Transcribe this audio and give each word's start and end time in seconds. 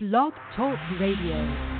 Blog 0.00 0.32
Talk 0.54 0.78
Radio. 1.00 1.77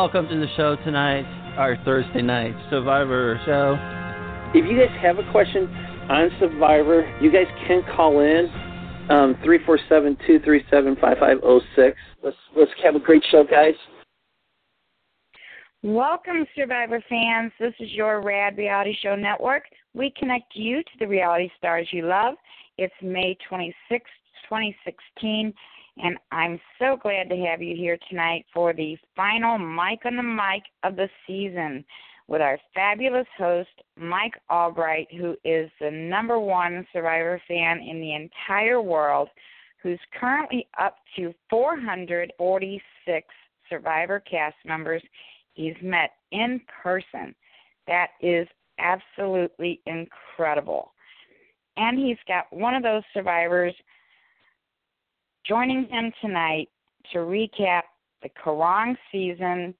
Welcome 0.00 0.26
to 0.26 0.40
the 0.40 0.46
show 0.56 0.76
tonight, 0.76 1.26
our 1.58 1.76
Thursday 1.84 2.22
night 2.22 2.54
Survivor 2.70 3.38
show. 3.44 3.76
If 4.58 4.64
you 4.64 4.78
guys 4.78 4.96
have 5.02 5.18
a 5.18 5.30
question 5.30 5.66
on 6.08 6.30
Survivor, 6.40 7.04
you 7.20 7.30
guys 7.30 7.44
can 7.68 7.82
call 7.94 8.20
in 8.20 8.48
um, 9.10 9.36
three 9.44 9.58
four 9.66 9.78
seven 9.90 10.16
two 10.26 10.40
three 10.40 10.64
seven 10.70 10.96
five 10.98 11.18
five 11.18 11.40
zero 11.42 11.60
six. 11.76 11.98
Let's 12.24 12.36
let's 12.56 12.70
have 12.82 12.94
a 12.94 12.98
great 12.98 13.22
show, 13.30 13.44
guys. 13.44 13.74
Welcome, 15.82 16.46
Survivor 16.56 17.04
fans. 17.06 17.52
This 17.60 17.74
is 17.78 17.90
your 17.90 18.22
Rad 18.22 18.56
Reality 18.56 18.96
Show 19.02 19.16
Network. 19.16 19.64
We 19.92 20.14
connect 20.18 20.56
you 20.56 20.82
to 20.82 20.90
the 20.98 21.08
reality 21.08 21.50
stars 21.58 21.88
you 21.92 22.06
love. 22.06 22.36
It's 22.78 22.94
May 23.02 23.36
26th, 23.52 24.00
2016, 24.48 25.52
and 26.02 26.16
I'm 26.32 26.60
so 26.78 26.96
glad 26.96 27.28
to 27.30 27.36
have 27.36 27.62
you 27.62 27.76
here 27.76 27.98
tonight 28.08 28.46
for 28.52 28.72
the 28.72 28.96
final 29.16 29.58
Mike 29.58 30.00
on 30.04 30.16
the 30.16 30.22
Mic 30.22 30.62
of 30.82 30.96
the 30.96 31.08
season 31.26 31.84
with 32.28 32.40
our 32.40 32.58
fabulous 32.74 33.26
host, 33.36 33.68
Mike 33.96 34.34
Allbright, 34.50 35.12
who 35.16 35.36
is 35.44 35.70
the 35.80 35.90
number 35.90 36.38
one 36.38 36.86
Survivor 36.92 37.42
fan 37.48 37.80
in 37.80 38.00
the 38.00 38.14
entire 38.14 38.80
world, 38.80 39.28
who's 39.82 39.98
currently 40.18 40.68
up 40.78 40.96
to 41.16 41.34
446 41.50 43.26
Survivor 43.68 44.20
cast 44.20 44.56
members 44.64 45.02
he's 45.54 45.74
met 45.82 46.10
in 46.32 46.60
person. 46.82 47.34
That 47.86 48.08
is 48.20 48.46
absolutely 48.78 49.80
incredible. 49.86 50.92
And 51.76 51.98
he's 51.98 52.18
got 52.26 52.46
one 52.50 52.74
of 52.74 52.82
those 52.82 53.02
survivors 53.12 53.74
joining 55.50 55.84
him 55.88 56.12
tonight 56.20 56.68
to 57.12 57.18
recap 57.18 57.82
the 58.22 58.28
Kaoh 58.28 58.60
Rong 58.60 58.96
season. 59.10 59.74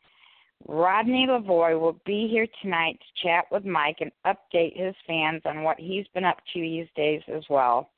Rodney 0.67 1.29
Lavoie 1.29 1.79
will 1.79 1.97
be 2.05 2.27
here 2.29 2.49
tonight 2.61 2.99
to 2.99 3.29
chat 3.29 3.45
with 3.53 3.65
Mike 3.65 3.99
and 4.01 4.11
update 4.27 4.77
his 4.77 4.97
fans 5.07 5.43
on 5.45 5.63
what 5.63 5.79
he's 5.79 6.07
been 6.13 6.25
up 6.25 6.39
to 6.53 6.61
these 6.61 6.89
days 6.97 7.23
as 7.33 7.45
well. 7.49 7.89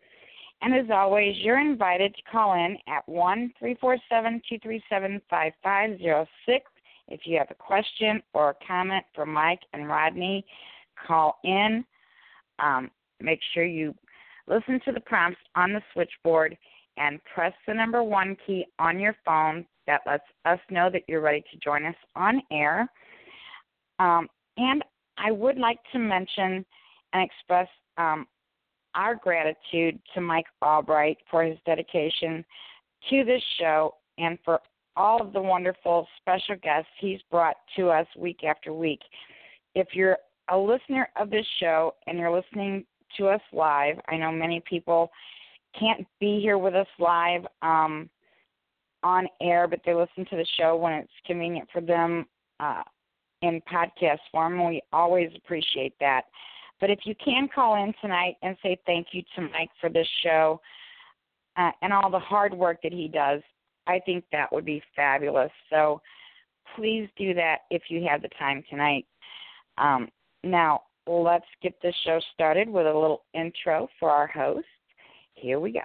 And 0.60 0.74
as 0.74 0.90
always, 0.92 1.34
you're 1.38 1.60
invited 1.60 2.14
to 2.14 2.30
call 2.30 2.52
in 2.52 2.76
at 2.88 3.08
one 3.08 3.50
three 3.58 3.78
four 3.80 3.96
seven 4.10 4.42
two 4.46 4.58
three 4.62 4.82
seven 4.90 5.22
five 5.30 5.54
five 5.62 5.96
zero 5.96 6.26
six 6.44 6.66
if 7.08 7.20
you 7.24 7.38
have 7.38 7.50
a 7.50 7.54
question 7.54 8.22
or 8.34 8.50
a 8.50 8.66
comment 8.66 9.04
for 9.14 9.24
Mike 9.24 9.62
and 9.72 9.88
Rodney. 9.88 10.44
Call 11.06 11.38
in. 11.42 11.86
Um, 12.58 12.90
make 13.18 13.40
sure 13.54 13.64
you 13.64 13.94
listen 14.46 14.78
to 14.84 14.92
the 14.92 15.00
prompts 15.00 15.40
on 15.56 15.72
the 15.72 15.80
switchboard 15.94 16.58
and 16.96 17.20
press 17.34 17.52
the 17.66 17.74
number 17.74 18.02
one 18.02 18.36
key 18.46 18.66
on 18.78 19.00
your 19.00 19.16
phone. 19.24 19.66
That 19.86 20.02
lets 20.06 20.24
us 20.44 20.60
know 20.70 20.90
that 20.90 21.02
you're 21.08 21.20
ready 21.20 21.42
to 21.50 21.58
join 21.58 21.84
us 21.84 21.96
on 22.14 22.40
air. 22.52 22.88
Um, 23.98 24.28
and 24.56 24.84
I 25.18 25.30
would 25.32 25.58
like 25.58 25.78
to 25.92 25.98
mention 25.98 26.64
and 27.12 27.22
express 27.30 27.68
um, 27.98 28.26
our 28.94 29.14
gratitude 29.14 29.98
to 30.14 30.20
Mike 30.20 30.46
Allbright 30.62 31.16
for 31.30 31.42
his 31.42 31.58
dedication 31.66 32.44
to 33.10 33.24
this 33.24 33.42
show 33.58 33.94
and 34.18 34.38
for 34.44 34.60
all 34.96 35.20
of 35.20 35.32
the 35.32 35.40
wonderful 35.40 36.06
special 36.20 36.56
guests 36.62 36.90
he's 37.00 37.20
brought 37.30 37.56
to 37.76 37.88
us 37.88 38.06
week 38.16 38.44
after 38.44 38.72
week. 38.72 39.00
If 39.74 39.88
you're 39.94 40.18
a 40.50 40.56
listener 40.56 41.08
of 41.16 41.30
this 41.30 41.46
show 41.60 41.94
and 42.06 42.18
you're 42.18 42.34
listening 42.34 42.84
to 43.16 43.28
us 43.28 43.40
live, 43.52 43.96
I 44.08 44.16
know 44.16 44.30
many 44.30 44.62
people 44.68 45.10
can't 45.78 46.06
be 46.20 46.40
here 46.40 46.58
with 46.58 46.74
us 46.74 46.86
live 46.98 47.42
um, 47.62 48.08
on 49.02 49.26
air, 49.40 49.66
but 49.66 49.80
they 49.84 49.94
listen 49.94 50.24
to 50.30 50.36
the 50.36 50.46
show 50.58 50.76
when 50.76 50.92
it's 50.92 51.12
convenient 51.26 51.68
for 51.72 51.80
them 51.80 52.26
uh, 52.60 52.82
in 53.42 53.60
podcast 53.72 54.20
form. 54.30 54.64
We 54.66 54.82
always 54.92 55.30
appreciate 55.36 55.94
that. 56.00 56.22
But 56.80 56.90
if 56.90 57.00
you 57.04 57.14
can 57.24 57.48
call 57.54 57.82
in 57.82 57.94
tonight 58.00 58.36
and 58.42 58.56
say 58.62 58.76
thank 58.86 59.08
you 59.12 59.22
to 59.36 59.42
Mike 59.42 59.70
for 59.80 59.88
this 59.88 60.08
show 60.22 60.60
uh, 61.56 61.70
and 61.80 61.92
all 61.92 62.10
the 62.10 62.18
hard 62.18 62.54
work 62.54 62.78
that 62.82 62.92
he 62.92 63.08
does, 63.08 63.40
I 63.86 64.00
think 64.04 64.24
that 64.32 64.52
would 64.52 64.64
be 64.64 64.82
fabulous. 64.94 65.50
So 65.70 66.00
please 66.76 67.08
do 67.16 67.34
that 67.34 67.58
if 67.70 67.82
you 67.88 68.04
have 68.08 68.22
the 68.22 68.30
time 68.38 68.64
tonight. 68.68 69.06
Um, 69.78 70.08
now, 70.42 70.82
let's 71.06 71.46
get 71.62 71.74
this 71.82 71.94
show 72.04 72.20
started 72.34 72.68
with 72.68 72.86
a 72.86 72.92
little 72.92 73.22
intro 73.34 73.88
for 73.98 74.10
our 74.10 74.26
host. 74.26 74.66
Here 75.34 75.58
we 75.58 75.72
go. 75.72 75.80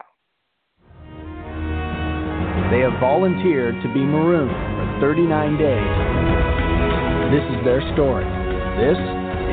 They 2.72 2.80
have 2.82 3.00
volunteered 3.00 3.82
to 3.82 3.94
be 3.94 4.02
marooned 4.02 4.52
for 4.52 5.08
39 5.08 5.58
days. 5.58 5.98
This 7.32 7.44
is 7.58 7.66
their 7.66 7.82
story. 7.94 8.26
This 8.78 8.98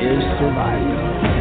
is 0.03 0.21
surviving. 0.39 1.34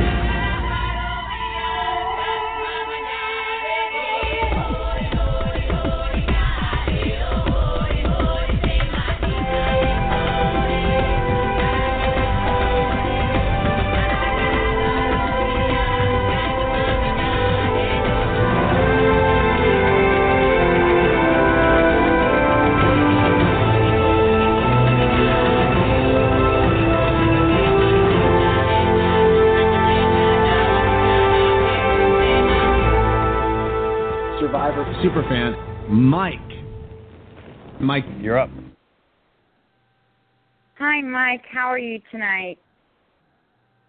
Mike. 41.34 41.44
How 41.52 41.68
are 41.68 41.78
you 41.78 42.00
tonight? 42.10 42.58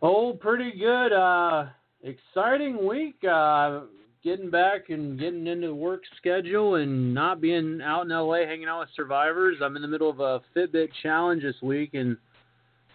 Oh, 0.01 0.33
pretty 0.33 0.71
good. 0.77 1.13
Uh, 1.13 1.67
exciting 2.01 2.87
week. 2.87 3.17
Uh, 3.23 3.81
getting 4.23 4.49
back 4.49 4.89
and 4.89 5.19
getting 5.19 5.45
into 5.45 5.67
the 5.67 5.75
work 5.75 6.01
schedule 6.17 6.75
and 6.75 7.13
not 7.13 7.39
being 7.39 7.81
out 7.83 8.01
in 8.01 8.09
LA 8.09 8.45
hanging 8.47 8.67
out 8.67 8.79
with 8.79 8.89
survivors. 8.95 9.57
I'm 9.63 9.75
in 9.75 9.83
the 9.83 9.87
middle 9.87 10.09
of 10.09 10.19
a 10.19 10.41
Fitbit 10.55 10.89
challenge 11.03 11.43
this 11.43 11.55
week 11.61 11.91
and 11.93 12.17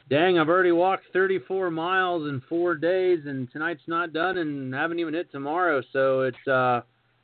dang, 0.09 0.41
I've 0.41 0.49
already 0.49 0.73
walked 0.73 1.05
34 1.13 1.71
miles 1.71 2.29
in 2.29 2.43
4 2.49 2.75
days 2.75 3.21
and 3.27 3.49
tonight's 3.53 3.87
not 3.87 4.13
done 4.13 4.39
and 4.39 4.75
haven't 4.75 4.99
even 4.99 5.15
hit 5.15 5.31
tomorrow. 5.31 5.83
So 5.93 6.23
it's 6.23 6.49
uh 6.49 6.81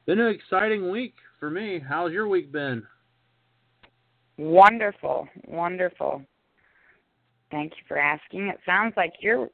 been 0.07 0.21
an 0.21 0.33
exciting 0.33 0.89
week 0.89 1.15
for 1.41 1.51
me. 1.51 1.81
How's 1.81 2.13
your 2.13 2.29
week 2.29 2.53
been? 2.53 2.85
Wonderful. 4.39 5.27
Wonderful. 5.49 6.23
Thank 7.51 7.73
you 7.73 7.83
for 7.87 7.99
asking. 7.99 8.49
It 8.49 8.59
sounds 8.67 8.95
like 8.97 9.15
you're 9.21 9.49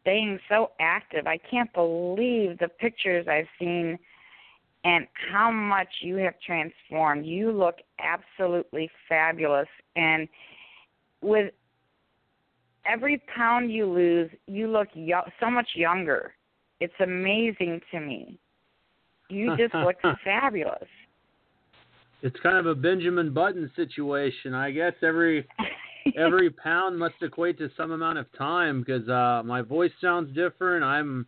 staying 0.00 0.38
so 0.48 0.70
active. 0.80 1.26
I 1.26 1.38
can't 1.50 1.72
believe 1.72 2.58
the 2.58 2.68
pictures 2.78 3.26
I've 3.28 3.46
seen 3.58 3.98
and 4.84 5.06
how 5.32 5.50
much 5.50 5.88
you 6.00 6.16
have 6.16 6.34
transformed. 6.44 7.26
You 7.26 7.50
look 7.50 7.76
absolutely 7.98 8.88
fabulous. 9.08 9.68
And 9.96 10.28
with 11.22 11.52
every 12.84 13.20
pound 13.34 13.72
you 13.72 13.86
lose, 13.86 14.30
you 14.46 14.68
look 14.68 14.88
yo- 14.94 15.28
so 15.40 15.50
much 15.50 15.68
younger. 15.74 16.34
It's 16.80 16.94
amazing 17.00 17.80
to 17.90 18.00
me. 18.00 18.38
You 19.28 19.56
just 19.56 19.74
look 19.84 19.96
fabulous. 20.24 20.88
It's 22.22 22.38
kind 22.42 22.56
of 22.56 22.66
a 22.66 22.74
Benjamin 22.74 23.32
Button 23.32 23.70
situation. 23.76 24.54
I 24.54 24.70
guess 24.70 24.92
every 25.02 25.46
every 26.16 26.50
pound 26.50 26.98
must 26.98 27.14
equate 27.22 27.58
to 27.58 27.70
some 27.76 27.90
amount 27.90 28.18
of 28.18 28.26
time 28.36 28.80
because 28.80 29.08
uh, 29.08 29.42
my 29.44 29.62
voice 29.62 29.90
sounds 30.00 30.34
different. 30.34 30.84
I'm 30.84 31.26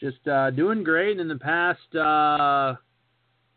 just 0.00 0.26
uh, 0.28 0.50
doing 0.50 0.84
great. 0.84 1.12
And 1.12 1.20
in 1.20 1.28
the 1.28 1.36
past, 1.36 1.94
uh, 1.96 2.74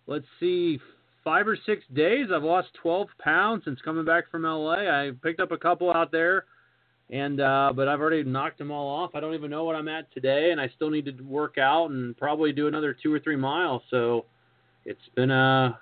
let's 0.07 0.25
see, 0.39 0.79
five 1.23 1.47
or 1.47 1.57
six 1.65 1.83
days, 1.93 2.27
I've 2.33 2.43
lost 2.43 2.69
12 2.81 3.07
pounds 3.19 3.63
since 3.65 3.79
coming 3.83 4.05
back 4.05 4.31
from 4.31 4.43
LA. 4.43 4.87
I 4.89 5.11
picked 5.21 5.39
up 5.39 5.51
a 5.51 5.57
couple 5.57 5.91
out 5.91 6.11
there, 6.11 6.45
and 7.09 7.41
uh, 7.41 7.73
but 7.75 7.87
I've 7.87 7.99
already 7.99 8.23
knocked 8.23 8.57
them 8.57 8.71
all 8.71 8.87
off. 8.87 9.11
I 9.13 9.19
don't 9.19 9.33
even 9.33 9.51
know 9.51 9.63
what 9.63 9.75
I'm 9.75 9.87
at 9.87 10.11
today, 10.13 10.51
and 10.51 10.61
I 10.61 10.69
still 10.75 10.89
need 10.89 11.05
to 11.05 11.23
work 11.23 11.57
out 11.57 11.89
and 11.91 12.15
probably 12.17 12.51
do 12.53 12.67
another 12.67 12.95
two 13.01 13.13
or 13.13 13.19
three 13.19 13.35
miles. 13.35 13.81
So 13.89 14.25
it's 14.85 14.99
been 15.15 15.31
a 15.31 15.79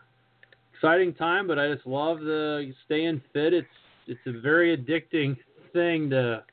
exciting 0.74 1.13
time, 1.13 1.48
but 1.48 1.60
I 1.60 1.74
just 1.74 1.86
love 1.86 2.19
the 2.19 2.74
staying 2.86 3.21
fit. 3.33 3.54
It's 3.54 3.68
it's 4.07 4.19
a 4.25 4.40
very 4.40 4.75
addicting 4.75 5.38
thing 5.74 6.10
to 6.10 6.44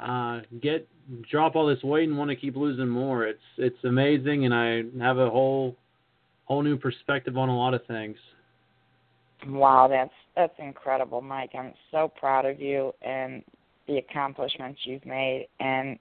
uh, 0.00 0.40
get 0.60 0.86
drop 1.30 1.56
all 1.56 1.66
this 1.66 1.82
weight 1.82 2.08
and 2.08 2.16
want 2.16 2.30
to 2.30 2.36
keep 2.36 2.56
losing 2.56 2.88
more. 2.88 3.26
It's 3.26 3.40
it's 3.56 3.82
amazing, 3.84 4.44
and 4.44 4.54
I 4.54 4.82
have 5.04 5.18
a 5.18 5.30
whole 5.30 5.76
whole 6.44 6.62
new 6.62 6.76
perspective 6.76 7.36
on 7.36 7.48
a 7.48 7.56
lot 7.56 7.74
of 7.74 7.84
things. 7.86 8.16
Wow, 9.46 9.88
that's 9.88 10.12
that's 10.36 10.54
incredible, 10.58 11.20
Mike. 11.20 11.50
I'm 11.58 11.74
so 11.90 12.08
proud 12.18 12.44
of 12.44 12.60
you 12.60 12.92
and 13.02 13.42
the 13.86 13.98
accomplishments 13.98 14.80
you've 14.84 15.06
made, 15.06 15.48
and 15.60 15.98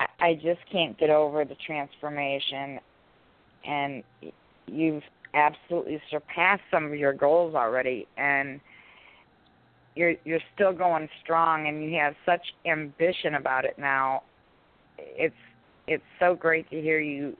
I, 0.00 0.06
I 0.20 0.34
just 0.34 0.60
can't 0.70 0.98
get 0.98 1.10
over 1.10 1.44
the 1.44 1.56
transformation. 1.66 2.80
And 3.66 4.02
you've 4.66 5.02
absolutely 5.32 6.00
surpassed 6.10 6.62
some 6.70 6.84
of 6.84 6.94
your 6.94 7.14
goals 7.14 7.54
already, 7.54 8.06
and 8.18 8.60
you're 9.94 10.14
you're 10.24 10.40
still 10.54 10.72
going 10.72 11.08
strong 11.22 11.68
and 11.68 11.82
you 11.84 11.98
have 11.98 12.14
such 12.26 12.42
ambition 12.66 13.34
about 13.36 13.64
it 13.64 13.78
now. 13.78 14.22
It's 14.98 15.34
it's 15.86 16.02
so 16.18 16.34
great 16.34 16.68
to 16.70 16.80
hear 16.80 17.00
you 17.00 17.36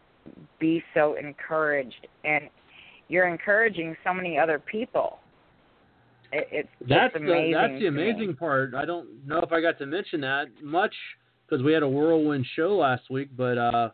be 0.59 0.83
so 0.95 1.17
encouraged. 1.17 2.07
And 2.25 2.49
you're 3.09 3.29
encouraging 3.29 3.97
so 4.05 4.15
many 4.15 4.39
other 4.39 4.59
people. 4.59 5.19
It, 6.33 6.49
it's 6.51 6.69
that's 6.89 7.15
amazing 7.15 7.53
the 7.53 7.59
that's 7.59 7.81
the 7.81 7.87
amazing 7.87 8.29
me. 8.29 8.35
part. 8.35 8.75
I 8.75 8.85
don't 8.85 9.09
know 9.27 9.41
if 9.41 9.53
i 9.53 9.61
got 9.61 9.79
to 9.79 9.87
mention 9.87 10.21
that 10.23 10.47
much 10.63 10.95
because 11.47 11.63
we 11.63 11.73
had 11.73 11.83
a 11.83 11.89
whirlwind 11.89 12.47
show 12.57 12.77
last 12.77 13.03
week 13.11 13.29
but 13.37 13.59
uh 13.59 13.91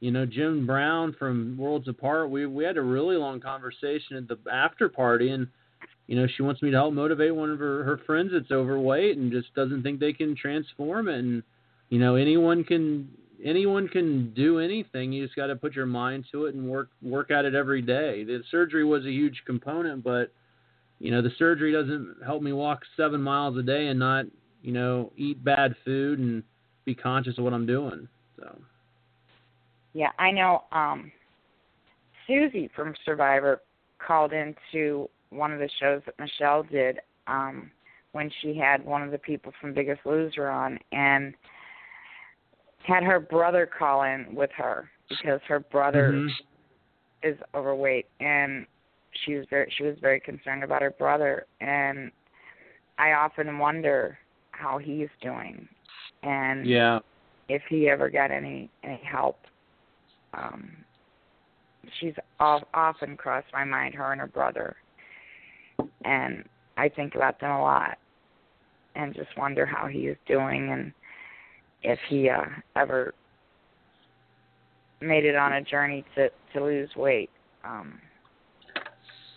you 0.00 0.10
know 0.10 0.26
Jenn 0.26 0.66
Brown 0.66 1.16
from 1.18 1.56
worlds 1.58 1.88
apart 1.88 2.30
we 2.30 2.46
we 2.46 2.64
had 2.64 2.76
a 2.76 2.82
really 2.82 3.16
long 3.16 3.40
conversation 3.40 4.16
at 4.16 4.28
the 4.28 4.38
after 4.52 4.88
party 4.88 5.30
and 5.30 5.48
you 6.10 6.16
know, 6.16 6.26
she 6.26 6.42
wants 6.42 6.60
me 6.60 6.72
to 6.72 6.76
help 6.76 6.92
motivate 6.92 7.32
one 7.32 7.52
of 7.52 7.60
her, 7.60 7.84
her 7.84 8.00
friends 8.04 8.32
that's 8.32 8.50
overweight 8.50 9.16
and 9.16 9.30
just 9.30 9.54
doesn't 9.54 9.84
think 9.84 10.00
they 10.00 10.12
can 10.12 10.34
transform. 10.34 11.06
And, 11.06 11.44
you 11.88 12.00
know, 12.00 12.16
anyone 12.16 12.64
can 12.64 13.08
anyone 13.44 13.86
can 13.86 14.34
do 14.34 14.58
anything. 14.58 15.12
You 15.12 15.24
just 15.24 15.36
got 15.36 15.46
to 15.46 15.56
put 15.56 15.76
your 15.76 15.86
mind 15.86 16.24
to 16.32 16.46
it 16.46 16.56
and 16.56 16.68
work 16.68 16.88
work 17.00 17.30
at 17.30 17.44
it 17.44 17.54
every 17.54 17.80
day. 17.80 18.24
The 18.24 18.42
surgery 18.50 18.84
was 18.84 19.06
a 19.06 19.12
huge 19.12 19.40
component, 19.46 20.02
but 20.02 20.32
you 20.98 21.12
know, 21.12 21.22
the 21.22 21.30
surgery 21.38 21.70
doesn't 21.70 22.16
help 22.26 22.42
me 22.42 22.52
walk 22.52 22.80
seven 22.96 23.22
miles 23.22 23.56
a 23.56 23.62
day 23.62 23.86
and 23.86 23.98
not, 24.00 24.24
you 24.62 24.72
know, 24.72 25.12
eat 25.16 25.44
bad 25.44 25.76
food 25.84 26.18
and 26.18 26.42
be 26.84 26.92
conscious 26.92 27.38
of 27.38 27.44
what 27.44 27.52
I'm 27.52 27.66
doing. 27.66 28.08
So. 28.36 28.58
Yeah, 29.92 30.10
I 30.18 30.32
know. 30.32 30.64
Um, 30.72 31.12
Susie 32.26 32.68
from 32.74 32.94
Survivor 33.04 33.62
called 34.04 34.32
into 34.32 35.08
one 35.30 35.52
of 35.52 35.58
the 35.58 35.70
shows 35.80 36.02
that 36.06 36.18
Michelle 36.18 36.64
did 36.64 36.98
um, 37.26 37.70
when 38.12 38.30
she 38.42 38.56
had 38.56 38.84
one 38.84 39.02
of 39.02 39.10
the 39.10 39.18
people 39.18 39.52
from 39.60 39.72
Biggest 39.72 40.00
Loser 40.04 40.48
on, 40.48 40.78
and 40.92 41.34
had 42.86 43.04
her 43.04 43.20
brother 43.20 43.66
call 43.66 44.02
in 44.02 44.34
with 44.34 44.50
her 44.56 44.90
because 45.08 45.40
her 45.46 45.60
brother 45.60 46.12
mm-hmm. 46.12 47.28
is 47.28 47.36
overweight, 47.54 48.06
and 48.20 48.66
she 49.24 49.34
was 49.34 49.46
very 49.50 49.72
she 49.76 49.84
was 49.84 49.96
very 50.00 50.20
concerned 50.20 50.64
about 50.64 50.82
her 50.82 50.90
brother, 50.90 51.46
and 51.60 52.10
I 52.98 53.12
often 53.12 53.58
wonder 53.58 54.18
how 54.50 54.78
he's 54.78 55.08
doing, 55.22 55.68
and 56.22 56.66
yeah, 56.66 56.98
if 57.48 57.62
he 57.68 57.88
ever 57.88 58.10
got 58.10 58.30
any 58.30 58.70
any 58.82 59.00
help. 59.04 59.38
Um, 60.32 60.70
she's 61.98 62.14
often 62.38 63.16
crossed 63.16 63.48
my 63.52 63.64
mind, 63.64 63.94
her 63.94 64.12
and 64.12 64.20
her 64.20 64.28
brother 64.28 64.76
and 66.04 66.44
I 66.76 66.88
think 66.88 67.14
about 67.14 67.40
them 67.40 67.50
a 67.50 67.60
lot 67.60 67.98
and 68.94 69.14
just 69.14 69.28
wonder 69.36 69.66
how 69.66 69.86
he 69.86 70.00
is 70.00 70.16
doing 70.26 70.70
and 70.72 70.92
if 71.82 71.98
he 72.08 72.28
uh, 72.28 72.44
ever 72.76 73.14
made 75.00 75.24
it 75.24 75.36
on 75.36 75.54
a 75.54 75.62
journey 75.62 76.04
to 76.14 76.28
to 76.52 76.62
lose 76.62 76.90
weight 76.94 77.30
um 77.64 77.98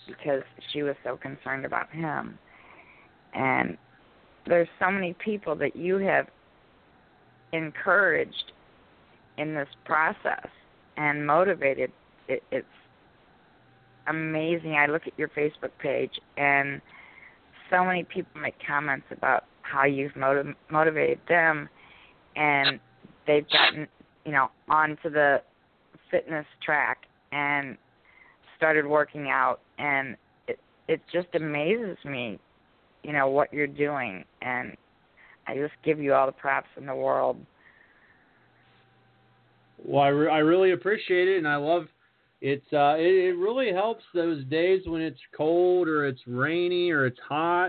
because 0.07 0.43
she 0.71 0.83
was 0.83 0.95
so 1.03 1.17
concerned 1.17 1.65
about 1.65 1.91
him. 1.91 2.37
And 3.33 3.77
there's 4.45 4.67
so 4.79 4.91
many 4.91 5.15
people 5.23 5.55
that 5.55 5.75
you 5.75 5.97
have 5.97 6.27
encouraged 7.51 8.51
in 9.37 9.55
this 9.55 9.67
process 9.85 10.47
and 10.97 11.25
motivated 11.25 11.91
it, 12.27 12.43
it's 12.51 12.65
amazing. 14.07 14.73
I 14.73 14.87
look 14.87 15.07
at 15.07 15.17
your 15.17 15.29
Facebook 15.29 15.71
page, 15.79 16.11
and 16.37 16.81
so 17.69 17.83
many 17.83 18.03
people 18.03 18.39
make 18.41 18.55
comments 18.65 19.05
about 19.11 19.45
how 19.61 19.85
you've 19.85 20.15
motiv- 20.15 20.55
motivated 20.69 21.19
them, 21.27 21.69
and 22.35 22.79
they've 23.25 23.49
gotten, 23.49 23.87
you 24.25 24.31
know, 24.31 24.49
onto 24.69 25.09
the 25.09 25.41
fitness 26.11 26.45
track 26.63 27.05
and 27.31 27.77
started 28.57 28.85
working 28.85 29.29
out, 29.29 29.61
and 29.77 30.15
it 30.47 30.59
it 30.87 31.01
just 31.11 31.27
amazes 31.33 31.97
me, 32.05 32.39
you 33.03 33.13
know, 33.13 33.27
what 33.27 33.51
you're 33.51 33.67
doing, 33.67 34.23
and 34.41 34.75
I 35.47 35.55
just 35.55 35.73
give 35.83 35.99
you 35.99 36.13
all 36.13 36.25
the 36.25 36.31
props 36.31 36.69
in 36.77 36.85
the 36.85 36.95
world. 36.95 37.37
Well, 39.85 40.03
I, 40.03 40.07
re- 40.07 40.31
I 40.31 40.37
really 40.37 40.71
appreciate 40.71 41.27
it, 41.27 41.37
and 41.37 41.47
I 41.47 41.57
love 41.57 41.87
it's 42.43 42.73
uh, 42.73 42.95
it, 42.97 43.29
it 43.29 43.37
really 43.37 43.71
helps 43.71 44.03
those 44.13 44.43
days 44.45 44.81
when 44.85 45.01
it's 45.01 45.19
cold 45.35 45.87
or 45.87 46.05
it's 46.05 46.19
rainy 46.27 46.91
or 46.91 47.05
it's 47.05 47.19
hot 47.27 47.67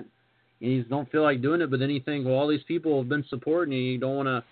and 0.60 0.72
you 0.72 0.82
don't 0.82 1.10
feel 1.12 1.22
like 1.22 1.40
doing 1.40 1.60
it. 1.60 1.70
But 1.70 1.78
then 1.78 1.90
you 1.90 2.00
think, 2.00 2.26
well, 2.26 2.34
all 2.34 2.48
these 2.48 2.64
people 2.66 2.98
have 2.98 3.08
been 3.08 3.24
supporting 3.30 3.72
you. 3.72 3.92
You 3.92 3.98
don't 3.98 4.16
want 4.16 4.26
to 4.26 4.44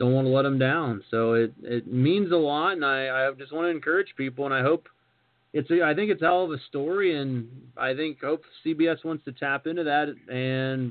don't 0.00 0.12
want 0.12 0.26
to 0.26 0.30
let 0.30 0.42
them 0.42 0.58
down. 0.58 1.04
So 1.12 1.34
it 1.34 1.52
it 1.62 1.86
means 1.86 2.32
a 2.32 2.36
lot, 2.36 2.72
and 2.72 2.84
I 2.84 3.28
I 3.28 3.30
just 3.38 3.52
want 3.52 3.66
to 3.66 3.70
encourage 3.70 4.08
people, 4.16 4.44
and 4.46 4.52
I 4.52 4.62
hope 4.62 4.88
it's 5.52 5.70
a, 5.70 5.84
I 5.84 5.94
think 5.94 6.10
it's 6.10 6.22
a 6.22 6.26
hell 6.26 6.42
of 6.42 6.50
a 6.50 6.58
story, 6.68 7.16
and 7.16 7.46
I 7.76 7.94
think 7.94 8.20
hope 8.20 8.42
CBS 8.66 9.04
wants 9.04 9.24
to 9.26 9.32
tap 9.32 9.68
into 9.68 9.84
that 9.84 10.12
and 10.28 10.90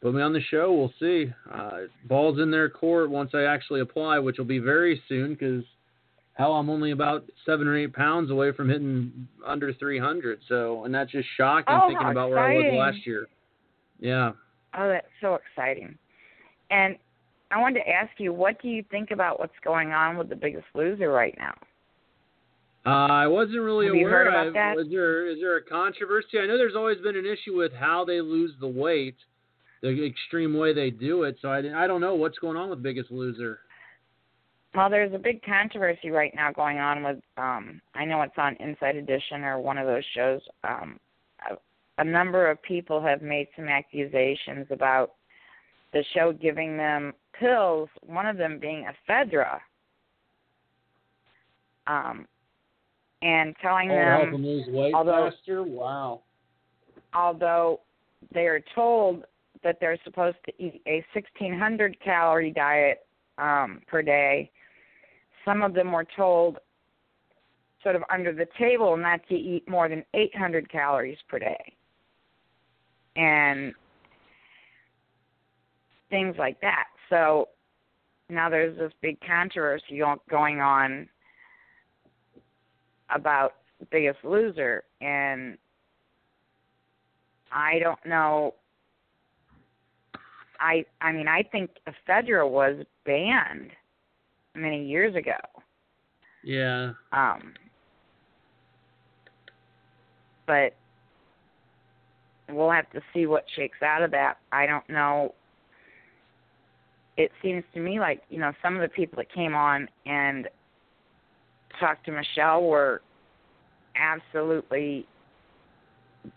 put 0.00 0.14
me 0.14 0.22
on 0.22 0.32
the 0.32 0.42
show. 0.48 0.72
We'll 0.72 0.94
see. 1.00 1.32
Uh, 1.52 1.88
ball's 2.04 2.38
in 2.38 2.52
their 2.52 2.70
court 2.70 3.10
once 3.10 3.32
I 3.34 3.42
actually 3.42 3.80
apply, 3.80 4.20
which 4.20 4.38
will 4.38 4.44
be 4.44 4.60
very 4.60 5.02
soon 5.08 5.30
because 5.32 5.64
hell, 6.40 6.54
I'm 6.54 6.70
only 6.70 6.92
about 6.92 7.24
seven 7.44 7.68
or 7.68 7.76
eight 7.76 7.92
pounds 7.92 8.30
away 8.30 8.52
from 8.52 8.70
hitting 8.70 9.28
under 9.46 9.72
300. 9.74 10.40
So, 10.48 10.84
and 10.84 10.94
that's 10.94 11.10
just 11.12 11.28
shocking 11.36 11.76
oh, 11.76 11.88
thinking 11.88 12.08
about 12.08 12.30
exciting. 12.30 12.56
where 12.56 12.72
I 12.72 12.74
was 12.74 12.94
last 12.94 13.06
year. 13.06 13.26
Yeah. 14.00 14.32
Oh, 14.76 14.88
that's 14.88 15.06
so 15.20 15.34
exciting. 15.34 15.98
And 16.70 16.96
I 17.50 17.60
wanted 17.60 17.80
to 17.80 17.88
ask 17.88 18.10
you, 18.18 18.32
what 18.32 18.60
do 18.62 18.68
you 18.68 18.82
think 18.90 19.10
about 19.10 19.38
what's 19.38 19.52
going 19.62 19.92
on 19.92 20.16
with 20.16 20.28
the 20.28 20.36
Biggest 20.36 20.66
Loser 20.74 21.10
right 21.10 21.34
now? 21.38 21.54
Uh, 22.86 23.12
I 23.12 23.26
wasn't 23.26 23.60
really 23.60 23.86
Have 23.86 23.94
you 23.94 24.06
aware. 24.06 24.24
heard 24.24 24.28
about 24.28 24.46
I, 24.48 24.50
that? 24.52 24.76
Was 24.76 24.86
there 24.90 25.26
is 25.26 25.38
there 25.38 25.58
a 25.58 25.62
controversy? 25.62 26.38
I 26.42 26.46
know 26.46 26.56
there's 26.56 26.76
always 26.76 26.96
been 26.98 27.16
an 27.16 27.26
issue 27.26 27.54
with 27.54 27.72
how 27.74 28.06
they 28.06 28.22
lose 28.22 28.52
the 28.58 28.68
weight, 28.68 29.16
the 29.82 30.06
extreme 30.06 30.56
way 30.56 30.72
they 30.72 30.88
do 30.88 31.24
it. 31.24 31.36
So 31.42 31.48
I 31.48 31.58
I 31.58 31.86
don't 31.86 32.00
know 32.00 32.14
what's 32.14 32.38
going 32.38 32.56
on 32.56 32.70
with 32.70 32.82
Biggest 32.82 33.10
Loser. 33.10 33.58
Well, 34.74 34.88
there's 34.88 35.12
a 35.12 35.18
big 35.18 35.42
controversy 35.42 36.10
right 36.10 36.32
now 36.34 36.52
going 36.52 36.78
on 36.78 37.02
with 37.02 37.18
um 37.36 37.80
I 37.94 38.04
know 38.04 38.22
it's 38.22 38.34
on 38.38 38.56
Inside 38.60 38.96
Edition 38.96 39.42
or 39.42 39.58
one 39.60 39.78
of 39.78 39.86
those 39.86 40.04
shows. 40.14 40.40
Um 40.64 40.98
a, 41.50 41.56
a 42.00 42.04
number 42.04 42.48
of 42.50 42.62
people 42.62 43.00
have 43.02 43.22
made 43.22 43.48
some 43.56 43.68
accusations 43.68 44.66
about 44.70 45.12
the 45.92 46.04
show 46.14 46.32
giving 46.32 46.76
them 46.76 47.12
pills, 47.38 47.88
one 48.06 48.26
of 48.26 48.36
them 48.36 48.58
being 48.60 48.86
ephedra. 49.08 49.58
Um 51.86 52.26
and 53.22 53.54
telling 53.60 53.90
Oh, 53.90 53.94
them 53.94 54.18
help 54.20 54.32
them 54.32 54.46
lose 54.46 54.66
weight 54.68 54.94
although- 54.94 55.30
faster. 55.30 55.62
Wow. 55.62 56.20
although 57.12 57.80
they 58.32 58.46
are 58.46 58.62
told 58.74 59.24
that 59.62 59.78
they're 59.80 59.98
supposed 60.04 60.38
to 60.46 60.52
eat 60.62 60.80
a 60.86 61.04
1600 61.12 61.98
calorie 62.00 62.50
diet 62.50 63.06
um, 63.36 63.82
per 63.86 64.00
day, 64.00 64.50
some 65.44 65.62
of 65.62 65.74
them 65.74 65.92
were 65.92 66.06
told 66.16 66.58
sort 67.82 67.96
of 67.96 68.02
under 68.10 68.32
the 68.32 68.46
table 68.58 68.96
not 68.96 69.20
to 69.28 69.34
eat 69.34 69.68
more 69.68 69.88
than 69.88 70.04
800 70.14 70.70
calories 70.70 71.18
per 71.28 71.38
day. 71.38 71.72
And 73.16 73.74
things 76.10 76.36
like 76.38 76.60
that. 76.60 76.84
So 77.08 77.48
now 78.28 78.48
there's 78.48 78.76
this 78.78 78.92
big 79.00 79.18
controversy 79.26 80.02
going 80.28 80.60
on 80.60 81.08
about 83.14 83.54
Biggest 83.90 84.18
Loser 84.24 84.84
and 85.00 85.56
I 87.52 87.78
don't 87.80 88.04
know. 88.06 88.54
I 90.60 90.84
I 91.00 91.12
mean 91.12 91.26
I 91.26 91.42
think 91.42 91.70
ephedra 91.88 92.48
was 92.48 92.84
banned 93.04 93.70
many 94.54 94.84
years 94.84 95.14
ago. 95.14 95.38
Yeah. 96.42 96.92
Um, 97.12 97.54
but 100.46 100.74
we'll 102.48 102.70
have 102.70 102.90
to 102.90 103.00
see 103.12 103.26
what 103.26 103.44
shakes 103.56 103.82
out 103.82 104.02
of 104.02 104.10
that. 104.12 104.38
I 104.52 104.66
don't 104.66 104.88
know. 104.88 105.34
It 107.16 107.30
seems 107.42 107.64
to 107.74 107.80
me 107.80 108.00
like 108.00 108.22
you 108.30 108.38
know 108.38 108.52
some 108.62 108.74
of 108.74 108.82
the 108.82 108.88
people 108.88 109.16
that 109.16 109.32
came 109.32 109.54
on 109.54 109.88
and 110.06 110.48
talked 111.78 112.06
to 112.06 112.12
Michelle 112.12 112.62
were 112.62 113.02
absolutely 113.94 115.06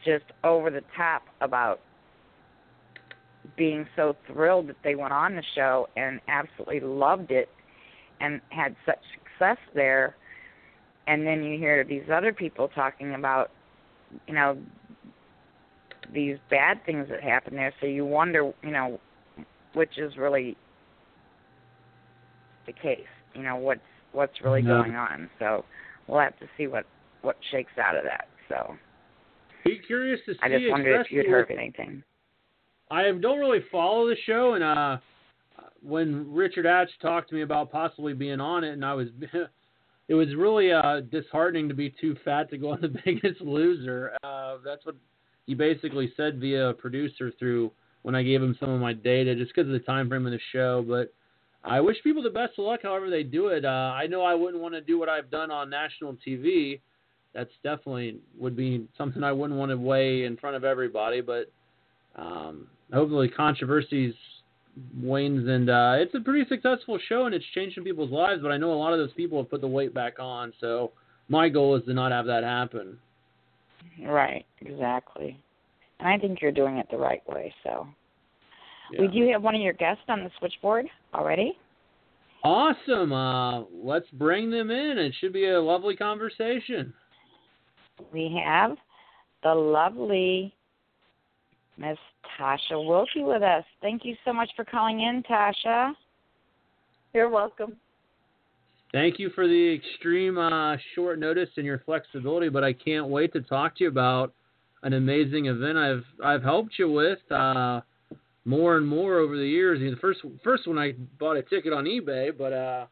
just 0.05 0.25
over 0.43 0.69
the 0.69 0.83
top 0.95 1.23
about 1.41 1.79
being 3.57 3.85
so 3.95 4.15
thrilled 4.27 4.67
that 4.67 4.77
they 4.83 4.95
went 4.95 5.13
on 5.13 5.35
the 5.35 5.43
show 5.55 5.87
and 5.95 6.19
absolutely 6.27 6.79
loved 6.79 7.31
it 7.31 7.49
and 8.19 8.41
had 8.49 8.75
such 8.85 8.99
success 9.19 9.57
there 9.73 10.15
and 11.07 11.25
then 11.25 11.43
you 11.43 11.57
hear 11.57 11.83
these 11.83 12.03
other 12.11 12.33
people 12.33 12.69
talking 12.69 13.13
about 13.15 13.51
you 14.27 14.33
know 14.33 14.57
these 16.13 16.37
bad 16.49 16.83
things 16.85 17.07
that 17.09 17.21
happen 17.23 17.55
there 17.55 17.73
so 17.79 17.87
you 17.87 18.05
wonder 18.05 18.51
you 18.63 18.71
know 18.71 18.99
which 19.73 19.97
is 19.97 20.15
really 20.17 20.55
the 22.67 22.73
case 22.73 22.99
you 23.33 23.43
know 23.43 23.55
what's 23.55 23.81
what's 24.11 24.41
really 24.41 24.61
Yeah. 24.61 24.67
going 24.67 24.95
on 24.95 25.29
so 25.39 25.65
we'll 26.07 26.19
have 26.19 26.37
to 26.39 26.47
see 26.57 26.67
what 26.67 26.85
what 27.21 27.37
shakes 27.51 27.71
out 27.77 27.95
of 27.95 28.03
that 28.03 28.27
so 28.49 28.75
Be 29.65 29.79
curious 29.79 30.19
to 30.25 30.33
see. 30.33 30.39
i 30.43 30.49
just 30.49 30.69
wondered 30.69 31.01
if 31.01 31.11
you'd 31.11 31.25
heard 31.27 31.49
anything 31.51 32.03
I 32.91 33.03
don't 33.11 33.39
really 33.39 33.63
follow 33.71 34.07
the 34.07 34.15
show, 34.27 34.53
and 34.53 34.63
uh, 34.63 34.97
when 35.83 36.31
Richard 36.33 36.65
Hatch 36.65 36.89
talked 37.01 37.29
to 37.29 37.35
me 37.35 37.41
about 37.41 37.71
possibly 37.71 38.13
being 38.13 38.39
on 38.39 38.63
it, 38.63 38.73
and 38.73 38.85
I 38.85 38.93
was, 38.93 39.07
it 40.07 40.13
was 40.13 40.33
really 40.35 40.71
uh, 40.71 41.01
disheartening 41.11 41.67
to 41.69 41.75
be 41.75 41.93
too 42.01 42.15
fat 42.23 42.49
to 42.51 42.57
go 42.57 42.71
on 42.71 42.81
The 42.81 42.87
Biggest 43.05 43.41
Loser. 43.41 44.13
Uh, 44.23 44.57
that's 44.63 44.85
what 44.85 44.95
he 45.45 45.53
basically 45.53 46.13
said 46.15 46.39
via 46.39 46.69
a 46.69 46.73
producer 46.73 47.31
through 47.37 47.71
when 48.03 48.15
I 48.15 48.23
gave 48.23 48.41
him 48.41 48.55
some 48.59 48.69
of 48.69 48.79
my 48.79 48.93
data, 48.93 49.35
just 49.35 49.53
because 49.53 49.67
of 49.67 49.73
the 49.73 49.79
time 49.79 50.09
frame 50.09 50.25
of 50.25 50.31
the 50.31 50.39
show. 50.51 50.83
But 50.87 51.13
I 51.63 51.79
wish 51.81 51.97
people 52.03 52.23
the 52.23 52.29
best 52.29 52.53
of 52.57 52.65
luck, 52.65 52.81
however 52.83 53.09
they 53.09 53.23
do 53.23 53.47
it. 53.47 53.65
Uh, 53.65 53.93
I 53.95 54.07
know 54.07 54.23
I 54.23 54.35
wouldn't 54.35 54.61
want 54.61 54.73
to 54.73 54.81
do 54.81 54.99
what 54.99 55.09
I've 55.09 55.31
done 55.31 55.51
on 55.51 55.69
national 55.69 56.17
TV. 56.25 56.79
That's 57.33 57.51
definitely 57.63 58.19
would 58.37 58.55
be 58.55 58.87
something 58.97 59.23
I 59.23 59.31
wouldn't 59.31 59.57
want 59.57 59.71
to 59.71 59.77
weigh 59.77 60.25
in 60.25 60.37
front 60.37 60.55
of 60.55 60.63
everybody, 60.63 61.21
but 61.21 61.51
um, 62.15 62.67
hopefully 62.93 63.27
controversies 63.27 64.13
wanes 65.01 65.47
and 65.47 65.69
uh, 65.69 65.93
it's 65.97 66.15
a 66.15 66.19
pretty 66.19 66.47
successful 66.49 66.97
show 67.07 67.25
and 67.25 67.35
it's 67.35 67.45
changing 67.53 67.83
people's 67.83 68.11
lives 68.11 68.41
but 68.41 68.51
i 68.51 68.57
know 68.57 68.71
a 68.71 68.75
lot 68.75 68.91
of 68.91 68.99
those 68.99 69.13
people 69.13 69.37
have 69.37 69.49
put 69.49 69.61
the 69.61 69.67
weight 69.67 69.93
back 69.93 70.19
on 70.19 70.51
so 70.59 70.91
my 71.29 71.49
goal 71.49 71.75
is 71.75 71.83
to 71.85 71.93
not 71.93 72.11
have 72.11 72.25
that 72.25 72.43
happen. 72.43 72.97
Right 74.05 74.45
exactly. 74.61 75.39
And 75.99 76.09
i 76.09 76.17
think 76.17 76.41
you're 76.41 76.51
doing 76.51 76.77
it 76.77 76.87
the 76.91 76.97
right 76.97 77.27
way 77.27 77.53
so. 77.63 77.87
Yeah. 78.91 79.01
we 79.01 79.07
do 79.07 79.29
have 79.31 79.41
one 79.41 79.55
of 79.55 79.61
your 79.61 79.73
guests 79.73 80.03
on 80.07 80.23
the 80.23 80.31
switchboard 80.39 80.85
already. 81.13 81.57
Awesome 82.43 83.13
uh, 83.13 83.61
let's 83.83 84.09
bring 84.13 84.49
them 84.49 84.71
in. 84.71 84.97
It 84.97 85.13
should 85.19 85.33
be 85.33 85.49
a 85.49 85.61
lovely 85.61 85.95
conversation. 85.95 86.93
We 88.11 88.41
have 88.43 88.75
the 89.43 89.53
lovely 89.53 90.53
Miss 91.77 91.97
Tasha 92.39 92.85
Wilkie 92.85 93.23
with 93.23 93.43
us. 93.43 93.63
Thank 93.81 94.05
you 94.05 94.15
so 94.25 94.33
much 94.33 94.49
for 94.55 94.65
calling 94.65 95.01
in, 95.01 95.23
Tasha. 95.23 95.93
You're 97.13 97.29
welcome. 97.29 97.75
thank 98.91 99.19
you 99.19 99.29
for 99.31 99.47
the 99.47 99.73
extreme 99.75 100.37
uh, 100.37 100.75
short 100.95 101.19
notice 101.19 101.49
and 101.57 101.65
your 101.65 101.79
flexibility 101.85 102.49
but 102.49 102.63
i 102.63 102.73
can't 102.73 103.07
wait 103.07 103.31
to 103.33 103.41
talk 103.41 103.77
to 103.77 103.83
you 103.83 103.87
about 103.89 104.33
an 104.81 104.93
amazing 104.93 105.45
event 105.45 105.77
i've 105.77 106.03
i've 106.23 106.41
helped 106.41 106.73
you 106.79 106.91
with 106.91 107.19
uh, 107.31 107.81
more 108.45 108.77
and 108.77 108.87
more 108.87 109.17
over 109.19 109.37
the 109.37 109.47
years. 109.47 109.79
The 109.79 109.95
first 109.99 110.19
first 110.43 110.67
one 110.67 110.77
I 110.77 110.93
bought 111.19 111.37
a 111.37 111.43
ticket 111.43 111.73
on 111.73 111.85
eBay, 111.85 112.37
but 112.37 112.53
uh, 112.53 112.85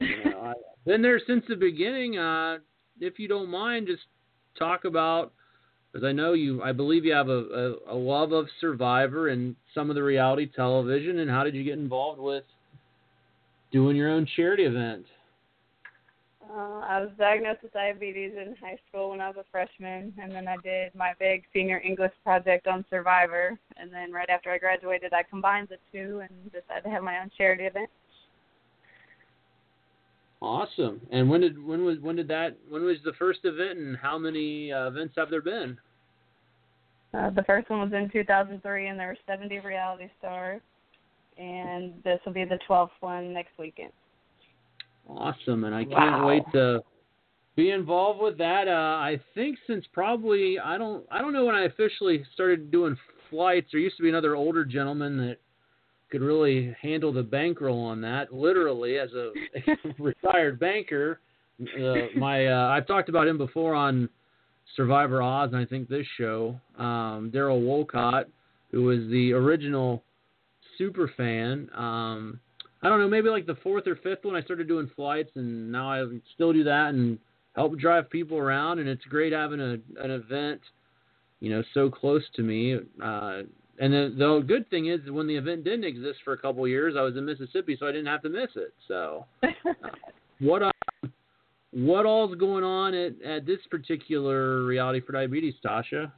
you 0.00 0.24
know, 0.30 0.40
I've 0.42 0.84
been 0.84 1.02
there 1.02 1.20
since 1.26 1.44
the 1.48 1.56
beginning. 1.56 2.18
Uh, 2.18 2.58
if 3.00 3.18
you 3.18 3.28
don't 3.28 3.48
mind, 3.48 3.86
just 3.86 4.02
talk 4.58 4.84
about 4.84 5.32
because 5.96 6.06
I 6.06 6.12
know 6.12 6.34
you. 6.34 6.62
I 6.62 6.72
believe 6.72 7.06
you 7.06 7.14
have 7.14 7.30
a, 7.30 7.78
a, 7.88 7.94
a 7.94 7.96
love 7.96 8.32
of 8.32 8.48
Survivor 8.60 9.28
and 9.28 9.56
some 9.74 9.88
of 9.88 9.96
the 9.96 10.02
reality 10.02 10.46
television. 10.54 11.20
And 11.20 11.30
how 11.30 11.42
did 11.42 11.54
you 11.54 11.64
get 11.64 11.78
involved 11.78 12.20
with 12.20 12.44
doing 13.72 13.96
your 13.96 14.10
own 14.10 14.28
charity 14.36 14.64
event? 14.64 15.06
Uh, 16.42 16.80
I 16.86 17.00
was 17.00 17.08
diagnosed 17.18 17.62
with 17.62 17.72
diabetes 17.72 18.32
in 18.36 18.54
high 18.60 18.78
school 18.88 19.10
when 19.10 19.22
I 19.22 19.28
was 19.28 19.36
a 19.38 19.44
freshman, 19.50 20.12
and 20.22 20.30
then 20.30 20.46
I 20.46 20.56
did 20.62 20.94
my 20.94 21.12
big 21.18 21.44
senior 21.54 21.80
English 21.80 22.12
project 22.22 22.66
on 22.66 22.84
Survivor. 22.90 23.58
And 23.78 23.90
then 23.90 24.12
right 24.12 24.28
after 24.28 24.50
I 24.50 24.58
graduated, 24.58 25.14
I 25.14 25.22
combined 25.22 25.68
the 25.70 25.78
two 25.92 26.20
and 26.20 26.52
decided 26.52 26.84
to 26.84 26.90
have 26.90 27.02
my 27.02 27.20
own 27.20 27.30
charity 27.38 27.64
event. 27.64 27.88
Awesome. 30.42 31.00
And 31.10 31.30
when 31.30 31.40
did 31.40 31.58
when 31.64 31.86
was 31.86 31.98
when 32.00 32.16
did 32.16 32.28
that 32.28 32.58
when 32.68 32.84
was 32.84 32.98
the 33.04 33.14
first 33.18 33.40
event 33.44 33.78
and 33.78 33.96
how 33.96 34.18
many 34.18 34.70
uh, 34.70 34.88
events 34.88 35.14
have 35.16 35.30
there 35.30 35.40
been? 35.40 35.78
Uh, 37.14 37.30
the 37.30 37.42
first 37.44 37.70
one 37.70 37.80
was 37.80 37.92
in 37.92 38.10
2003, 38.10 38.88
and 38.88 38.98
there 38.98 39.08
were 39.08 39.16
70 39.26 39.58
reality 39.60 40.08
stars. 40.18 40.60
And 41.38 41.94
this 42.04 42.18
will 42.24 42.32
be 42.32 42.44
the 42.44 42.58
12th 42.68 42.90
one 43.00 43.32
next 43.32 43.58
weekend. 43.58 43.92
Awesome, 45.08 45.64
and 45.64 45.74
I 45.74 45.84
can't 45.84 45.94
Wow. 45.94 46.26
wait 46.26 46.42
to 46.52 46.82
be 47.56 47.70
involved 47.70 48.20
with 48.20 48.36
that. 48.38 48.68
Uh, 48.68 48.98
I 49.00 49.20
think 49.34 49.58
since 49.66 49.86
probably 49.92 50.58
I 50.58 50.76
don't 50.76 51.06
I 51.10 51.20
don't 51.20 51.32
know 51.32 51.44
when 51.44 51.54
I 51.54 51.64
officially 51.64 52.24
started 52.34 52.70
doing 52.70 52.96
flights. 53.30 53.68
There 53.70 53.80
used 53.80 53.96
to 53.98 54.02
be 54.02 54.08
another 54.08 54.34
older 54.34 54.64
gentleman 54.64 55.16
that 55.18 55.38
could 56.10 56.22
really 56.22 56.74
handle 56.80 57.12
the 57.12 57.22
bankroll 57.22 57.84
on 57.84 58.00
that. 58.00 58.32
Literally, 58.32 58.98
as 58.98 59.10
a 59.12 59.32
retired 59.98 60.58
banker, 60.58 61.20
uh, 61.60 62.06
my 62.16 62.46
uh, 62.46 62.68
I've 62.68 62.86
talked 62.86 63.08
about 63.08 63.26
him 63.26 63.38
before 63.38 63.74
on 63.74 64.08
Survivor 64.76 65.22
Oz, 65.22 65.50
and 65.52 65.60
I 65.60 65.64
think 65.64 65.88
this 65.88 66.06
show. 66.18 66.60
Um, 66.78 67.30
Daryl 67.34 67.64
Wolcott, 67.64 68.28
who 68.70 68.84
was 68.84 69.00
the 69.10 69.32
original 69.32 70.02
super 70.78 71.10
fan. 71.16 71.68
Um, 71.74 72.38
I 72.82 72.88
don't 72.88 73.00
know, 73.00 73.08
maybe 73.08 73.30
like 73.30 73.46
the 73.46 73.56
fourth 73.62 73.86
or 73.86 73.96
fifth 73.96 74.24
one 74.24 74.36
I 74.36 74.42
started 74.42 74.68
doing 74.68 74.90
flights, 74.94 75.30
and 75.34 75.72
now 75.72 75.90
I 75.90 76.04
still 76.34 76.52
do 76.52 76.62
that 76.64 76.90
and 76.90 77.18
help 77.54 77.78
drive 77.78 78.10
people 78.10 78.36
around. 78.36 78.78
And 78.78 78.88
it's 78.88 79.04
great 79.06 79.32
having 79.32 79.60
a 79.60 79.78
an 80.02 80.10
event, 80.10 80.60
you 81.40 81.50
know, 81.50 81.62
so 81.72 81.90
close 81.90 82.22
to 82.34 82.42
me. 82.42 82.74
Uh, 83.02 83.42
and 83.78 83.92
the, 83.92 84.14
the 84.16 84.44
good 84.46 84.68
thing 84.70 84.86
is 84.86 85.00
when 85.10 85.26
the 85.26 85.36
event 85.36 85.64
didn't 85.64 85.84
exist 85.84 86.20
for 86.24 86.32
a 86.32 86.38
couple 86.38 86.64
of 86.64 86.70
years, 86.70 86.94
I 86.96 87.02
was 87.02 87.16
in 87.16 87.24
Mississippi, 87.24 87.76
so 87.78 87.86
I 87.86 87.92
didn't 87.92 88.06
have 88.06 88.22
to 88.22 88.28
miss 88.28 88.50
it. 88.56 88.72
So, 88.88 89.26
uh, 89.42 89.48
what 90.40 90.62
uh, 90.62 90.70
what 91.76 92.06
all's 92.06 92.34
going 92.36 92.64
on 92.64 92.94
at 92.94 93.20
at 93.22 93.44
this 93.44 93.58
particular 93.70 94.64
Reality 94.64 95.00
for 95.00 95.12
Diabetes, 95.12 95.54
Tasha? 95.64 96.10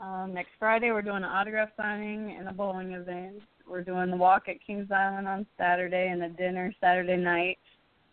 Um, 0.00 0.34
next 0.34 0.50
Friday, 0.58 0.90
we're 0.90 1.02
doing 1.02 1.18
an 1.18 1.24
autograph 1.24 1.68
signing 1.76 2.36
and 2.36 2.48
a 2.48 2.52
bowling 2.52 2.92
event. 2.92 3.42
We're 3.68 3.82
doing 3.82 4.10
the 4.10 4.16
walk 4.16 4.48
at 4.48 4.56
Kings 4.66 4.90
Island 4.90 5.28
on 5.28 5.46
Saturday 5.56 6.08
and 6.08 6.20
the 6.20 6.28
dinner 6.28 6.74
Saturday 6.80 7.16
night. 7.16 7.58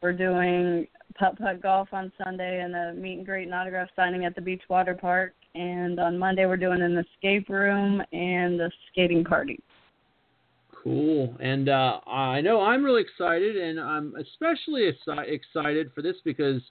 We're 0.01 0.13
doing 0.13 0.87
putt 1.17 1.39
putt 1.39 1.61
golf 1.61 1.89
on 1.91 2.11
Sunday 2.23 2.61
and 2.61 2.75
a 2.75 2.93
meet 2.93 3.17
and 3.17 3.25
greet 3.25 3.45
and 3.45 3.53
autograph 3.55 3.89
signing 3.95 4.23
at 4.25 4.35
the 4.35 4.41
beach 4.41 4.61
water 4.69 4.93
park. 4.93 5.33
And 5.55 5.99
on 5.99 6.19
Monday, 6.19 6.45
we're 6.45 6.55
doing 6.55 6.83
an 6.83 6.97
escape 6.97 7.49
room 7.49 8.01
and 8.13 8.61
a 8.61 8.69
skating 8.91 9.23
party. 9.23 9.59
Cool. 10.83 11.35
And 11.39 11.69
uh, 11.69 11.99
I 12.07 12.41
know 12.41 12.61
I'm 12.61 12.83
really 12.83 13.01
excited, 13.01 13.55
and 13.55 13.79
I'm 13.79 14.15
especially 14.15 14.87
excited 14.87 15.91
for 15.93 16.01
this 16.01 16.15
because 16.25 16.61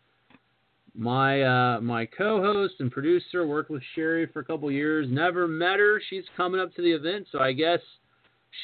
my 0.97 1.43
uh, 1.43 1.81
my 1.81 2.07
co-host 2.07 2.75
and 2.81 2.91
producer 2.91 3.47
worked 3.47 3.71
with 3.71 3.83
Sherry 3.95 4.27
for 4.27 4.41
a 4.41 4.45
couple 4.45 4.71
years. 4.71 5.07
Never 5.09 5.47
met 5.47 5.79
her. 5.79 6.01
She's 6.11 6.25
coming 6.37 6.61
up 6.61 6.75
to 6.75 6.83
the 6.83 6.91
event, 6.91 7.29
so 7.31 7.39
I 7.39 7.53
guess 7.53 7.79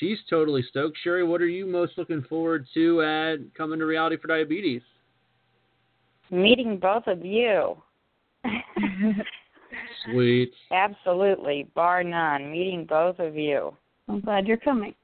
she's 0.01 0.19
totally 0.29 0.65
stoked. 0.69 0.99
Sherry, 1.05 1.23
what 1.23 1.41
are 1.41 1.49
you 1.49 1.65
most 1.67 1.93
looking 1.97 2.23
forward 2.23 2.67
to 2.75 3.03
at 3.03 3.37
coming 3.57 3.79
to 3.79 3.87
Reality 3.87 4.17
for 4.17 4.27
Diabetes? 4.27 4.83
Meeting 6.31 6.79
both 6.79 7.07
of 7.07 7.25
you. 7.25 7.77
Sweet. 10.05 10.53
Absolutely, 10.73 11.69
bar 11.77 12.03
none. 12.03 12.51
Meeting 12.51 12.85
both 12.85 13.21
of 13.21 13.37
you. 13.37 13.77
I'm 14.09 14.21
glad 14.21 14.49
you're 14.49 14.57
coming. 14.57 14.95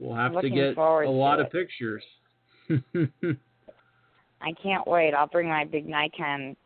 We'll 0.00 0.16
have 0.16 0.40
to 0.40 0.48
get 0.48 0.76
a 0.78 1.10
lot 1.10 1.40
of 1.40 1.52
pictures. 1.52 2.02
I 2.70 4.52
can't 4.62 4.86
wait. 4.86 5.12
I'll 5.12 5.26
bring 5.26 5.48
my 5.48 5.64
big 5.64 5.86
Nikon 5.86 6.56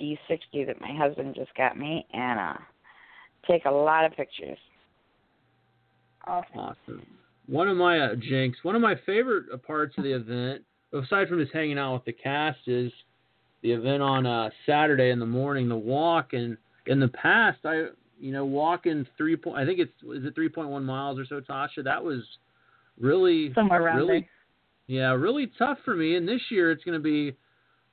D60 0.00 0.66
that 0.66 0.80
my 0.80 0.96
husband 0.96 1.34
just 1.34 1.54
got 1.54 1.76
me 1.76 2.06
and 2.12 2.40
uh 2.40 2.54
take 3.46 3.66
a 3.66 3.70
lot 3.70 4.04
of 4.04 4.12
pictures. 4.12 4.58
Awesome. 6.26 6.58
Awesome. 6.58 7.06
One 7.46 7.68
of 7.68 7.76
my 7.76 7.98
uh, 7.98 8.14
Jinx, 8.16 8.58
one 8.62 8.74
of 8.74 8.82
my 8.82 8.94
favorite 9.06 9.46
uh, 9.52 9.56
parts 9.56 9.94
of 9.96 10.04
the 10.04 10.14
event, 10.14 10.62
aside 10.92 11.28
from 11.28 11.38
just 11.38 11.52
hanging 11.52 11.78
out 11.78 11.94
with 11.94 12.04
the 12.04 12.12
cast, 12.12 12.58
is 12.66 12.92
the 13.62 13.72
event 13.72 14.02
on 14.02 14.24
uh 14.24 14.48
Saturday 14.64 15.10
in 15.10 15.18
the 15.18 15.26
morning, 15.26 15.68
the 15.68 15.76
walk. 15.76 16.32
And 16.32 16.56
in 16.86 17.00
the 17.00 17.08
past, 17.08 17.58
I 17.64 17.88
you 18.18 18.32
know 18.32 18.46
walking 18.46 19.06
three 19.18 19.36
point, 19.36 19.58
I 19.58 19.66
think 19.66 19.78
it's 19.78 19.92
is 20.04 20.24
it 20.24 20.34
three 20.34 20.48
point 20.48 20.68
one 20.68 20.84
miles 20.84 21.18
or 21.18 21.26
so, 21.26 21.40
Tasha. 21.40 21.84
That 21.84 22.02
was 22.02 22.22
really 23.00 23.52
somewhere 23.54 23.82
around 23.82 23.96
really, 23.96 24.20
there. 24.20 24.28
Yeah, 24.86 25.12
really 25.12 25.50
tough 25.58 25.78
for 25.84 25.94
me. 25.94 26.16
And 26.16 26.26
this 26.26 26.40
year 26.50 26.70
it's 26.70 26.84
going 26.84 26.98
to 26.98 27.02
be 27.02 27.36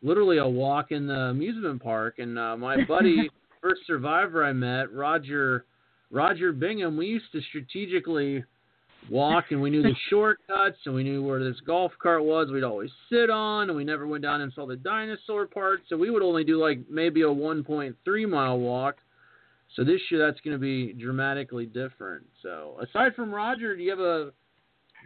literally 0.02 0.38
a 0.38 0.48
walk 0.48 0.92
in 0.92 1.08
the 1.08 1.14
amusement 1.14 1.82
park. 1.82 2.16
And 2.20 2.38
uh, 2.40 2.56
my 2.58 2.84
buddy, 2.88 3.30
first 3.62 3.82
survivor 3.88 4.44
I 4.44 4.54
met, 4.54 4.94
Roger 4.94 5.66
Roger 6.12 6.54
Bingham, 6.54 6.96
we 6.96 7.08
used 7.08 7.32
to 7.32 7.42
strategically 7.50 8.44
walk 9.10 9.46
and 9.52 9.62
we 9.62 9.70
knew 9.70 9.82
the 9.82 9.96
shortcuts 10.10 10.78
and 10.86 10.96
we 10.96 11.04
knew 11.04 11.24
where 11.24 11.44
this 11.44 11.60
golf 11.66 11.92
cart 12.02 12.24
was 12.24 12.50
we'd 12.52 12.64
always 12.64 12.90
sit 13.10 13.30
on 13.30 13.70
and 13.70 13.78
we 13.78 13.84
never 13.84 14.08
went 14.08 14.24
down 14.24 14.42
and 14.42 14.52
saw 14.54 14.66
the 14.66 14.76
dinosaur 14.76 15.46
part 15.46 15.82
so 15.88 15.96
we 15.96 16.10
would 16.10 16.24
only 16.24 16.44
do 16.44 16.60
like 16.60 16.80
maybe 16.90 17.22
a 17.22 17.26
1.3 17.26 18.30
mile 18.30 18.58
walk 18.58 18.96
so 19.76 19.84
this 19.84 20.02
year 20.10 20.26
that's 20.26 20.40
going 20.42 20.56
to 20.56 20.60
be 20.60 20.94
dramatically 20.94 21.66
different 21.66 22.26
so 22.42 22.78
aside 22.82 23.14
from 23.16 23.32
roger 23.32 23.76
do 23.76 23.84
you 23.84 23.90
have 23.90 24.00
a 24.00 24.32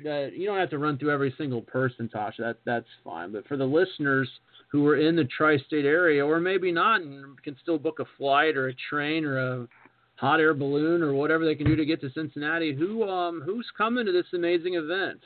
that 0.04 0.34
you 0.36 0.46
don't 0.46 0.60
have 0.60 0.70
to 0.72 0.78
run 0.78 0.98
through 0.98 1.12
every 1.12 1.34
single 1.38 1.62
person, 1.62 2.10
Tasha. 2.14 2.40
That 2.40 2.58
that's 2.66 2.88
fine. 3.04 3.32
But 3.32 3.48
for 3.48 3.58
the 3.58 3.66
listeners 3.66 4.30
who 4.72 4.88
are 4.88 4.98
in 4.98 5.16
the 5.16 5.26
tri-state 5.26 5.86
area, 5.86 6.26
or 6.26 6.40
maybe 6.40 6.72
not, 6.72 7.02
and 7.02 7.42
can 7.44 7.56
still 7.62 7.78
book 7.78 8.00
a 8.00 8.06
flight 8.18 8.56
or 8.56 8.68
a 8.68 8.74
train 8.90 9.26
or 9.26 9.40
a 9.40 9.68
hot 10.16 10.40
air 10.40 10.54
balloon 10.54 11.02
or 11.02 11.14
whatever 11.14 11.46
they 11.46 11.56
can 11.56 11.66
do 11.66 11.76
to 11.76 11.86
get 11.86 12.02
to 12.02 12.10
Cincinnati, 12.12 12.74
who 12.74 13.04
um 13.08 13.42
who's 13.46 13.68
coming 13.78 14.06
to 14.06 14.12
this 14.12 14.28
amazing 14.34 14.76
event? 14.76 15.20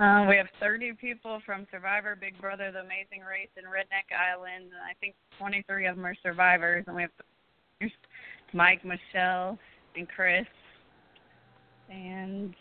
Uh, 0.00 0.24
we 0.30 0.34
have 0.34 0.46
30 0.60 0.94
people 0.94 1.42
from 1.44 1.66
Survivor, 1.70 2.16
Big 2.18 2.40
Brother, 2.40 2.72
The 2.72 2.80
Amazing 2.80 3.20
Race, 3.20 3.50
and 3.58 3.66
Redneck 3.66 4.08
Island. 4.16 4.72
And 4.72 4.80
I 4.88 4.94
think 4.98 5.14
23 5.38 5.88
of 5.88 5.96
them 5.96 6.06
are 6.06 6.16
survivors, 6.22 6.84
and 6.86 6.96
we 6.96 7.02
have 7.02 7.10
Mike, 8.54 8.82
Michelle, 8.82 9.58
and 9.96 10.08
Chris, 10.08 10.46
and 11.90 12.54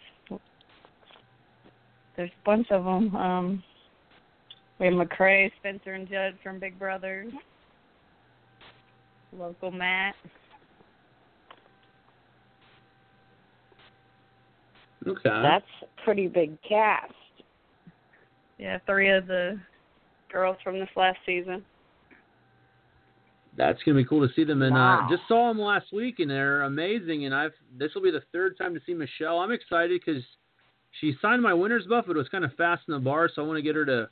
there's 2.20 2.32
a 2.32 2.46
bunch 2.46 2.70
of 2.70 2.84
them. 2.84 3.16
Um, 3.16 3.64
we 4.78 4.88
have 4.88 4.96
McCrae, 4.96 5.50
Spencer, 5.58 5.94
and 5.94 6.06
Judd 6.06 6.38
from 6.44 6.60
Big 6.60 6.78
Brothers. 6.78 7.32
Local 9.32 9.72
Matt. 9.72 10.16
Okay. 15.08 15.20
That's 15.24 15.64
a 15.82 16.04
pretty 16.04 16.28
big 16.28 16.62
cast. 16.62 17.14
Yeah, 18.58 18.80
three 18.86 19.10
of 19.12 19.28
the 19.28 19.58
girls 20.30 20.58
from 20.62 20.78
this 20.78 20.90
last 20.98 21.20
season. 21.26 21.64
That's 23.56 23.82
gonna 23.84 23.96
be 23.96 24.04
cool 24.04 24.28
to 24.28 24.34
see 24.34 24.44
them, 24.44 24.62
and 24.62 24.76
wow. 24.76 25.06
uh, 25.06 25.10
just 25.10 25.26
saw 25.30 25.48
them 25.48 25.60
last 25.60 25.94
week, 25.94 26.20
and 26.20 26.30
they're 26.30 26.64
amazing. 26.64 27.26
And 27.26 27.34
I've 27.34 27.54
this 27.78 27.92
will 27.96 28.02
be 28.02 28.12
the 28.12 28.24
third 28.34 28.58
time 28.58 28.74
to 28.74 28.82
see 28.86 28.94
Michelle. 28.94 29.40
I'm 29.40 29.52
excited 29.52 30.02
because 30.06 30.22
she 31.00 31.16
signed 31.22 31.42
my 31.42 31.54
winner's 31.54 31.86
buff, 31.86 32.06
but 32.08 32.16
it 32.16 32.20
was 32.20 32.30
kind 32.30 32.44
of 32.44 32.54
fast 32.54 32.84
in 32.88 32.94
the 32.94 33.00
bar, 33.00 33.30
so 33.34 33.44
I 33.44 33.46
want 33.46 33.58
to 33.58 33.62
get 33.62 33.76
her 33.76 33.86
to. 33.86 34.10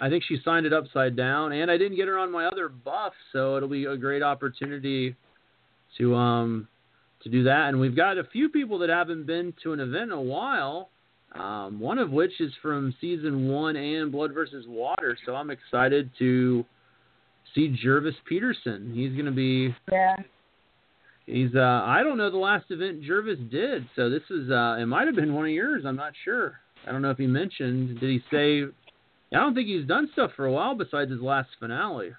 I 0.00 0.10
think 0.10 0.24
she 0.24 0.38
signed 0.44 0.66
it 0.66 0.72
upside 0.72 1.16
down, 1.16 1.52
and 1.52 1.70
I 1.70 1.78
didn't 1.78 1.96
get 1.96 2.08
her 2.08 2.18
on 2.18 2.30
my 2.30 2.46
other 2.46 2.68
buff, 2.68 3.12
so 3.32 3.56
it'll 3.56 3.68
be 3.68 3.84
a 3.86 3.96
great 3.96 4.22
opportunity 4.22 5.14
to 5.98 6.14
um 6.14 6.68
to 7.22 7.28
do 7.28 7.44
that. 7.44 7.68
And 7.68 7.80
we've 7.80 7.96
got 7.96 8.18
a 8.18 8.24
few 8.24 8.48
people 8.48 8.78
that 8.80 8.90
haven't 8.90 9.26
been 9.26 9.54
to 9.62 9.72
an 9.72 9.80
event 9.80 10.04
in 10.04 10.12
a 10.12 10.20
while. 10.20 10.90
Um, 11.34 11.80
one 11.80 11.98
of 11.98 12.10
which 12.10 12.40
is 12.40 12.52
from 12.62 12.94
season 13.00 13.48
one 13.48 13.76
and 13.76 14.10
Blood 14.10 14.32
versus 14.32 14.64
Water, 14.68 15.18
so 15.26 15.34
I'm 15.34 15.50
excited 15.50 16.10
to 16.18 16.64
see 17.54 17.76
Gervase 17.84 18.14
Peterson. 18.26 18.92
He's 18.94 19.12
going 19.12 19.26
to 19.26 19.32
be 19.32 19.74
yeah 19.90 20.16
He's 21.26 21.54
uh 21.54 21.82
I 21.84 22.02
don't 22.02 22.18
know 22.18 22.30
the 22.30 22.36
last 22.36 22.66
event 22.70 23.02
Gervase 23.02 23.50
did, 23.50 23.86
so 23.96 24.08
this 24.08 24.22
is 24.30 24.50
uh 24.50 24.76
it 24.78 24.86
might 24.86 25.06
have 25.06 25.16
been 25.16 25.34
one 25.34 25.46
of 25.46 25.50
yours, 25.50 25.84
I'm 25.86 25.96
not 25.96 26.12
sure. 26.24 26.60
I 26.86 26.92
don't 26.92 27.02
know 27.02 27.10
if 27.10 27.18
he 27.18 27.26
mentioned 27.26 28.00
did 28.00 28.10
he 28.10 28.22
say 28.30 28.62
I 29.32 29.40
don't 29.40 29.54
think 29.54 29.66
he's 29.66 29.86
done 29.86 30.08
stuff 30.12 30.30
for 30.36 30.46
a 30.46 30.52
while 30.52 30.76
besides 30.76 31.10
his 31.10 31.20
last 31.20 31.48
finale. 31.58 32.10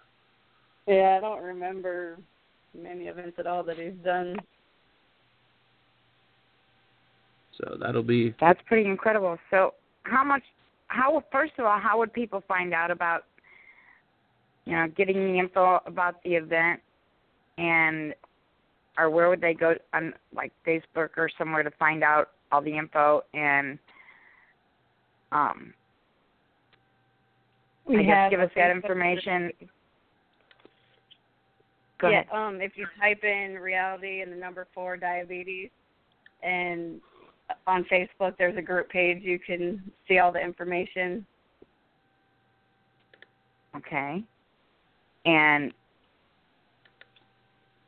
Yeah, 0.87 1.17
I 1.17 1.21
don't 1.21 1.41
remember 1.41 2.17
many 2.77 3.05
events 3.05 3.37
at 3.39 3.47
all 3.47 3.63
that 3.63 3.77
he's 3.77 3.93
done. 4.03 4.35
So 7.57 7.77
that'll 7.79 8.03
be 8.03 8.35
That's 8.39 8.59
pretty 8.67 8.89
incredible. 8.89 9.37
So 9.49 9.73
how 10.03 10.23
much 10.23 10.43
how 10.87 11.23
first 11.31 11.53
of 11.57 11.65
all, 11.65 11.79
how 11.79 11.97
would 11.97 12.13
people 12.13 12.43
find 12.47 12.73
out 12.73 12.91
about 12.91 13.23
you 14.67 14.73
know, 14.73 14.87
getting 14.97 15.15
the 15.15 15.39
info 15.39 15.79
about 15.85 16.21
the 16.23 16.35
event 16.35 16.81
and 17.57 18.13
or 18.97 19.09
where 19.09 19.29
would 19.29 19.41
they 19.41 19.53
go 19.53 19.75
on 19.93 20.13
like 20.33 20.51
Facebook 20.65 21.09
or 21.17 21.29
somewhere 21.37 21.63
to 21.63 21.71
find 21.71 22.03
out 22.03 22.31
all 22.51 22.61
the 22.61 22.77
info 22.77 23.21
and 23.33 23.77
um 25.31 25.73
we 27.87 27.99
I 27.99 28.03
have 28.03 28.31
guess 28.31 28.31
give 28.31 28.39
us 28.41 28.51
that 28.55 28.71
information. 28.71 29.51
Go 31.99 32.09
yeah, 32.09 32.19
ahead. 32.19 32.27
um, 32.31 32.61
if 32.61 32.73
you 32.75 32.85
type 32.99 33.23
in 33.23 33.55
reality 33.55 34.21
and 34.21 34.31
the 34.31 34.35
number 34.35 34.67
four 34.73 34.97
diabetes, 34.97 35.69
and 36.43 37.01
on 37.65 37.85
Facebook 37.85 38.33
there's 38.37 38.57
a 38.57 38.61
group 38.61 38.89
page 38.89 39.19
you 39.23 39.39
can 39.39 39.81
see 40.07 40.19
all 40.19 40.31
the 40.31 40.39
information. 40.39 41.25
Okay. 43.75 44.23
And 45.25 45.71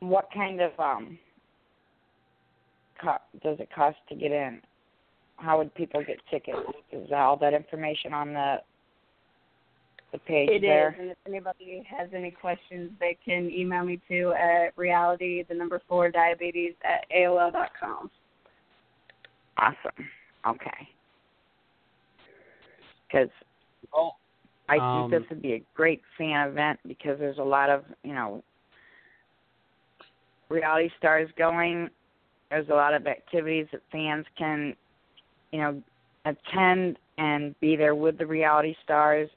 what 0.00 0.28
kind 0.32 0.60
of 0.60 0.72
um 0.78 1.18
co- 3.00 3.18
does 3.42 3.58
it 3.60 3.68
cost 3.74 3.96
to 4.08 4.14
get 4.14 4.32
in? 4.32 4.60
How 5.36 5.58
would 5.58 5.74
people 5.74 6.04
get 6.04 6.18
tickets? 6.30 6.58
Is 6.92 7.10
all 7.14 7.36
that 7.38 7.54
information 7.54 8.12
on 8.12 8.32
the 8.32 8.56
the 10.12 10.18
page 10.18 10.50
It 10.50 10.56
is, 10.56 10.62
there? 10.62 10.96
and 10.98 11.10
if 11.10 11.16
anybody 11.26 11.86
has 11.88 12.08
any 12.14 12.32
questions, 12.32 12.90
they 12.98 13.16
can 13.24 13.48
email 13.50 13.84
me 13.84 14.00
to 14.08 14.32
at 14.32 14.76
reality 14.76 15.44
the 15.48 15.54
number 15.54 15.80
four 15.88 16.10
diabetes 16.10 16.74
at 16.84 17.06
aol 17.16 17.52
dot 17.52 17.70
com. 17.78 18.10
Awesome. 19.56 20.08
Okay. 20.46 20.88
Because 23.06 23.28
oh, 23.94 24.12
I 24.68 24.74
think 24.74 24.82
um, 24.82 25.10
this 25.10 25.22
would 25.30 25.42
be 25.42 25.54
a 25.54 25.62
great 25.74 26.00
fan 26.16 26.48
event 26.48 26.80
because 26.86 27.18
there's 27.18 27.38
a 27.38 27.42
lot 27.42 27.70
of 27.70 27.84
you 28.02 28.14
know 28.14 28.42
reality 30.50 30.90
stars 30.98 31.30
going. 31.38 31.88
There's 32.50 32.68
a 32.68 32.74
lot 32.74 32.94
of 32.94 33.06
activities 33.06 33.66
that 33.72 33.80
fans 33.90 34.26
can, 34.36 34.74
you 35.52 35.60
know, 35.60 35.82
attend 36.24 36.98
and 37.16 37.58
be 37.60 37.76
there 37.76 37.94
with 37.94 38.18
the 38.18 38.26
reality 38.26 38.74
stars. 38.84 39.30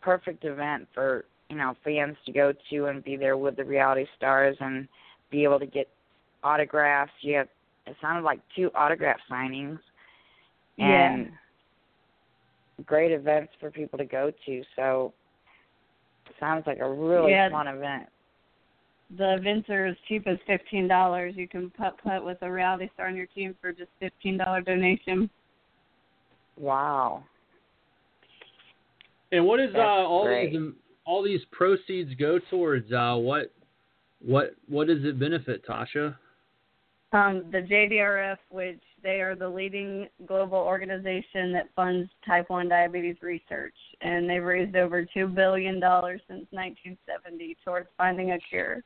Perfect 0.00 0.44
event 0.44 0.86
for 0.94 1.24
you 1.48 1.56
know 1.56 1.74
fans 1.84 2.16
to 2.26 2.32
go 2.32 2.52
to 2.70 2.86
and 2.86 3.02
be 3.04 3.16
there 3.16 3.36
with 3.36 3.56
the 3.56 3.64
reality 3.64 4.06
stars 4.16 4.56
and 4.60 4.88
be 5.30 5.44
able 5.44 5.58
to 5.58 5.66
get 5.66 5.88
autographs. 6.42 7.12
You 7.20 7.36
have 7.36 7.48
it 7.86 7.96
sounded 8.00 8.22
like 8.22 8.40
two 8.54 8.70
autograph 8.74 9.18
signings 9.30 9.78
and 10.78 11.26
yeah. 11.26 12.84
great 12.84 13.12
events 13.12 13.52
for 13.58 13.70
people 13.70 13.98
to 13.98 14.04
go 14.04 14.32
to. 14.46 14.62
So 14.76 15.12
sounds 16.40 16.64
like 16.66 16.78
a 16.80 16.90
really 16.90 17.32
yeah. 17.32 17.50
fun 17.50 17.68
event. 17.68 18.08
The 19.18 19.34
events 19.34 19.68
are 19.68 19.86
as 19.86 19.96
cheap 20.08 20.26
as 20.26 20.38
fifteen 20.46 20.88
dollars. 20.88 21.34
You 21.36 21.46
can 21.46 21.70
putt 21.70 21.96
putt 22.02 22.24
with 22.24 22.38
a 22.42 22.50
reality 22.50 22.88
star 22.94 23.08
on 23.08 23.16
your 23.16 23.26
team 23.26 23.54
for 23.60 23.72
just 23.72 23.90
fifteen 24.00 24.38
dollar 24.38 24.60
donation. 24.60 25.28
Wow. 26.56 27.24
And 29.32 29.46
what 29.46 29.60
is 29.60 29.74
uh, 29.74 29.78
all 29.78 30.24
great. 30.24 30.52
these 30.52 30.72
all 31.04 31.22
these 31.22 31.40
proceeds 31.50 32.14
go 32.14 32.38
towards? 32.50 32.92
Uh, 32.92 33.16
what 33.16 33.52
what 34.24 34.54
what 34.68 34.86
does 34.86 35.04
it 35.04 35.18
benefit, 35.18 35.66
Tasha? 35.66 36.16
Um, 37.12 37.44
the 37.52 37.58
JDRF, 37.58 38.38
which 38.50 38.80
they 39.02 39.20
are 39.20 39.34
the 39.34 39.48
leading 39.48 40.08
global 40.26 40.58
organization 40.58 41.52
that 41.52 41.68
funds 41.76 42.08
type 42.26 42.48
1 42.48 42.70
diabetes 42.70 43.16
research, 43.20 43.74
and 44.00 44.30
they've 44.30 44.42
raised 44.42 44.76
over 44.76 45.04
$2 45.04 45.34
billion 45.34 45.74
since 45.74 46.46
1970 46.50 47.56
towards 47.64 47.88
finding 47.98 48.32
a 48.32 48.38
cure. 48.48 48.82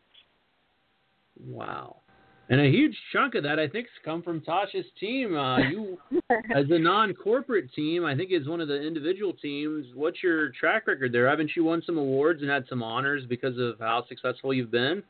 Wow. 1.45 2.01
And 2.49 2.61
a 2.61 2.71
huge 2.71 2.97
chunk 3.13 3.35
of 3.35 3.43
that, 3.43 3.59
I 3.59 3.67
think, 3.67 3.87
has 3.87 4.05
come 4.05 4.23
from 4.23 4.41
Tasha's 4.41 4.87
team. 5.01 5.37
Uh, 5.37 5.59
you, 5.59 5.99
as 6.55 6.67
a 6.71 6.79
non-corporate 6.79 7.73
team, 7.75 8.05
I 8.05 8.15
think 8.15 8.31
is 8.31 8.47
one 8.47 8.61
of 8.61 8.69
the 8.69 8.81
individual 8.81 9.33
teams. 9.33 9.87
What's 9.95 10.23
your 10.23 10.51
track 10.51 10.87
record 10.87 11.13
there? 11.13 11.29
Haven't 11.29 11.51
you 11.57 11.65
won 11.65 11.83
some 11.85 11.99
awards 11.99 12.43
and 12.43 12.51
had 12.51 12.65
some 12.69 12.83
honors 12.83 13.25
because 13.29 13.59
of 13.59 13.81
how 13.81 14.05
successful 14.09 14.55
you've 14.55 14.71
been? 14.71 15.03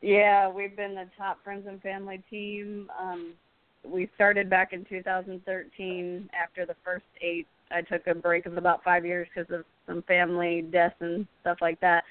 Yeah, 0.00 0.50
we've 0.50 0.76
been 0.76 0.94
the 0.94 1.08
top 1.16 1.42
friends 1.44 1.66
and 1.68 1.80
family 1.82 2.22
team. 2.30 2.90
Um, 2.98 3.34
we 3.84 4.08
started 4.14 4.48
back 4.48 4.72
in 4.72 4.84
2013 4.86 6.30
after 6.38 6.64
the 6.64 6.76
first 6.82 7.04
eight. 7.20 7.46
I 7.70 7.82
took 7.82 8.06
a 8.06 8.14
break 8.14 8.46
of 8.46 8.56
about 8.56 8.82
five 8.84 9.04
years 9.04 9.28
because 9.34 9.52
of 9.54 9.64
some 9.86 10.02
family 10.02 10.62
deaths 10.62 10.96
and 11.00 11.26
stuff 11.42 11.58
like 11.60 11.80
that. 11.80 12.04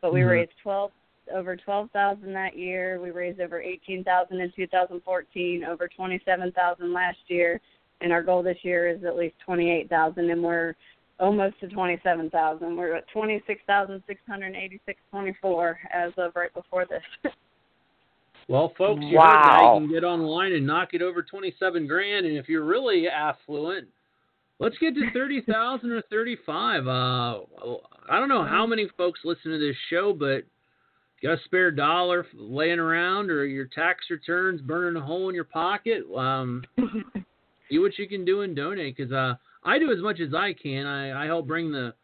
But 0.00 0.12
we 0.12 0.20
Mhm. 0.20 0.30
raised 0.30 0.58
12 0.62 0.92
over 1.34 1.56
12,000 1.56 2.32
that 2.32 2.56
year. 2.56 3.00
We 3.00 3.10
raised 3.10 3.40
over 3.40 3.60
18,000 3.60 4.40
in 4.40 4.52
2014, 4.54 5.64
over 5.64 5.88
27,000 5.88 6.92
last 6.92 7.18
year, 7.28 7.60
and 8.00 8.12
our 8.12 8.22
goal 8.22 8.42
this 8.42 8.58
year 8.62 8.88
is 8.88 9.04
at 9.04 9.16
least 9.16 9.34
28,000 9.44 10.30
and 10.30 10.42
we're 10.42 10.74
almost 11.18 11.60
to 11.60 11.68
27,000. 11.68 12.76
We're 12.76 12.96
at 12.96 13.04
26,686.24 13.14 15.74
as 15.92 16.12
of 16.16 16.32
right 16.34 16.54
before 16.54 16.86
this. 16.86 17.02
Well, 18.48 18.72
folks, 18.76 19.02
you 19.04 19.16
heard 19.16 19.28
that. 19.28 19.58
Wow. 19.60 19.78
You 19.78 19.86
can 19.86 19.94
get 19.94 20.02
online 20.02 20.52
and 20.54 20.66
knock 20.66 20.88
it 20.92 21.02
over 21.02 21.22
twenty-seven 21.22 21.86
grand, 21.86 22.26
and 22.26 22.36
if 22.36 22.48
you're 22.48 22.64
really 22.64 23.06
affluent, 23.06 23.86
let's 24.58 24.76
get 24.78 24.96
to 24.96 25.08
thirty 25.12 25.40
thousand 25.42 25.92
or 25.92 26.02
thirty-five. 26.10 26.84
Uh, 26.84 27.42
I 28.10 28.18
don't 28.18 28.28
know 28.28 28.44
how 28.44 28.66
many 28.66 28.88
folks 28.96 29.20
listen 29.22 29.52
to 29.52 29.58
this 29.58 29.76
show, 29.88 30.12
but 30.12 30.42
got 31.22 31.34
a 31.34 31.44
spare 31.44 31.70
dollar 31.70 32.26
laying 32.34 32.78
around, 32.78 33.30
or 33.30 33.44
your 33.44 33.66
tax 33.66 34.04
returns 34.10 34.60
burning 34.60 35.00
a 35.00 35.04
hole 35.04 35.28
in 35.28 35.34
your 35.34 35.44
pocket. 35.44 36.02
Um, 36.16 36.64
see 37.70 37.78
what 37.78 37.98
you 37.98 38.08
can 38.08 38.24
do 38.24 38.42
and 38.42 38.56
donate, 38.56 38.96
because 38.96 39.12
uh, 39.12 39.34
I 39.64 39.78
do 39.78 39.92
as 39.92 40.00
much 40.00 40.20
as 40.20 40.34
I 40.34 40.54
can. 40.54 40.86
I, 40.86 41.24
I 41.24 41.26
help 41.26 41.46
bring 41.46 41.72
the, 41.72 41.94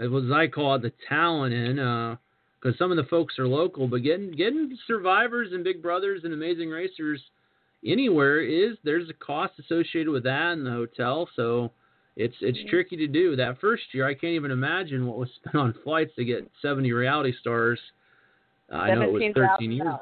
as 0.00 0.10
I 0.32 0.46
call 0.46 0.76
it, 0.76 0.82
the 0.82 0.92
talent 1.08 1.54
in. 1.54 1.78
Uh, 1.78 2.16
because 2.60 2.78
some 2.78 2.90
of 2.90 2.96
the 2.96 3.04
folks 3.04 3.38
are 3.38 3.48
local. 3.48 3.88
But 3.88 4.02
getting 4.02 4.32
getting 4.32 4.76
survivors 4.86 5.48
and 5.52 5.64
big 5.64 5.82
brothers 5.82 6.22
and 6.24 6.32
amazing 6.32 6.70
racers 6.70 7.20
anywhere 7.84 8.40
is 8.40 8.76
there's 8.84 9.08
a 9.08 9.14
cost 9.14 9.54
associated 9.58 10.10
with 10.10 10.24
that 10.24 10.52
in 10.52 10.64
the 10.64 10.70
hotel. 10.70 11.28
So 11.36 11.72
it's 12.16 12.34
it's 12.40 12.58
tricky 12.68 12.96
to 12.96 13.06
do. 13.06 13.36
That 13.36 13.60
first 13.60 13.82
year, 13.92 14.06
I 14.06 14.14
can't 14.14 14.34
even 14.34 14.50
imagine 14.50 15.06
what 15.06 15.18
was 15.18 15.28
spent 15.36 15.56
on 15.56 15.74
flights 15.84 16.14
to 16.16 16.24
get 16.24 16.50
70 16.62 16.92
reality 16.92 17.32
stars. 17.40 17.80
I 18.70 18.94
know 18.94 19.02
it 19.02 19.12
was 19.12 19.22
13 19.34 19.72
years. 19.72 19.94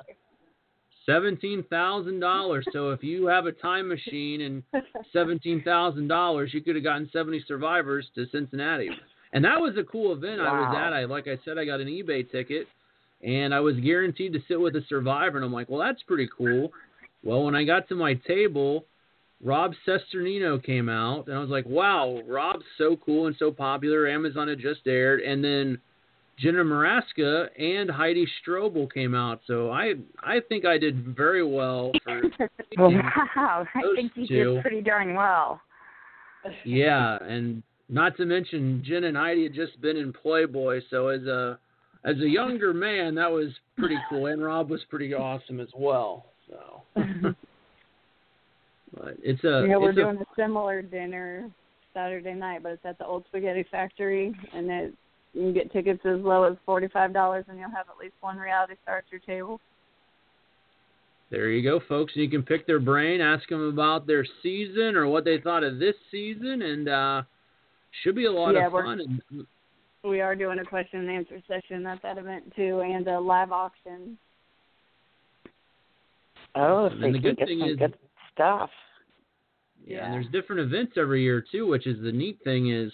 Seventeen 1.07 1.64
thousand 1.70 2.20
dollars. 2.20 2.66
So 2.70 2.90
if 2.90 3.02
you 3.02 3.26
have 3.26 3.46
a 3.46 3.52
time 3.52 3.88
machine 3.88 4.42
and 4.42 4.62
seventeen 5.12 5.62
thousand 5.62 6.07
dollars, 6.09 6.52
you 6.52 6.61
could 6.61 6.74
have 6.74 6.85
gotten 6.85 7.09
seventy 7.14 7.42
survivors 7.48 8.07
to 8.14 8.26
Cincinnati. 8.31 8.90
And 9.33 9.42
that 9.44 9.59
was 9.59 9.74
a 9.78 9.85
cool 9.85 10.12
event 10.12 10.40
I 10.42 10.52
was 10.52 10.68
Wow. 10.70 10.87
at. 10.87 10.92
I 10.92 11.04
like 11.07 11.26
I 11.26 11.38
said, 11.46 11.57
I 11.57 11.64
got 11.64 11.81
an 11.81 11.88
eBay 11.88 12.31
ticket, 12.31 12.66
and 13.22 13.54
I 13.54 13.61
was 13.61 13.76
guaranteed 13.76 14.35
to 14.35 14.40
sit 14.48 14.61
with 14.61 14.76
a 14.76 14.83
survivor. 14.87 15.38
And 15.38 15.46
I'm 15.46 15.52
like, 15.52 15.70
well, 15.70 15.81
that's 15.81 16.02
pretty 16.02 16.28
cool. 16.37 16.72
Well, 17.24 17.42
when 17.44 17.54
I 17.54 17.64
got 17.64 17.88
to 17.88 17.94
my 17.94 18.12
table, 18.12 18.85
Rob 19.42 19.72
Cesternino 19.87 20.62
came 20.62 20.90
out, 20.90 21.26
and 21.28 21.37
I 21.37 21.40
was 21.40 21.48
like, 21.48 21.64
wow, 21.66 22.20
Rob's 22.26 22.64
so 22.76 22.96
cool 22.96 23.28
and 23.28 23.37
so 23.38 23.50
popular. 23.50 24.07
Amazon 24.07 24.48
had 24.48 24.59
just 24.61 24.87
aired, 24.87 25.20
and 25.20 25.42
then 25.42 25.81
Jenna 26.40 26.62
Morasca 26.64 27.48
and 27.59 27.90
Heidi 27.90 28.27
Strobel 28.46 28.92
came 28.92 29.14
out. 29.14 29.40
So 29.46 29.70
I 29.70 29.94
I 30.22 30.40
think 30.48 30.64
I 30.64 30.79
did 30.79 31.16
very 31.16 31.44
well 31.44 31.92
for 32.05 32.22
Wow. 32.77 33.66
I 33.74 33.83
think 33.96 34.12
you 34.14 34.27
two. 34.27 34.55
did 34.55 34.62
pretty 34.62 34.81
darn 34.83 35.14
well. 35.14 35.61
yeah, 36.64 37.18
and 37.22 37.62
not 37.88 38.16
to 38.18 38.24
mention 38.27 38.83
Jen 38.87 39.05
and 39.05 39.16
Heidi 39.16 39.44
had 39.44 39.55
just 39.55 39.81
been 39.81 39.96
in 39.96 40.12
Playboy, 40.12 40.81
so 40.90 41.09
as 41.09 41.22
a 41.22 41.59
as 42.05 42.16
a 42.20 42.29
younger 42.29 42.72
man, 42.72 43.14
that 43.16 43.31
was 43.31 43.48
pretty 43.77 43.98
cool, 44.09 44.27
and 44.27 44.42
Rob 44.42 44.70
was 44.70 44.81
pretty 44.88 45.12
awesome 45.14 45.59
as 45.61 45.68
well. 45.77 46.27
So, 46.48 46.83
mm-hmm. 46.96 47.29
but 48.96 49.16
it's 49.22 49.42
a 49.44 49.66
yeah, 49.68 49.77
we're 49.77 49.90
it's 49.90 49.98
a- 49.98 50.03
doing 50.03 50.18
a 50.18 50.24
similar 50.37 50.83
dinner 50.83 51.51
Saturday 51.92 52.35
night, 52.35 52.62
but 52.62 52.72
it's 52.72 52.85
at 52.85 52.98
the 52.98 53.05
Old 53.07 53.24
Spaghetti 53.29 53.64
Factory, 53.70 54.33
and 54.55 54.70
it, 54.70 54.94
you 55.35 55.43
can 55.43 55.53
get 55.55 55.73
tickets 55.73 56.01
as 56.05 56.21
low 56.21 56.45
as 56.45 56.57
forty-five 56.67 57.12
dollars, 57.12 57.45
and 57.49 57.59
you'll 57.59 57.71
have 57.71 57.88
at 57.91 57.99
least 57.99 58.14
one 58.21 58.37
reality 58.38 58.75
star 58.83 58.99
at 58.99 59.05
your 59.11 59.21
table. 59.21 59.61
there 61.31 61.51
you 61.51 61.62
go, 61.62 61.81
folks. 61.88 62.12
And 62.14 62.25
you 62.25 62.31
can 62.31 62.43
pick 62.43 62.67
their 62.67 62.81
brain, 62.81 63.21
ask 63.21 63.49
them 63.49 63.69
about 63.69 64.07
their 64.07 64.25
season 64.43 64.97
or 64.97 65.07
what 65.07 65.25
they 65.25 65.38
thought 65.38 65.62
of 65.64 65.79
this 65.79 65.95
season, 66.11 66.62
and 66.62 66.88
uh 66.88 67.23
should 68.03 68.14
be 68.17 68.27
a 68.27 68.33
lot 68.33 68.55
Yeah, 68.55 68.67
of 68.67 68.73
fun. 68.73 69.01
And 69.31 69.47
We 70.05 70.21
are 70.21 70.35
doing 70.37 70.59
a 70.61 70.64
question 70.64 71.01
and 71.01 71.11
answer 71.11 71.41
session 71.49 71.87
at 71.87 72.01
that 72.03 72.19
event 72.19 72.53
too, 72.57 72.81
and 72.81 73.07
a 73.09 73.19
live 73.21 73.51
auction. 73.53 74.17
Oh, 76.55 76.87
And 76.87 76.95
so 76.95 77.01
the 77.01 77.09
you 77.09 77.21
good 77.21 77.37
get 77.37 77.49
thing 77.49 77.61
some 77.61 77.69
is- 77.71 77.77
good 77.77 77.95
stuff. 78.33 78.71
Yeah, 79.87 80.05
and 80.05 80.14
Yeah. 80.14 80.21
there's 80.21 80.29
different 80.33 80.61
events 80.61 80.97
every 80.97 81.23
year 81.23 81.41
too, 81.41 81.67
which 81.67 81.87
is 81.87 82.01
the 82.01 82.12
neat 82.12 82.41
thing 82.43 82.69
is 82.71 82.93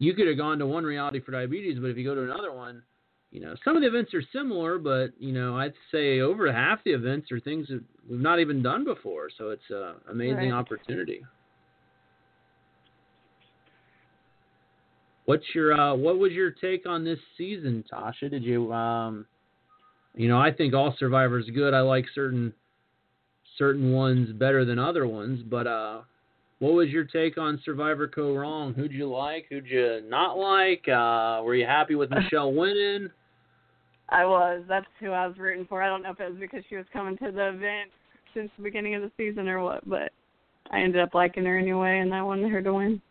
you 0.00 0.14
could 0.14 0.26
have 0.26 0.38
gone 0.38 0.58
to 0.58 0.66
one 0.66 0.82
reality 0.82 1.20
for 1.20 1.30
diabetes, 1.30 1.78
but 1.78 1.88
if 1.90 1.96
you 1.96 2.04
go 2.04 2.14
to 2.16 2.22
another 2.24 2.52
one, 2.52 2.82
you 3.30 3.40
know, 3.40 3.54
some 3.64 3.76
of 3.76 3.82
the 3.82 3.88
events 3.88 4.12
are 4.14 4.22
similar, 4.32 4.78
but 4.78 5.10
you 5.20 5.32
know, 5.32 5.56
I'd 5.56 5.74
say 5.92 6.20
over 6.20 6.50
half 6.50 6.82
the 6.84 6.90
events 6.90 7.30
are 7.30 7.38
things 7.38 7.68
that 7.68 7.80
we've 8.08 8.18
not 8.18 8.40
even 8.40 8.62
done 8.62 8.82
before, 8.82 9.28
so 9.38 9.50
it's 9.50 9.70
a 9.70 9.96
amazing 10.10 10.50
Right. 10.50 10.52
opportunity. 10.52 11.22
What's 15.26 15.44
your 15.54 15.72
uh, 15.78 15.94
what 15.94 16.18
was 16.18 16.32
your 16.32 16.50
take 16.50 16.86
on 16.86 17.04
this 17.04 17.20
season, 17.38 17.84
Tasha? 17.92 18.28
Did 18.30 18.42
you 18.42 18.72
um, 18.72 19.26
you 20.16 20.28
know, 20.28 20.40
I 20.40 20.50
think 20.50 20.74
all 20.74 20.94
survivors 20.98 21.48
good. 21.54 21.72
I 21.74 21.80
like 21.82 22.06
certain 22.14 22.52
certain 23.58 23.92
ones 23.92 24.32
better 24.32 24.64
than 24.64 24.78
other 24.78 25.06
ones, 25.06 25.42
but 25.48 25.66
uh 25.66 26.00
what 26.60 26.74
was 26.74 26.88
your 26.90 27.04
take 27.04 27.36
on 27.36 27.60
Survivor 27.64 28.06
Kaoh 28.06 28.40
Rong? 28.40 28.72
Who'd 28.74 28.92
you 28.92 29.10
like? 29.10 29.46
Who'd 29.50 29.66
you 29.66 30.02
not 30.06 30.38
like? 30.38 30.86
Uh 30.88 31.42
were 31.42 31.56
you 31.56 31.66
happy 31.66 31.96
with 31.96 32.10
Michelle 32.10 32.52
winning? 32.52 33.10
I 34.10 34.24
was. 34.24 34.62
That's 34.68 34.86
who 34.98 35.12
I 35.12 35.26
was 35.26 35.38
rooting 35.38 35.66
for. 35.68 35.82
I 35.82 35.88
don't 35.88 36.02
know 36.02 36.10
if 36.10 36.20
it 36.20 36.30
was 36.30 36.40
because 36.40 36.64
she 36.68 36.76
was 36.76 36.86
coming 36.92 37.16
to 37.18 37.30
the 37.30 37.48
event 37.48 37.90
since 38.34 38.50
the 38.56 38.62
beginning 38.62 38.94
of 38.94 39.02
the 39.02 39.10
season 39.16 39.48
or 39.48 39.62
what, 39.62 39.88
but 39.88 40.12
I 40.70 40.80
ended 40.80 41.00
up 41.00 41.14
liking 41.14 41.44
her 41.44 41.58
anyway, 41.58 41.98
and 41.98 42.14
I 42.14 42.22
wanted 42.22 42.50
her 42.50 42.62
to 42.62 42.74
win. 42.74 43.02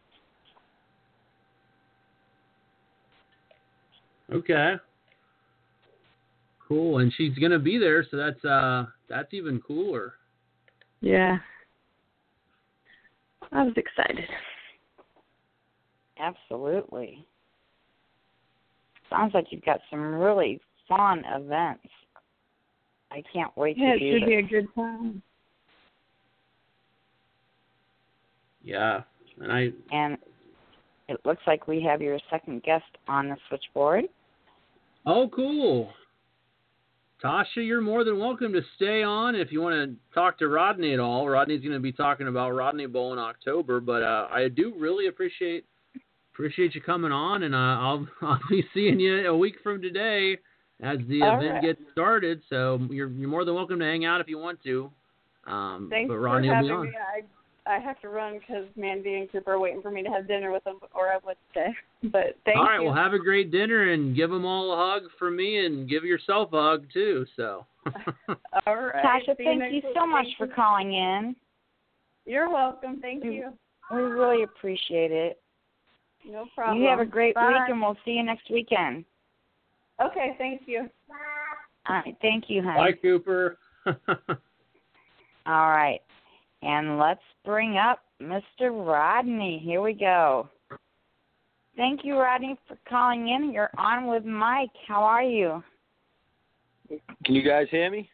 Okay. 4.32 4.76
Cool. 6.68 7.00
And 7.00 7.12
she's 7.18 7.36
gonna 7.40 7.60
be 7.60 7.78
there, 7.78 8.06
so 8.10 8.18
that's 8.18 8.44
uh 8.46 8.86
that's 9.08 9.34
even 9.34 9.60
cooler. 9.62 10.14
Yeah. 11.02 11.38
I 13.52 13.64
was 13.64 13.74
excited. 13.76 14.30
Absolutely. 16.20 17.26
Sounds 19.10 19.34
like 19.34 19.48
you've 19.50 19.66
got 19.66 19.80
some 19.90 20.02
really 20.16 20.60
fun 20.88 21.24
events. 21.34 21.88
I 23.12 23.24
can't 23.34 23.56
wait 23.58 23.78
Yeah, 23.78 23.94
to 23.94 23.96
it 23.96 24.12
should 24.12 24.22
this. 24.22 24.28
be 24.30 24.36
a 24.36 24.42
good 24.44 24.68
time. 24.76 25.22
Yeah, 28.64 29.02
and 29.42 29.52
I 29.52 29.70
and 29.92 30.18
it 31.08 31.20
looks 31.26 31.42
like 31.48 31.68
we 31.68 31.82
have 31.82 32.02
your 32.02 32.20
second 32.30 32.62
guest 32.64 32.84
on 33.08 33.30
the 33.30 33.38
switchboard. 33.48 34.06
Oh, 35.06 35.30
cool. 35.34 35.92
Tasha, 37.24 37.58
you're 37.58 37.82
more 37.82 38.06
than 38.06 38.18
welcome 38.18 38.54
to 38.54 38.62
stay 38.78 39.04
on 39.04 39.36
if 39.36 39.52
you 39.52 39.62
want 39.62 39.76
to 39.76 39.96
talk 40.14 40.40
to 40.40 40.48
Rodney 40.48 40.94
at 40.94 41.02
all. 41.02 41.28
Rodney's 41.28 41.62
going 41.62 41.74
to 41.74 41.80
be 41.80 41.92
talking 41.92 42.30
about 42.30 42.52
Rodney 42.52 42.86
Bowl 42.86 43.12
in 43.12 43.20
October, 43.20 43.82
but 43.82 44.04
uh, 44.04 44.28
I 44.32 44.48
do 44.48 44.74
really 44.78 45.08
appreciate 45.08 45.66
appreciate 46.34 46.76
you 46.76 46.82
coming 46.82 47.12
on, 47.12 47.44
and 47.44 47.54
uh, 47.54 47.58
I'll 47.58 48.08
I'll 48.22 48.40
be 48.50 48.64
seeing 48.74 49.00
you 49.02 49.30
a 49.30 49.38
week 49.38 49.56
from 49.62 49.82
today 49.82 50.38
as 50.82 51.00
the 51.10 51.22
All 51.24 51.38
event 51.38 51.56
right. 51.56 51.64
gets 51.64 51.82
started. 51.92 52.42
So 52.50 52.80
you're 52.90 53.10
you're 53.10 53.30
more 53.30 53.44
than 53.44 53.54
welcome 53.54 53.80
to 53.80 53.86
hang 53.86 54.06
out 54.06 54.22
if 54.22 54.30
you 54.30 54.38
want 54.38 54.64
to. 54.64 54.90
Um, 55.46 55.88
Thanks 55.90 56.08
but 56.08 56.14
for 56.14 56.22
Rodney 56.22 56.48
will 56.48 56.62
be 56.62 56.68
having 56.68 56.72
on. 56.72 56.86
me. 56.86 56.92
I 56.98 57.22
I 57.66 57.80
have 57.80 58.00
to 58.02 58.10
run 58.10 58.40
because 58.40 58.66
Mandy 58.76 59.16
and 59.16 59.32
Cooper 59.32 59.54
are 59.54 59.60
waiting 59.60 59.82
for 59.82 59.92
me 59.92 60.04
to 60.04 60.10
have 60.10 60.28
dinner 60.28 60.52
with 60.52 60.64
them, 60.64 60.80
or 60.94 61.10
I 61.10 61.18
would 61.26 61.38
stay. 61.52 61.68
But 62.04 62.38
thank 62.46 62.58
all 62.58 62.64
right, 62.64 62.80
you. 62.80 62.86
well, 62.86 62.96
have 62.96 63.14
a 63.14 63.20
great 63.20 63.52
dinner 63.52 63.92
and 63.92 64.16
give 64.16 64.30
them 64.30 64.46
all 64.46 64.72
a 64.72 64.78
hug 64.78 65.10
for 65.20 65.30
me, 65.30 65.66
and 65.66 65.90
give 65.90 66.06
yourself 66.06 66.54
a 66.54 66.62
hug 66.62 66.86
too. 66.94 67.26
So. 67.36 67.66
All 68.66 68.76
right. 68.76 69.04
Tasha, 69.04 69.36
See 69.38 69.44
thank 69.44 69.60
next 69.60 69.74
you 69.74 69.82
week. 69.84 69.94
so 69.96 70.06
much 70.08 70.26
for 70.38 70.48
calling 70.48 70.94
in. 70.94 71.36
You're 72.26 72.50
welcome. 72.50 73.00
Thank 73.02 73.24
You- 73.26 73.32
you. 73.32 73.54
We 73.92 74.02
really 74.02 74.44
appreciate 74.44 75.12
it. 75.12 75.42
No 76.26 76.46
problem. 76.56 76.82
You 76.82 76.88
have 76.90 77.00
a 77.00 77.06
great 77.06 77.34
Bye. 77.36 77.48
week, 77.48 77.70
and 77.70 77.82
we'll 77.82 77.98
see 78.06 78.12
you 78.12 78.24
next 78.24 78.50
weekend. 78.52 79.04
Okay, 80.02 80.36
thank 80.38 80.62
you. 80.68 80.90
All 81.90 81.96
right, 81.96 82.16
thank 82.22 82.46
you, 82.50 82.62
honey. 82.62 82.92
Bye, 82.94 82.98
Cooper. 83.02 83.58
All 85.46 85.70
right, 85.70 86.00
and 86.62 87.00
let's 87.00 87.22
bring 87.46 87.78
up 87.78 88.00
Mr. 88.22 88.72
Rodney. 88.72 89.62
Here 89.64 89.82
we 89.82 89.94
go. 89.94 90.50
Thank 91.78 92.02
you, 92.04 92.18
Rodney, 92.18 92.58
for 92.68 92.78
calling 92.88 93.30
in. 93.30 93.52
You're 93.54 93.72
on 93.78 94.08
with 94.08 94.26
Mike. 94.26 94.72
How 94.88 95.04
are 95.04 95.24
you? 95.24 95.64
Can 97.26 97.36
you 97.36 97.44
guys 97.44 97.68
hear 97.72 97.90
me? 97.90 98.10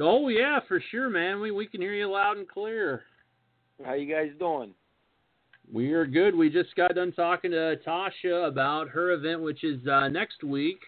oh 0.00 0.28
yeah, 0.28 0.60
for 0.66 0.82
sure, 0.90 1.08
man. 1.08 1.40
We 1.40 1.50
we 1.50 1.66
can 1.66 1.80
hear 1.80 1.94
you 1.94 2.10
loud 2.10 2.36
and 2.36 2.48
clear. 2.48 3.02
How 3.84 3.94
you 3.94 4.12
guys 4.12 4.30
doing? 4.38 4.74
We 5.72 5.92
are 5.92 6.06
good. 6.06 6.34
We 6.34 6.50
just 6.50 6.74
got 6.76 6.94
done 6.94 7.12
talking 7.12 7.50
to 7.52 7.76
Tasha 7.86 8.46
about 8.46 8.88
her 8.88 9.12
event, 9.12 9.40
which 9.42 9.64
is 9.64 9.84
uh, 9.86 10.08
next 10.08 10.44
week, 10.44 10.78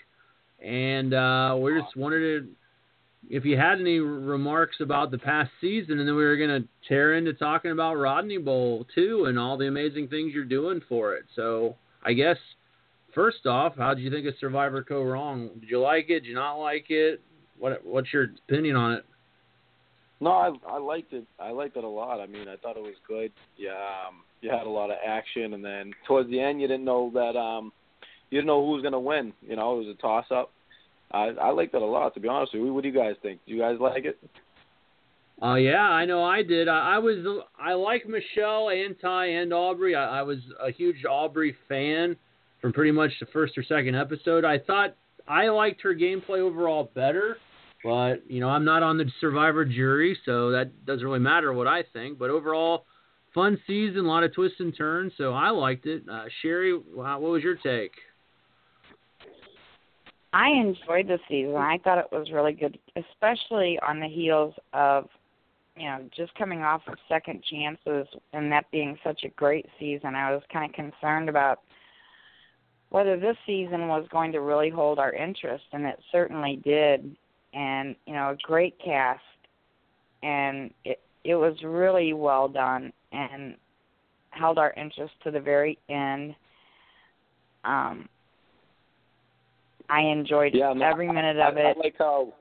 and 0.61 1.14
uh, 1.14 1.57
we 1.59 1.81
just 1.81 1.96
wanted 1.96 2.20
to, 2.20 2.49
if 3.29 3.44
you 3.44 3.57
had 3.57 3.81
any 3.81 3.98
remarks 3.98 4.76
about 4.81 5.11
the 5.11 5.18
past 5.18 5.50
season, 5.61 5.98
and 5.98 6.09
then 6.09 6.14
we 6.14 6.24
were 6.24 6.37
going 6.37 6.62
to 6.62 6.68
tear 6.88 7.16
into 7.16 7.33
talking 7.35 7.72
about 7.72 7.94
Rodney 7.94 8.38
Bowl 8.38 8.87
too, 8.94 9.26
and 9.26 9.38
all 9.38 9.57
the 9.57 9.66
amazing 9.66 10.09
things 10.09 10.33
you're 10.33 10.44
doing 10.44 10.81
for 10.88 11.14
it. 11.14 11.24
So 11.35 11.76
I 12.05 12.12
guess 12.12 12.37
first 13.14 13.46
off, 13.46 13.74
how 13.76 13.94
did 13.94 14.02
you 14.02 14.11
think 14.11 14.26
of 14.26 14.35
Survivor 14.38 14.85
Kaoh 14.85 15.12
Rong? 15.12 15.50
Did 15.61 15.68
you 15.68 15.81
like 15.81 16.11
it? 16.11 16.20
Did 16.20 16.26
you 16.26 16.35
not 16.35 16.55
like 16.55 16.87
it? 16.88 17.20
What 17.59 17.85
What's 17.85 18.12
your 18.12 18.29
opinion 18.48 18.76
on 18.76 18.92
it? 18.92 19.05
No, 20.20 20.31
I 20.31 20.52
I 20.68 20.79
liked 20.79 21.12
it. 21.12 21.26
I 21.38 21.50
liked 21.50 21.76
it 21.76 21.85
a 21.85 21.88
lot. 21.88 22.20
I 22.20 22.26
mean, 22.26 22.48
I 22.48 22.57
thought 22.57 22.76
it 22.76 22.83
was 22.83 22.94
good. 23.07 23.33
Yeah, 23.57 23.70
um, 23.72 24.22
you 24.40 24.50
had 24.50 24.66
a 24.66 24.70
lot 24.70 24.90
of 24.90 24.96
action, 25.07 25.55
and 25.55 25.64
then 25.64 25.92
towards 26.07 26.31
the 26.31 26.40
end, 26.40 26.61
you 26.61 26.68
didn't 26.68 26.85
know 26.85 27.11
that 27.14 27.38
um, 27.38 27.72
you 28.31 28.38
didn't 28.38 28.46
know 28.46 28.64
who 28.64 28.72
was 28.72 28.83
gonna 28.83 29.00
win. 29.00 29.33
You 29.42 29.57
know, 29.57 29.74
it 29.74 29.87
was 29.87 29.94
a 29.98 30.00
toss 30.00 30.26
up. 30.31 30.52
I 31.12 31.29
I 31.40 31.51
liked 31.51 31.75
it 31.75 31.83
a 31.83 31.85
lot. 31.85 32.14
To 32.14 32.21
be 32.21 32.29
honest 32.29 32.53
with 32.53 32.62
you, 32.62 32.75
what 32.75 32.83
do 32.83 32.88
you 32.88 32.95
guys 32.95 33.14
think? 33.23 33.40
Do 33.47 33.53
you 33.53 33.61
guys 33.61 33.77
like 33.81 34.05
it? 34.05 34.19
Uh, 35.42 35.57
yeah, 35.57 35.83
I 35.83 36.07
know 36.07 36.25
I 36.25 36.42
did. 36.42 36.66
I, 36.66 36.95
I 36.95 36.99
was 36.99 37.19
I 37.59 37.75
like 37.75 38.09
Michelle 38.09 38.71
and 38.71 38.97
Ty 39.01 39.27
and 39.27 39.53
Aubrey. 39.53 39.95
I, 39.95 40.21
I 40.21 40.23
was 40.23 40.38
a 40.61 40.71
huge 40.71 41.05
Aubrey 41.05 41.55
fan 41.69 42.16
from 42.61 42.73
pretty 42.73 42.92
much 42.92 43.11
the 43.21 43.27
first 43.27 43.57
or 43.59 43.62
second 43.62 43.95
episode. 43.95 44.45
I 44.45 44.59
thought 44.59 44.97
I 45.29 45.49
liked 45.49 45.83
her 45.83 45.95
gameplay 45.95 46.38
overall 46.38 46.90
better, 46.95 47.37
but 47.85 48.29
you 48.31 48.40
know 48.40 48.49
I'm 48.49 48.64
not 48.64 48.83
on 48.83 48.97
the 48.97 49.05
Survivor 49.21 49.66
jury, 49.66 50.19
so 50.25 50.53
that 50.53 50.87
doesn't 50.87 51.05
really 51.05 51.19
matter 51.19 51.53
what 51.53 51.66
I 51.66 51.85
think. 51.92 52.19
But 52.19 52.31
overall, 52.31 52.87
fun 53.35 53.61
season, 53.66 54.07
a 54.07 54.09
lot 54.09 54.25
of 54.25 54.35
twists 54.35 54.61
and 54.61 54.75
turns, 54.75 55.12
so 55.19 55.35
I 55.35 55.51
liked 55.51 55.85
it. 55.85 56.03
Uh, 56.11 56.25
Sherry, 56.40 56.73
what 56.73 57.21
was 57.21 57.42
your 57.42 57.57
take? 57.57 57.92
I 60.37 60.51
enjoyed 60.51 61.09
the 61.09 61.18
season. 61.31 61.57
I 61.57 61.79
thought 61.83 61.96
it 61.96 62.12
was 62.12 62.31
really 62.31 62.53
good, 62.53 62.79
especially 62.94 63.79
on 63.79 64.01
the 64.01 64.07
heels 64.07 64.53
of, 64.75 65.09
you 65.79 65.85
know, 65.87 66.07
just 66.14 66.35
coming 66.35 66.61
off 66.61 66.83
of 66.88 66.99
second 67.09 67.42
chances 67.51 68.07
and 68.35 68.53
that 68.53 68.70
being 68.70 68.99
such 69.03 69.25
a 69.25 69.31
great 69.31 69.64
season. 69.81 70.14
I 70.14 70.33
was 70.33 70.42
kind 70.53 70.68
of 70.68 70.75
concerned 70.75 71.31
about 71.31 71.61
whether 72.90 73.18
this 73.18 73.38
season 73.46 73.88
was 73.88 74.07
going 74.12 74.31
to 74.33 74.42
really 74.42 74.68
hold 74.68 74.99
our 74.99 75.11
interest, 75.14 75.64
and 75.72 75.87
it 75.87 75.99
certainly 76.12 76.61
did. 76.62 77.16
And 77.55 77.96
you 78.05 78.12
know, 78.12 78.33
a 78.33 78.37
great 78.42 78.79
cast, 78.85 79.22
and 80.22 80.70
it 80.85 81.01
it 81.25 81.37
was 81.37 81.57
really 81.64 82.12
well 82.12 82.46
done 82.46 82.92
and 83.11 83.55
held 84.31 84.59
our 84.59 84.75
interest 84.75 85.14
to 85.25 85.31
the 85.31 85.40
very 85.40 85.79
end. 85.88 86.35
Um, 87.64 88.11
I 89.88 90.03
enjoyed 90.03 90.55
Yeah, 90.55 90.72
no, 90.72 90.85
every 90.85 91.07
minute 91.07 91.37
of 91.38 91.57
I, 91.57 91.61
it. 91.61 91.77
I 91.77 91.81
like 91.81 91.94
how 91.99 92.33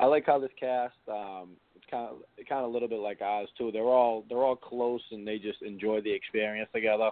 I 0.00 0.06
like 0.06 0.26
how 0.26 0.38
this 0.38 0.50
cast 0.58 0.94
um 1.08 1.50
it's 1.76 1.84
kind 1.90 2.08
of 2.10 2.16
kind 2.48 2.64
of 2.64 2.70
a 2.70 2.72
little 2.72 2.88
bit 2.88 3.00
like 3.00 3.20
ours 3.22 3.48
too. 3.56 3.70
They're 3.72 3.82
all 3.82 4.24
they're 4.28 4.38
all 4.42 4.56
close 4.56 5.02
and 5.10 5.26
they 5.26 5.38
just 5.38 5.62
enjoy 5.62 6.00
the 6.00 6.12
experience 6.12 6.68
together. 6.74 7.10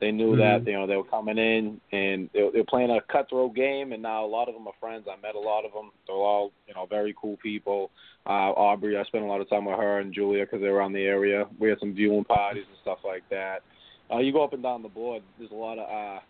They 0.00 0.12
knew 0.12 0.36
Mhm. 0.36 0.38
that 0.64 0.70
you 0.70 0.78
know 0.78 0.86
they 0.86 0.96
were 0.96 1.04
coming 1.04 1.38
in 1.38 1.80
and 1.92 2.30
they, 2.32 2.48
they 2.52 2.58
were 2.60 2.64
playing 2.64 2.90
a 2.90 3.00
cutthroat 3.12 3.54
game, 3.56 3.92
and 3.92 4.02
now 4.02 4.24
a 4.24 4.26
lot 4.26 4.48
of 4.48 4.54
them 4.54 4.68
are 4.68 4.72
friends. 4.78 5.06
I 5.10 5.20
met 5.20 5.34
a 5.34 5.40
lot 5.40 5.64
of 5.64 5.72
them. 5.72 5.90
They're 6.06 6.14
all 6.14 6.52
you 6.68 6.74
know 6.74 6.86
very 6.86 7.14
cool 7.20 7.36
people. 7.42 7.90
Uh, 8.26 8.52
Aubrey, 8.52 8.96
I 8.96 9.02
spent 9.04 9.24
a 9.24 9.26
lot 9.26 9.40
of 9.40 9.48
time 9.48 9.64
with 9.64 9.76
her 9.76 9.98
and 10.00 10.12
Julia 10.12 10.44
because 10.44 10.60
they 10.60 10.68
were 10.68 10.76
around 10.76 10.92
the 10.92 11.04
area. 11.04 11.46
We 11.58 11.68
had 11.68 11.80
some 11.80 11.94
viewing 11.94 12.24
parties 12.24 12.64
and 12.68 12.78
stuff 12.82 12.98
like 13.04 13.24
that. 13.30 13.62
Uh, 14.12 14.18
you 14.18 14.32
go 14.32 14.44
up 14.44 14.52
and 14.52 14.62
down 14.62 14.82
the 14.82 14.88
board. 14.88 15.22
There's 15.38 15.50
a 15.50 15.54
lot 15.54 15.78
of 15.78 15.88
uh, 15.88 16.20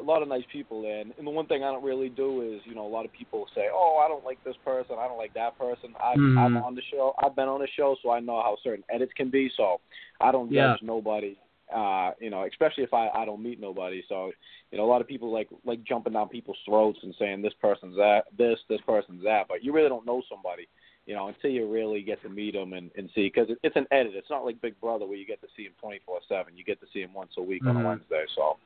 a 0.00 0.04
lot 0.04 0.22
of 0.22 0.28
nice 0.28 0.44
people 0.52 0.82
there. 0.82 1.00
And, 1.00 1.12
and 1.18 1.26
the 1.26 1.30
one 1.30 1.46
thing 1.46 1.62
I 1.62 1.70
don't 1.70 1.84
really 1.84 2.08
do 2.08 2.42
is, 2.42 2.60
you 2.64 2.74
know, 2.74 2.86
a 2.86 2.88
lot 2.88 3.04
of 3.04 3.12
people 3.12 3.46
say, 3.54 3.68
"Oh, 3.72 4.00
I 4.04 4.08
don't 4.08 4.24
like 4.24 4.42
this 4.44 4.56
person. 4.64 4.96
I 4.98 5.06
don't 5.08 5.18
like 5.18 5.34
that 5.34 5.58
person." 5.58 5.94
I've, 6.02 6.18
Mhm. 6.18 6.38
I'm 6.38 6.56
on 6.56 6.74
the 6.74 6.82
show. 6.82 7.14
I've 7.22 7.36
been 7.36 7.48
on 7.48 7.60
the 7.60 7.68
show, 7.68 7.96
so 8.02 8.10
I 8.10 8.20
know 8.20 8.40
how 8.42 8.56
certain 8.62 8.84
edits 8.88 9.12
can 9.14 9.30
be. 9.30 9.50
So 9.56 9.80
I 10.20 10.32
don't 10.32 10.50
Yeah. 10.50 10.72
judge 10.72 10.82
nobody. 10.82 11.36
Uh, 11.72 12.12
you 12.20 12.28
know, 12.28 12.42
especially 12.42 12.84
if 12.84 12.92
I 12.92 13.08
I 13.14 13.24
don't 13.24 13.42
meet 13.42 13.58
nobody. 13.58 14.02
So 14.08 14.32
you 14.70 14.78
know, 14.78 14.84
a 14.84 14.90
lot 14.92 15.00
of 15.00 15.06
people 15.08 15.30
like 15.30 15.48
like 15.64 15.82
jumping 15.84 16.12
down 16.12 16.28
people's 16.28 16.58
throats 16.64 16.98
and 17.02 17.14
saying 17.18 17.40
this 17.40 17.54
person's 17.54 17.96
that, 17.96 18.24
this, 18.36 18.58
this 18.68 18.80
person's 18.82 19.22
that, 19.24 19.48
but 19.48 19.62
you 19.64 19.72
really 19.72 19.88
don't 19.88 20.04
know 20.06 20.22
somebody. 20.28 20.68
You 21.06 21.14
know, 21.14 21.26
until 21.28 21.50
you 21.50 21.66
really 21.68 22.02
get 22.02 22.22
to 22.22 22.28
meet 22.28 22.54
them 22.54 22.74
and, 22.74 22.90
and 22.96 23.10
see, 23.14 23.26
because 23.26 23.50
it, 23.50 23.58
it's 23.64 23.74
an 23.74 23.86
edit. 23.90 24.12
It's 24.14 24.30
not 24.30 24.44
like 24.44 24.60
Big 24.60 24.78
Brother 24.80 25.04
where 25.04 25.16
you 25.16 25.26
get 25.26 25.40
to 25.40 25.48
see 25.56 25.64
him 25.64 25.72
24/7. 25.82 26.56
You 26.56 26.62
get 26.62 26.78
to 26.80 26.86
see 26.92 27.00
him 27.00 27.12
once 27.12 27.32
a 27.38 27.42
week 27.42 27.66
on 27.66 27.74
Mhm. 27.74 27.82
a 27.82 27.86
Wednesday. 27.86 28.24
So 28.36 28.56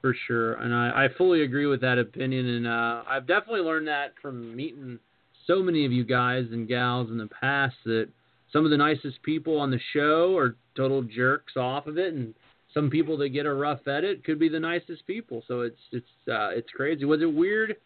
For 0.00 0.14
sure, 0.26 0.54
and 0.54 0.74
I, 0.74 1.04
I 1.04 1.08
fully 1.18 1.42
agree 1.42 1.66
with 1.66 1.82
that 1.82 1.98
opinion, 1.98 2.46
and 2.46 2.66
uh, 2.66 3.02
I've 3.06 3.26
definitely 3.26 3.60
learned 3.60 3.88
that 3.88 4.14
from 4.22 4.56
meeting 4.56 4.98
so 5.46 5.62
many 5.62 5.84
of 5.84 5.92
you 5.92 6.04
guys 6.04 6.46
and 6.52 6.66
gals 6.66 7.10
in 7.10 7.18
the 7.18 7.26
past 7.26 7.76
that 7.84 8.08
some 8.52 8.64
of 8.64 8.70
the 8.70 8.76
nicest 8.76 9.22
people 9.22 9.58
on 9.58 9.70
the 9.70 9.80
show 9.92 10.36
are 10.36 10.56
total 10.76 11.02
jerks 11.02 11.56
off 11.56 11.86
of 11.86 11.98
it, 11.98 12.14
and 12.14 12.34
some 12.72 12.88
people 12.88 13.16
that 13.18 13.30
get 13.30 13.46
a 13.46 13.52
rough 13.52 13.86
edit 13.86 14.24
could 14.24 14.38
be 14.38 14.48
the 14.48 14.60
nicest 14.60 15.06
people. 15.06 15.42
So 15.46 15.60
it's 15.60 15.80
it's 15.92 16.06
uh, 16.28 16.50
it's 16.50 16.70
crazy. 16.70 17.04
Was 17.04 17.20
it 17.20 17.32
weird 17.32 17.76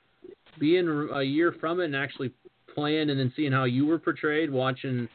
being 0.58 1.08
a 1.12 1.22
year 1.22 1.54
from 1.58 1.80
it 1.80 1.86
and 1.86 1.96
actually 1.96 2.32
playing 2.74 3.10
and 3.10 3.18
then 3.18 3.32
seeing 3.34 3.52
how 3.52 3.64
you 3.64 3.86
were 3.86 3.98
portrayed, 3.98 4.50
watching? 4.50 5.08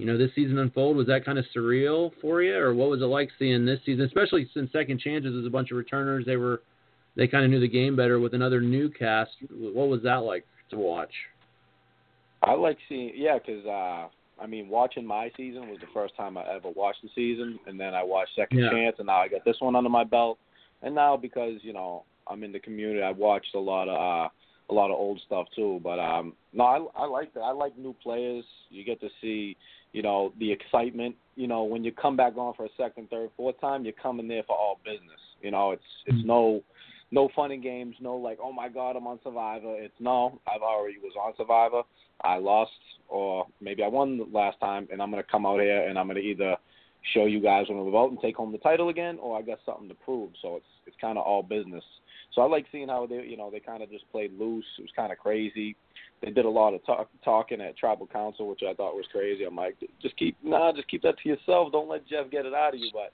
You 0.00 0.06
know, 0.06 0.16
this 0.16 0.30
season 0.34 0.56
unfold 0.56 0.96
was 0.96 1.06
that 1.08 1.26
kind 1.26 1.38
of 1.38 1.44
surreal 1.54 2.10
for 2.22 2.40
you, 2.42 2.56
or 2.56 2.72
what 2.72 2.88
was 2.88 3.02
it 3.02 3.04
like 3.04 3.28
seeing 3.38 3.66
this 3.66 3.80
season, 3.84 4.06
especially 4.06 4.48
since 4.54 4.72
Second 4.72 4.98
Chances 4.98 5.34
was 5.34 5.44
a 5.44 5.50
bunch 5.50 5.70
of 5.70 5.76
returners. 5.76 6.24
They 6.24 6.36
were, 6.36 6.62
they 7.16 7.28
kind 7.28 7.44
of 7.44 7.50
knew 7.50 7.60
the 7.60 7.68
game 7.68 7.96
better 7.96 8.18
with 8.18 8.32
another 8.32 8.62
new 8.62 8.88
cast. 8.88 9.32
What 9.50 9.88
was 9.88 10.02
that 10.04 10.22
like 10.22 10.46
to 10.70 10.78
watch? 10.78 11.12
I 12.42 12.54
like 12.54 12.78
seeing, 12.88 13.12
yeah, 13.14 13.38
'cause 13.38 13.66
uh, 13.66 14.08
I 14.42 14.46
mean, 14.46 14.70
watching 14.70 15.04
my 15.04 15.30
season 15.36 15.68
was 15.68 15.78
the 15.80 15.86
first 15.92 16.16
time 16.16 16.38
I 16.38 16.48
ever 16.48 16.70
watched 16.70 17.02
the 17.02 17.10
season, 17.14 17.60
and 17.66 17.78
then 17.78 17.92
I 17.94 18.02
watched 18.02 18.34
Second 18.36 18.60
Yeah. 18.60 18.70
Chance, 18.70 18.96
and 19.00 19.06
now 19.08 19.18
I 19.20 19.28
got 19.28 19.44
this 19.44 19.60
one 19.60 19.76
under 19.76 19.90
my 19.90 20.04
belt, 20.04 20.38
and 20.80 20.94
now 20.94 21.14
because 21.18 21.62
you 21.62 21.74
know 21.74 22.04
I'm 22.26 22.42
in 22.42 22.52
the 22.52 22.60
community, 22.60 23.02
I've 23.02 23.18
watched 23.18 23.54
a 23.54 23.60
lot 23.60 23.86
of 23.88 23.96
uh, 24.00 24.28
a 24.70 24.74
lot 24.74 24.90
of 24.90 24.96
old 24.98 25.20
stuff 25.26 25.46
too. 25.54 25.78
But 25.82 25.98
um, 25.98 26.32
no, 26.54 26.64
I 26.64 27.02
I 27.02 27.04
like 27.04 27.34
that. 27.34 27.40
I 27.40 27.50
like 27.50 27.76
new 27.76 27.94
players. 28.02 28.46
You 28.70 28.82
get 28.82 28.98
to 29.02 29.10
see, 29.20 29.58
you 29.92 30.02
know, 30.02 30.32
the 30.38 30.50
excitement. 30.50 31.16
You 31.36 31.46
know, 31.46 31.64
when 31.64 31.84
you 31.84 31.92
come 31.92 32.16
back 32.16 32.36
on 32.36 32.54
for 32.54 32.66
a 32.66 32.68
second, 32.76 33.08
third, 33.08 33.30
fourth 33.36 33.60
time, 33.60 33.84
you're 33.84 33.94
coming 33.94 34.28
there 34.28 34.42
for 34.42 34.56
all 34.56 34.78
business. 34.84 35.20
You 35.42 35.50
know, 35.50 35.72
it's 35.72 35.82
it's 36.06 36.18
mm-hmm. 36.18 36.26
no 36.26 36.62
no 37.12 37.28
fun 37.34 37.50
and 37.50 37.62
games, 37.62 37.96
no 38.00 38.16
like, 38.16 38.38
oh 38.42 38.52
my 38.52 38.68
god, 38.68 38.96
I'm 38.96 39.06
on 39.06 39.18
Survivor. 39.24 39.76
It's 39.76 39.94
no, 39.98 40.40
I've 40.46 40.62
already 40.62 40.98
was 40.98 41.12
on 41.20 41.32
Survivor. 41.36 41.82
I 42.22 42.36
lost, 42.36 42.70
or 43.08 43.46
maybe 43.60 43.82
I 43.82 43.88
won 43.88 44.18
the 44.18 44.26
last 44.32 44.60
time, 44.60 44.86
and 44.92 45.02
I'm 45.02 45.10
gonna 45.10 45.22
come 45.22 45.46
out 45.46 45.60
here 45.60 45.88
and 45.88 45.98
I'm 45.98 46.06
gonna 46.06 46.20
either 46.20 46.56
show 47.14 47.24
you 47.24 47.40
guys 47.40 47.66
when 47.68 47.84
we 47.84 47.90
vote 47.90 48.10
and 48.10 48.20
take 48.20 48.36
home 48.36 48.52
the 48.52 48.58
title 48.58 48.90
again, 48.90 49.18
or 49.20 49.36
I 49.36 49.42
got 49.42 49.58
something 49.64 49.88
to 49.88 49.94
prove. 49.94 50.30
So 50.42 50.56
it's 50.56 50.66
it's 50.86 50.96
kind 51.00 51.18
of 51.18 51.24
all 51.24 51.42
business. 51.42 51.84
So 52.34 52.42
I 52.42 52.46
like 52.46 52.66
seeing 52.70 52.88
how 52.88 53.06
they, 53.06 53.22
you 53.22 53.36
know, 53.36 53.50
they 53.50 53.60
kind 53.60 53.82
of 53.82 53.90
just 53.90 54.10
played 54.12 54.38
loose. 54.38 54.64
It 54.78 54.82
was 54.82 54.90
kind 54.94 55.10
of 55.10 55.18
crazy. 55.18 55.76
They 56.22 56.30
did 56.30 56.44
a 56.44 56.50
lot 56.50 56.74
of 56.74 56.84
talk, 56.84 57.08
talking 57.24 57.60
at 57.60 57.76
tribal 57.76 58.06
council, 58.06 58.48
which 58.48 58.60
I 58.68 58.74
thought 58.74 58.94
was 58.94 59.06
crazy. 59.10 59.44
I'm 59.44 59.56
like, 59.56 59.76
just 60.00 60.16
keep, 60.16 60.36
nah, 60.42 60.72
just 60.72 60.88
keep 60.88 61.02
that 61.02 61.16
to 61.22 61.28
yourself. 61.28 61.72
Don't 61.72 61.88
let 61.88 62.06
Jeff 62.06 62.30
get 62.30 62.46
it 62.46 62.54
out 62.54 62.74
of 62.74 62.80
you. 62.80 62.90
But 62.92 63.12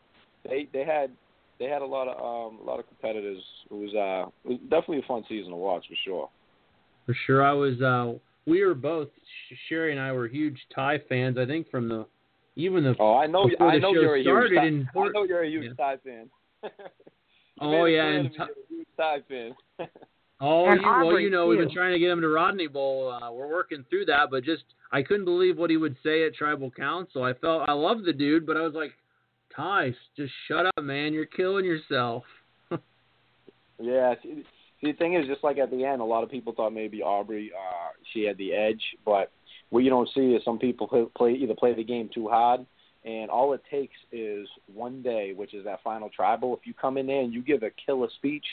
they 0.49 0.69
they 0.73 0.85
had 0.85 1.11
they 1.59 1.67
had 1.67 1.83
a 1.83 1.87
lot 1.87 2.09
of 2.09 2.17
um 2.19 2.59
a 2.61 2.65
lot 2.65 2.79
of 2.79 2.87
competitors. 2.89 3.43
It 3.71 3.75
was 3.75 3.95
uh 3.95 4.29
it 4.45 4.49
was 4.49 4.59
definitely 4.69 4.99
a 4.99 5.09
fun 5.09 5.25
season 5.29 5.51
to 5.51 5.57
watch 5.57 5.87
for 5.89 5.97
sure. 6.05 6.29
For 7.07 7.17
sure, 7.27 7.45
I 7.45 7.53
was. 7.53 7.81
uh 7.81 8.19
We 8.47 8.65
were 8.65 8.75
both 8.75 9.09
Sherry 9.69 9.93
and 9.93 10.01
I 10.01 10.13
were 10.13 10.29
huge 10.29 10.59
Tai 10.75 11.01
fans. 11.09 11.39
I 11.39 11.47
think 11.47 11.71
from 11.71 11.89
the 11.89 12.07
even 12.57 12.85
the 12.85 12.95
oh 12.99 13.17
I 13.17 13.27
know 13.27 13.49
I 13.61 13.79
know 13.79 13.93
you're 13.93 14.17
a 14.17 14.23
huge 14.23 14.53
in 14.53 14.89
I 14.95 15.09
know 15.09 15.25
you're 15.25 15.45
a 15.45 15.49
huge. 15.49 15.77
Tai 15.77 15.97
fan. 16.05 16.29
You 17.61 17.69
Oh 17.69 17.85
yeah, 17.87 18.07
and 18.07 18.25
to 18.25 18.31
me 18.31 18.37
Tai- 18.37 18.47
you're 18.47 18.65
a 18.65 18.69
huge 18.69 18.87
Tai 18.97 19.19
fan. 19.29 19.89
Oh, 20.39 20.67
And 20.67 20.83
you, 20.83 20.87
well, 20.87 21.19
you 21.19 21.31
know, 21.31 21.47
we've 21.47 21.59
been 21.59 21.73
trying 21.73 21.93
to 21.93 21.99
get 21.99 22.11
him 22.11 22.21
to 22.21 22.29
Rodney 22.29 22.67
Bowl. 22.67 23.11
Uh, 23.11 23.33
we're 23.33 23.49
working 23.49 23.85
through 23.89 24.05
that, 24.07 24.31
but 24.31 24.45
just 24.45 24.65
I 24.93 25.03
couldn't 25.03 25.25
believe 25.25 25.57
what 25.57 25.71
he 25.71 25.79
would 25.79 25.97
say 26.03 26.27
at 26.27 26.35
Tribal 26.35 26.71
Council. 26.71 27.23
I 27.25 27.33
felt 27.33 27.69
I 27.69 27.73
love 27.73 28.05
the 28.05 28.13
dude, 28.13 28.47
but 28.47 28.57
I 28.57 28.61
was 28.61 28.75
like, 28.75 28.93
Tai, 29.55 29.95
just 30.17 30.33
shut 30.47 30.67
up, 30.67 30.83
man. 30.83 31.15
You're 31.15 31.27
killing 31.27 31.65
yourself. 31.65 32.25
Yeah. 33.79 34.15
See, 34.23 34.43
see, 34.81 34.93
the 34.93 34.97
thing 34.97 35.15
is, 35.15 35.27
just 35.27 35.45
like 35.45 35.59
at 35.59 35.71
the 35.71 35.85
end, 35.85 36.01
a 36.01 36.05
lot 36.05 36.25
of 36.25 36.31
people 36.31 36.55
thought 36.55 36.73
maybe 36.73 37.03
Aubrey, 37.03 37.53
uh, 37.55 37.91
she 38.13 38.25
had 38.25 38.39
the 38.39 38.55
edge, 38.55 38.81
but 39.05 39.31
what 39.69 39.85
you 39.85 39.91
don't 39.91 40.09
see 40.15 40.33
is 40.33 40.43
some 40.45 40.59
people 40.59 40.89
play, 40.89 41.05
play 41.15 41.33
either 41.33 41.55
play 41.55 41.75
the 41.75 41.85
game 41.85 42.09
too 42.13 42.27
hard, 42.27 42.65
and 43.07 43.31
all 43.31 43.53
it 43.53 43.63
takes 43.71 43.95
is 44.11 44.49
one 44.75 45.01
day, 45.01 45.33
which 45.33 45.55
is 45.55 45.65
that 45.65 45.81
final 45.85 46.11
tribal. 46.11 46.55
If 46.57 46.67
you 46.67 46.75
come 46.75 46.99
in 46.99 47.07
there 47.07 47.21
and 47.23 47.33
you 47.33 47.41
give 47.41 47.63
a 47.63 47.71
killer 47.71 48.09
speech, 48.17 48.45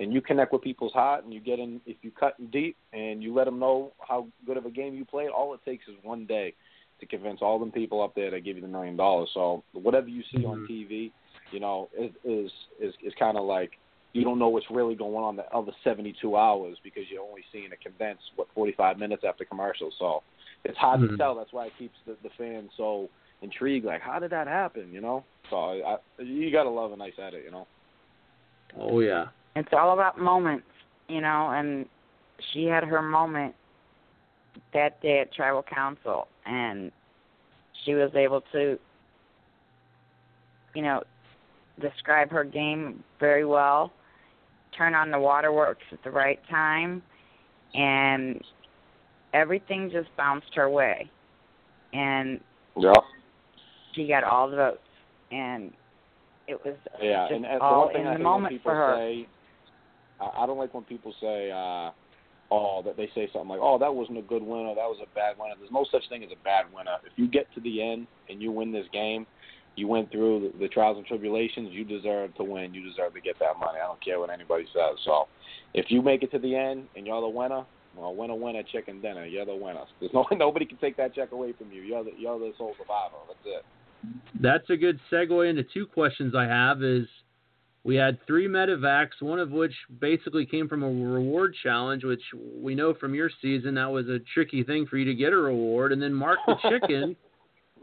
and 0.00 0.12
you 0.12 0.20
connect 0.20 0.52
with 0.52 0.62
people's 0.62 0.92
heart, 0.92 1.24
and 1.24 1.32
you 1.32 1.40
get 1.40 1.60
in, 1.60 1.80
if 1.86 1.96
you 2.02 2.10
cut 2.10 2.34
deep 2.50 2.76
and 2.92 3.22
you 3.22 3.32
let 3.32 3.44
them 3.44 3.60
know 3.60 3.92
how 4.06 4.26
good 4.46 4.56
of 4.56 4.66
a 4.66 4.70
game 4.70 4.94
you 4.94 5.04
played, 5.04 5.28
all 5.30 5.54
it 5.54 5.60
takes 5.64 5.86
is 5.86 5.94
one 6.02 6.26
day 6.26 6.54
to 6.98 7.06
convince 7.06 7.40
all 7.40 7.58
them 7.58 7.70
people 7.70 8.02
up 8.02 8.14
there 8.14 8.30
to 8.30 8.40
give 8.40 8.56
you 8.56 8.62
the 8.62 8.68
million 8.68 8.96
dollars. 8.96 9.30
So 9.32 9.62
whatever 9.72 10.08
you 10.08 10.22
see 10.32 10.44
on 10.44 10.60
Mhm. 10.60 10.68
TV, 10.68 11.12
you 11.52 11.60
know, 11.60 11.88
is 11.96 12.10
is 12.24 12.50
is, 12.80 12.94
is 13.02 13.14
kind 13.14 13.38
of 13.38 13.44
like 13.44 13.78
you 14.12 14.24
don't 14.24 14.40
know 14.40 14.48
what's 14.48 14.68
really 14.72 14.96
going 14.96 15.22
on 15.22 15.36
the 15.36 15.46
other 15.54 15.70
72 15.84 16.36
hours 16.36 16.76
because 16.82 17.04
you're 17.08 17.22
only 17.22 17.44
seeing 17.52 17.70
a 17.72 17.76
condensed 17.76 18.24
what 18.34 18.48
45 18.54 18.98
minutes 18.98 19.22
after 19.24 19.44
commercial. 19.44 19.92
So 20.00 20.24
it's 20.64 20.76
hard 20.76 21.00
to 21.02 21.06
Mhm. 21.06 21.16
tell. 21.16 21.36
That's 21.36 21.52
why 21.52 21.66
it 21.66 21.72
keeps 21.78 21.96
the, 22.06 22.16
the 22.24 22.30
fans 22.30 22.72
so 22.76 23.08
intrigued. 23.42 23.86
Like, 23.86 24.00
how 24.00 24.18
did 24.18 24.30
that 24.30 24.46
happen? 24.46 24.90
You 24.92 25.00
know. 25.00 25.24
So 25.48 25.56
I, 25.56 25.96
I, 26.18 26.22
you 26.22 26.50
gotta 26.52 26.70
love 26.70 26.92
a 26.92 26.96
nice 26.96 27.14
edit. 27.18 27.42
You 27.44 27.50
know. 27.50 27.66
Oh 28.78 29.00
yeah. 29.00 29.26
It's 29.56 29.68
all 29.72 29.92
about 29.92 30.18
moments, 30.18 30.66
you 31.08 31.20
know, 31.20 31.50
and 31.50 31.86
she 32.52 32.64
had 32.64 32.84
her 32.84 33.02
moment 33.02 33.54
that 34.72 35.00
day 35.02 35.20
at 35.20 35.32
tribal 35.32 35.62
council 35.62 36.28
and 36.46 36.90
she 37.84 37.94
was 37.94 38.10
able 38.14 38.42
to 38.52 38.78
you 40.74 40.82
know 40.82 41.02
describe 41.80 42.30
her 42.30 42.44
game 42.44 43.02
very 43.18 43.44
well 43.44 43.92
turn 44.76 44.94
on 44.94 45.10
the 45.10 45.18
waterworks 45.18 45.84
at 45.92 46.02
the 46.04 46.10
right 46.10 46.40
time 46.50 47.02
and 47.74 48.42
everything 49.32 49.90
just 49.92 50.08
bounced 50.16 50.54
her 50.54 50.68
way 50.68 51.10
and 51.92 52.40
Yeah. 52.76 52.92
She 53.94 54.06
got 54.06 54.24
all 54.24 54.50
the 54.50 54.56
votes 54.56 54.78
and 55.30 55.72
it 56.48 56.58
was 56.64 56.76
Yeah, 57.00 57.24
just 57.24 57.36
and, 57.36 57.46
and 57.46 57.60
all 57.60 57.90
in 57.94 58.06
I 58.06 58.14
the 58.14 58.22
moment 58.22 58.60
for 58.62 58.74
her 58.74 58.96
say, 58.96 59.28
I, 60.20 60.42
I 60.42 60.46
don't 60.46 60.58
like 60.58 60.74
when 60.74 60.84
people 60.84 61.14
say, 61.20 61.50
uh, 61.50 61.90
oh, 62.50 62.82
that 62.84 62.96
they 62.96 63.08
say 63.14 63.28
something 63.32 63.48
like, 63.48 63.60
oh, 63.62 63.78
that 63.78 63.94
wasn't 63.94 64.18
a 64.18 64.22
good 64.22 64.42
winner, 64.42 64.74
that 64.74 64.88
was 64.88 64.98
a 65.02 65.14
bad 65.14 65.36
winner. 65.38 65.54
There's 65.58 65.72
no 65.72 65.86
such 65.90 66.08
thing 66.08 66.24
as 66.24 66.30
a 66.32 66.44
bad 66.44 66.66
winner. 66.74 66.96
If 67.04 67.12
you 67.16 67.28
get 67.28 67.52
to 67.54 67.60
the 67.60 67.82
end 67.82 68.06
and 68.28 68.42
you 68.42 68.50
win 68.50 68.72
this 68.72 68.86
game, 68.92 69.26
you 69.76 69.86
went 69.86 70.10
through 70.10 70.52
the, 70.52 70.58
the 70.58 70.68
trials 70.68 70.98
and 70.98 71.06
tribulations. 71.06 71.70
You 71.72 71.84
deserve 71.84 72.34
to 72.36 72.44
win. 72.44 72.74
You 72.74 72.82
deserve 72.82 73.14
to 73.14 73.20
get 73.20 73.38
that 73.38 73.58
money. 73.58 73.78
I 73.82 73.86
don't 73.86 74.04
care 74.04 74.18
what 74.18 74.30
anybody 74.30 74.64
says. 74.74 74.98
So, 75.04 75.26
if 75.74 75.86
you 75.88 76.02
make 76.02 76.22
it 76.24 76.32
to 76.32 76.38
the 76.38 76.56
end 76.56 76.88
and 76.96 77.06
you're 77.06 77.20
the 77.20 77.28
winner, 77.28 77.64
well, 77.96 78.14
winner, 78.14 78.34
winner, 78.34 78.62
chicken 78.70 79.00
dinner. 79.00 79.24
You're 79.26 79.46
the 79.46 79.54
winner. 79.54 79.84
There's 80.00 80.12
no 80.12 80.26
nobody 80.32 80.64
can 80.64 80.78
take 80.78 80.96
that 80.96 81.14
check 81.14 81.32
away 81.32 81.52
from 81.56 81.72
you. 81.72 81.82
You're 81.82 82.04
the 82.04 82.12
you're 82.18 82.38
the 82.38 82.52
sole 82.58 82.74
survivor. 82.78 83.16
That's 83.28 83.38
it. 83.44 83.64
That's 84.40 84.68
a 84.70 84.76
good 84.76 84.98
segue 85.12 85.48
into 85.48 85.62
two 85.62 85.86
questions 85.86 86.34
I 86.34 86.44
have. 86.44 86.82
Is 86.82 87.06
we 87.84 87.96
had 87.96 88.18
three 88.26 88.46
medevacs, 88.46 89.20
one 89.20 89.38
of 89.38 89.50
which 89.50 89.74
basically 90.00 90.46
came 90.46 90.68
from 90.68 90.82
a 90.82 90.88
reward 90.88 91.54
challenge, 91.62 92.04
which 92.04 92.22
we 92.56 92.74
know 92.74 92.94
from 92.94 93.14
your 93.14 93.30
season 93.40 93.74
that 93.74 93.90
was 93.90 94.08
a 94.08 94.18
tricky 94.34 94.62
thing 94.62 94.86
for 94.86 94.98
you 94.98 95.04
to 95.06 95.14
get 95.14 95.32
a 95.32 95.36
reward, 95.36 95.92
and 95.92 96.02
then 96.02 96.12
Mark 96.12 96.38
the 96.46 96.56
Chicken. 96.68 97.16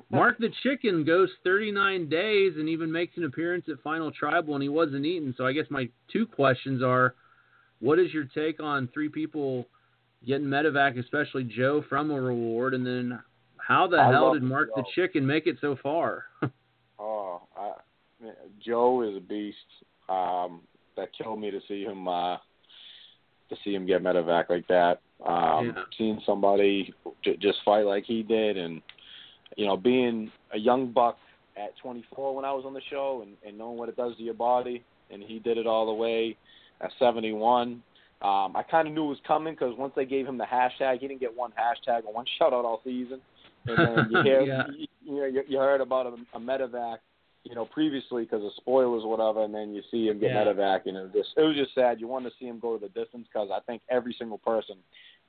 Mark 0.09 0.37
the 0.37 0.51
Chicken 0.63 1.03
goes 1.03 1.29
39 1.43 2.07
days 2.07 2.53
and 2.55 2.69
even 2.69 2.91
makes 2.91 3.17
an 3.17 3.25
appearance 3.25 3.65
at 3.67 3.81
Final 3.83 4.11
Tribal, 4.11 4.53
and 4.53 4.63
he 4.63 4.69
wasn't 4.69 5.05
eaten. 5.05 5.33
So 5.37 5.45
I 5.45 5.53
guess 5.53 5.65
my 5.69 5.89
two 6.11 6.25
questions 6.25 6.81
are, 6.81 7.15
what 7.79 7.99
is 7.99 8.13
your 8.13 8.25
take 8.25 8.61
on 8.61 8.87
three 8.93 9.09
people 9.09 9.65
getting 10.25 10.47
medevac, 10.47 10.97
especially 10.99 11.43
Joe, 11.43 11.83
from 11.89 12.11
a 12.11 12.21
reward, 12.21 12.73
and 12.73 12.85
then 12.85 13.19
how 13.67 13.85
the 13.85 13.97
I 13.97 14.11
hell 14.11 14.33
did 14.33 14.43
Mark 14.43 14.69
the 14.75 14.83
Chicken 14.95 15.25
make 15.27 15.45
it 15.47 15.57
so 15.61 15.77
far? 15.81 16.25
Oh, 16.99 17.43
I, 17.55 17.73
Joe 18.65 19.03
is 19.03 19.15
a 19.15 19.19
beast. 19.19 19.57
Um, 20.09 20.61
that 20.95 21.09
killed 21.15 21.39
me 21.39 21.51
to 21.51 21.59
see 21.67 21.83
him 21.83 22.07
uh, 22.07 22.37
to 23.49 23.55
see 23.63 23.75
him 23.75 23.85
get 23.85 24.01
medevac 24.01 24.49
like 24.49 24.67
that. 24.67 24.99
Um, 25.23 25.73
Yeah. 25.75 25.83
Seeing 25.95 26.19
somebody 26.25 26.91
j- 27.23 27.37
just 27.37 27.59
fight 27.63 27.85
like 27.85 28.03
he 28.05 28.23
did, 28.23 28.57
and 28.57 28.81
you 29.57 29.67
know, 29.67 29.77
being 29.77 30.31
a 30.53 30.57
young 30.57 30.91
buck 30.91 31.17
at 31.55 31.77
24 31.83 32.35
when 32.35 32.45
I 32.45 32.51
was 32.51 32.63
on 32.65 32.73
the 32.73 32.81
show, 32.89 33.21
and, 33.21 33.35
and 33.47 33.57
knowing 33.59 33.77
what 33.77 33.89
it 33.89 33.95
does 33.95 34.15
to 34.17 34.23
your 34.23 34.33
body, 34.33 34.83
and 35.11 35.21
he 35.21 35.37
did 35.37 35.59
it 35.59 35.67
all 35.67 35.85
the 35.85 35.93
way 35.93 36.35
at 36.81 36.89
71. 36.97 37.83
Um, 38.23 38.55
I 38.55 38.63
kind 38.69 38.87
of 38.87 38.93
knew 38.95 39.05
it 39.05 39.09
was 39.09 39.21
coming 39.27 39.53
because 39.53 39.77
once 39.77 39.93
they 39.95 40.05
gave 40.05 40.25
him 40.25 40.39
the 40.39 40.45
hashtag, 40.45 40.99
he 40.99 41.07
didn't 41.07 41.19
get 41.19 41.35
one 41.37 41.51
hashtag 41.51 42.05
or 42.05 42.13
one 42.13 42.25
shout 42.39 42.53
out 42.53 42.65
all 42.65 42.81
season. 42.83 43.21
And 43.67 43.77
then 43.77 44.07
you 44.11 44.21
hear, 44.23 44.41
Yeah. 44.41 44.63
you, 44.77 44.87
you, 45.03 45.15
know, 45.15 45.25
you, 45.25 45.43
you 45.47 45.57
heard 45.59 45.81
about 45.81 46.05
a, 46.07 46.37
a 46.37 46.39
medevac, 46.39 46.97
you 47.43 47.55
know, 47.55 47.65
previously 47.65 48.23
because 48.23 48.43
of 48.43 48.51
spoilers 48.57 49.03
or 49.03 49.09
whatever, 49.11 49.43
and 49.43 49.53
then 49.53 49.73
you 49.73 49.81
see 49.91 50.07
him 50.07 50.19
get 50.19 50.31
Yeah. 50.31 50.43
medevac, 50.45 50.81
and 50.85 50.97
it 50.97 51.01
was 51.01 51.11
just 51.13 51.29
it 51.37 51.41
was 51.41 51.55
just 51.55 51.73
sad. 51.75 51.99
You 51.99 52.07
wanted 52.07 52.29
to 52.31 52.35
see 52.39 52.45
him 52.45 52.59
go 52.59 52.77
to 52.77 52.87
the 52.87 52.89
distance 52.99 53.27
because 53.31 53.49
I 53.53 53.59
think 53.61 53.81
every 53.89 54.15
single 54.17 54.37
person, 54.37 54.77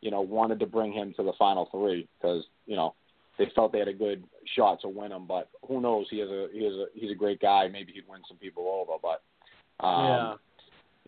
you 0.00 0.10
know, 0.10 0.20
wanted 0.20 0.58
to 0.60 0.66
bring 0.66 0.92
him 0.92 1.14
to 1.16 1.22
the 1.22 1.32
final 1.38 1.68
three 1.70 2.08
because 2.18 2.44
you 2.66 2.76
know 2.76 2.94
they 3.38 3.46
felt 3.54 3.70
they 3.72 3.78
had 3.78 3.88
a 3.88 3.92
good 3.92 4.24
shot 4.56 4.80
to 4.80 4.88
win 4.88 5.12
him. 5.12 5.26
But 5.26 5.48
who 5.66 5.80
knows? 5.80 6.06
He 6.10 6.16
is 6.16 6.30
a 6.30 6.48
he 6.52 6.60
is 6.60 6.74
a 6.74 6.86
he's 6.94 7.10
a 7.12 7.14
great 7.14 7.40
guy. 7.40 7.68
Maybe 7.68 7.92
he'd 7.92 8.08
win 8.08 8.22
some 8.26 8.36
people 8.38 8.66
over, 8.66 8.98
but 9.00 9.22
um, 9.86 10.04
yeah. 10.04 10.34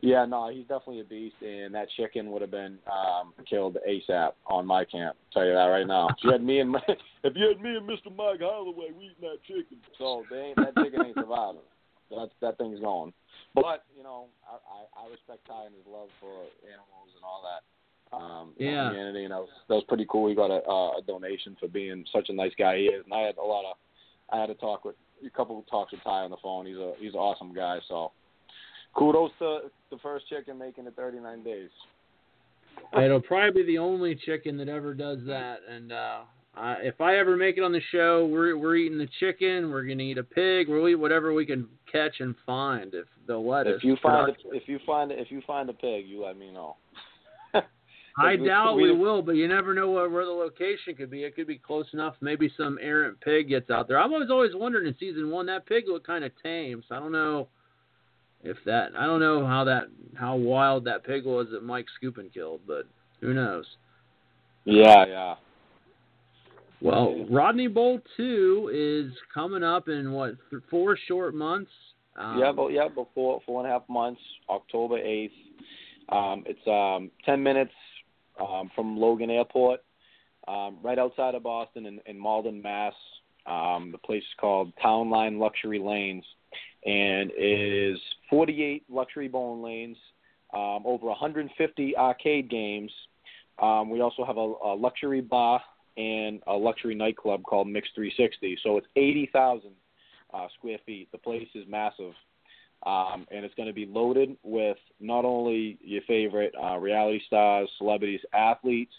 Yeah, 0.03 0.25
no, 0.25 0.49
he's 0.49 0.63
definitely 0.63 1.01
a 1.01 1.05
beast, 1.05 1.37
and 1.43 1.75
that 1.75 1.89
chicken 1.97 2.31
would 2.31 2.41
have 2.41 2.51
been 2.51 2.79
um, 2.91 3.35
killed 3.49 3.77
ASAP 3.89 4.33
on 4.47 4.65
my 4.67 4.85
camp. 4.85 5.17
Tell 5.33 5.45
you 5.45 5.53
that 5.53 5.67
right 5.67 5.87
now. 5.87 6.09
If 6.09 6.17
you 6.23 6.33
had 6.33 6.43
me 6.43 6.61
and 6.61 6.75
if 7.25 7.33
you 7.37 7.49
had 7.49 7.61
me 7.61 7.77
and 7.77 7.87
Mr. 7.89 8.15
Mike 8.17 8.41
Holloway, 8.41 8.93
we 8.97 9.07
eating 9.07 9.21
that 9.23 9.43
chicken. 9.47 9.77
So 9.99 10.25
they 10.31 10.39
ain't, 10.39 10.57
that 10.57 10.75
chicken 10.83 11.05
ain't 11.05 11.17
surviving. 11.17 11.61
That 12.11 12.31
that 12.41 12.57
thing's 12.59 12.81
gone. 12.81 13.13
But 13.55 13.85
you 13.97 14.03
know, 14.03 14.27
I, 14.49 14.57
I, 14.57 15.05
I 15.07 15.11
respect 15.11 15.47
Tai 15.47 15.67
and 15.67 15.75
his 15.75 15.87
love 15.87 16.09
for 16.19 16.33
animals 16.65 17.13
and 17.15 17.23
all 17.25 17.43
that. 17.45 17.63
Um, 18.17 18.53
you 18.57 18.67
know, 18.67 18.73
Yeah. 18.73 18.91
humanity, 18.91 19.25
and 19.25 19.33
that 19.33 19.41
was 19.41 19.51
that 19.69 19.75
was 19.75 19.85
pretty 19.87 20.07
cool. 20.09 20.29
He 20.29 20.35
got 20.35 20.51
a, 20.51 20.63
uh, 20.67 20.99
a 20.99 21.03
donation 21.07 21.57
for 21.61 21.69
being 21.69 22.05
such 22.13 22.31
a 22.31 22.33
nice 22.33 22.53
guy 22.59 22.79
he 22.79 22.85
is, 22.85 23.05
and 23.05 23.13
I 23.13 23.21
had 23.21 23.37
a 23.37 23.45
lot 23.45 23.65
of 23.71 23.77
I 24.33 24.41
had 24.41 24.49
a 24.51 24.55
talk 24.55 24.85
with 24.85 24.97
a 25.25 25.31
couple 25.31 25.59
of 25.59 25.67
talks 25.69 25.93
with 25.93 26.03
Tai 26.03 26.23
on 26.25 26.31
the 26.31 26.37
phone. 26.43 26.65
He's 26.67 26.77
a 26.77 26.95
he's 26.99 27.13
an 27.13 27.21
awesome 27.21 27.53
guy. 27.53 27.79
So 27.87 28.13
kudos 28.95 29.31
to 29.39 29.61
the 29.91 29.99
first 30.03 30.29
chicken 30.29 30.59
making 30.59 30.87
it 30.87 30.95
39 30.97 31.43
days. 31.43 31.71
It'll 32.97 33.21
probably 33.21 33.63
be 33.63 33.67
the 33.67 33.79
only 33.79 34.15
chicken 34.15 34.57
that 34.59 34.69
ever 34.69 34.95
does 34.95 35.19
that. 35.27 35.59
And 35.69 35.93
uh, 35.93 36.21
I, 36.57 36.75
if 36.83 37.01
I 37.01 37.17
ever 37.17 37.37
make 37.37 37.57
it 37.57 37.63
on 37.63 37.73
the 37.73 37.81
show, 37.93 38.27
we're 38.27 38.57
we're 38.57 38.77
eating 38.77 38.99
the 38.99 39.09
chicken. 39.21 39.71
We're 39.71 39.85
gonna 39.85 40.03
eat 40.03 40.19
a 40.19 40.25
pig. 40.25 40.69
We'll 40.69 40.89
eat 40.89 40.97
whatever 40.97 41.33
we 41.33 41.47
can 41.47 41.69
catch 41.91 42.21
and 42.21 42.35
find 42.45 42.95
if 42.95 43.07
they'll 43.27 43.47
let 43.49 43.67
us. 43.67 43.75
If 43.77 43.85
you 43.85 43.97
find 44.03 44.31
a, 44.31 44.57
if 44.57 44.65
you 44.67 44.79
find 44.85 45.13
if 45.13 45.31
you 45.31 45.43
find 45.47 45.71
a 45.71 45.73
pig, 45.73 46.07
you 46.07 46.25
let 46.25 46.37
me 46.37 46.51
know. 46.51 46.77
I 48.19 48.35
we- 48.37 48.49
doubt 48.49 48.77
we- 48.77 48.91
we 48.91 48.99
will, 48.99 49.23
but 49.23 49.33
you 49.33 49.47
never 49.47 49.73
know 49.73 49.91
where, 49.91 50.09
where 50.09 50.25
the 50.25 50.33
location 50.33 50.97
could 50.97 51.11
be. 51.11 51.23
It 51.23 51.37
could 51.37 51.47
be 51.47 51.59
close 51.59 51.87
enough. 51.93 52.17
Maybe 52.21 52.53
some 52.57 52.79
errant 52.81 53.21
pig 53.21 53.49
gets 53.49 53.71
out 53.71 53.87
there. 53.87 54.01
I 54.01 54.07
was 54.07 54.29
always 54.31 54.53
wondering 54.55 54.89
in 54.89 54.97
season 54.99 55.31
one 55.31 55.47
that 55.47 55.67
pig 55.67 55.85
looked 55.87 56.07
kind 56.07 56.25
of 56.25 56.33
tame, 56.43 56.83
so 56.89 56.97
I 56.97 56.99
don't 56.99 57.13
know 57.13 57.49
if 58.43 58.57
that 58.67 58.93
I 58.99 59.07
don't 59.07 59.21
know 59.21 59.47
how 59.47 59.65
that 59.65 59.85
how 60.15 60.37
wild 60.37 60.85
that 60.85 61.05
pig 61.05 61.25
was 61.25 61.49
that 61.53 61.63
Mike 61.63 61.87
Skupin 62.03 62.33
killed, 62.33 62.61
but 62.67 62.87
who 63.21 63.35
knows? 63.35 63.65
Yeah, 64.65 65.07
yeah. 65.07 65.35
Well, 66.83 67.27
Rodney 67.31 67.67
Bowl 67.67 68.01
two 68.17 68.71
is 68.73 69.13
coming 69.33 69.63
up 69.63 69.89
in 69.89 70.13
what 70.13 70.37
th- 70.51 70.63
four 70.71 70.97
short 71.09 71.35
months. 71.35 71.71
Um, 72.17 72.39
yeah, 72.39 72.53
but 72.53 72.69
yeah, 72.69 72.89
before 72.89 73.41
four 73.45 73.63
and 73.63 73.71
a 73.71 73.73
half 73.73 73.89
months, 73.89 74.21
October 74.49 74.99
eighth. 74.99 75.33
Um, 76.09 76.45
it's 76.47 76.67
um, 76.67 77.11
ten 77.25 77.43
minutes 77.43 77.73
um, 78.41 78.71
from 78.75 78.97
Logan 78.97 79.31
Airport, 79.31 79.81
um, 80.49 80.79
right 80.83 80.99
outside 80.99 81.35
of 81.35 81.43
Boston 81.43 81.87
in, 81.87 82.01
in 82.07 82.19
Malden, 82.19 82.63
Mass. 82.63 82.95
Um, 83.47 83.91
the 83.93 83.99
place 83.99 84.23
is 84.23 84.29
called 84.41 84.73
Town 84.83 85.11
Line 85.11 85.39
Luxury 85.39 85.79
Lanes, 85.79 86.25
and 86.85 87.31
is 87.37 87.99
48 88.29 88.85
luxury 88.89 89.29
bowling 89.29 89.63
lanes, 89.63 89.97
um, 90.55 90.83
over 90.85 91.07
150 91.07 91.97
arcade 91.97 92.51
games. 92.51 92.91
Um, 93.61 93.91
we 93.91 94.01
also 94.01 94.25
have 94.25 94.39
a, 94.39 94.53
a 94.65 94.75
luxury 94.75 95.21
bar 95.21 95.61
and 95.97 96.41
a 96.47 96.55
luxury 96.55 96.95
nightclub 96.95 97.43
called 97.43 97.69
Mix 97.69 97.89
360. 97.95 98.59
So 98.63 98.79
it's 98.79 98.87
80,000 98.97 99.71
uh, 100.33 100.47
square 100.59 100.79
feet. 100.87 101.09
The 101.13 101.19
place 101.19 101.49
is 101.55 101.65
massive. 101.69 102.15
Um, 102.87 103.27
and 103.31 103.45
it's 103.45 103.55
going 103.57 103.69
to 103.69 103.75
be 103.75 103.85
loaded 103.85 104.37
with 104.43 104.79
not 105.01 105.27
only 105.27 105.79
your 105.83 106.01
favorite 106.07 106.55
uh, 106.61 106.79
reality 106.79 107.21
stars, 107.27 107.69
celebrities, 107.77 108.21
athletes. 108.33 108.95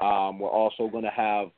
Um, 0.00 0.40
we're 0.40 0.50
also 0.50 0.88
going 0.88 1.04
to 1.04 1.10
have, 1.10 1.50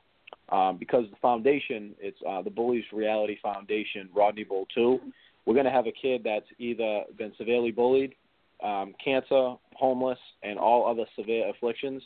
um, 0.49 0.77
because 0.77 1.05
the 1.09 1.15
foundation, 1.19 1.95
it's 1.99 2.17
uh, 2.29 2.43
the 2.43 2.51
Bullies 2.51 2.83
Reality 2.93 3.37
Foundation, 3.41 4.09
Rodney 4.13 4.43
Bowl 4.43 4.67
2. 4.75 4.99
We're 5.45 5.53
going 5.53 5.65
to 5.65 5.71
have 5.71 5.87
a 5.87 5.91
kid 5.91 6.21
that's 6.23 6.45
either 6.57 7.03
been 7.17 7.33
severely 7.37 7.71
bullied, 7.71 8.15
um, 8.63 8.93
cancer, 9.03 9.55
homeless, 9.75 10.19
and 10.41 10.57
all 10.57 10.89
other 10.89 11.05
severe 11.17 11.49
afflictions. 11.49 12.01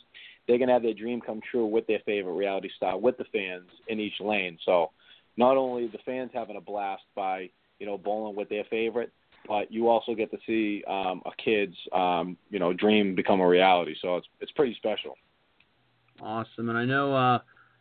They're 0.46 0.58
going 0.58 0.68
to 0.68 0.74
have 0.74 0.82
their 0.82 0.94
dream 0.94 1.20
come 1.20 1.40
true 1.50 1.66
with 1.66 1.86
their 1.86 2.00
favorite 2.04 2.34
reality 2.34 2.70
star, 2.76 2.98
with 2.98 3.16
the 3.18 3.26
fans 3.32 3.68
in 3.86 4.00
each 4.00 4.20
lane. 4.20 4.58
So 4.64 4.90
not 5.36 5.56
only 5.56 5.86
the 5.86 5.98
fans 6.04 6.30
having 6.34 6.56
a 6.56 6.60
blast 6.60 7.04
by, 7.14 7.50
you 7.78 7.86
know, 7.86 7.96
bowling 7.96 8.34
with 8.34 8.48
their 8.48 8.64
favorite, 8.64 9.12
but 9.46 9.72
you 9.72 9.88
also 9.88 10.14
get 10.14 10.30
to 10.30 10.38
see 10.46 10.84
um, 10.88 11.22
a 11.24 11.30
kid's 11.42 11.76
um, 11.92 12.36
you 12.50 12.58
know 12.58 12.72
dream 12.72 13.14
become 13.14 13.40
a 13.40 13.46
reality. 13.46 13.94
So 14.00 14.16
it's 14.16 14.26
it's 14.40 14.52
pretty 14.52 14.74
special. 14.74 15.14
Awesome, 16.20 16.68
and 16.68 16.76
I 16.76 16.84
know 16.84 17.14
uh, 17.14 17.38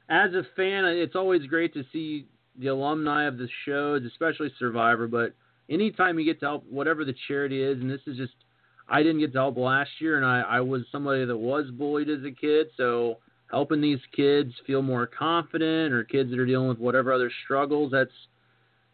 as 0.09 0.33
a 0.33 0.43
fan, 0.55 0.85
it's 0.85 1.15
always 1.15 1.45
great 1.47 1.73
to 1.73 1.83
see 1.91 2.27
the 2.59 2.67
alumni 2.67 3.25
of 3.25 3.37
the 3.37 3.49
shows, 3.65 4.03
especially 4.05 4.51
Survivor. 4.59 5.07
But 5.07 5.33
anytime 5.69 6.19
you 6.19 6.25
get 6.25 6.39
to 6.41 6.45
help 6.45 6.65
whatever 6.69 7.05
the 7.05 7.15
charity 7.27 7.61
is, 7.61 7.79
and 7.79 7.89
this 7.89 8.01
is 8.07 8.17
just 8.17 8.33
I 8.89 9.03
didn't 9.03 9.19
get 9.19 9.33
to 9.33 9.39
help 9.39 9.57
last 9.57 9.91
year, 9.99 10.17
and 10.17 10.25
I, 10.25 10.41
I 10.41 10.59
was 10.61 10.83
somebody 10.91 11.25
that 11.25 11.37
was 11.37 11.65
bullied 11.71 12.09
as 12.09 12.23
a 12.23 12.31
kid, 12.31 12.67
so 12.77 13.17
helping 13.51 13.81
these 13.81 13.99
kids 14.15 14.53
feel 14.65 14.81
more 14.81 15.07
confident, 15.07 15.93
or 15.93 16.03
kids 16.03 16.29
that 16.29 16.39
are 16.39 16.45
dealing 16.45 16.69
with 16.69 16.79
whatever 16.79 17.11
other 17.11 17.31
struggles, 17.43 17.91
that's 17.91 18.11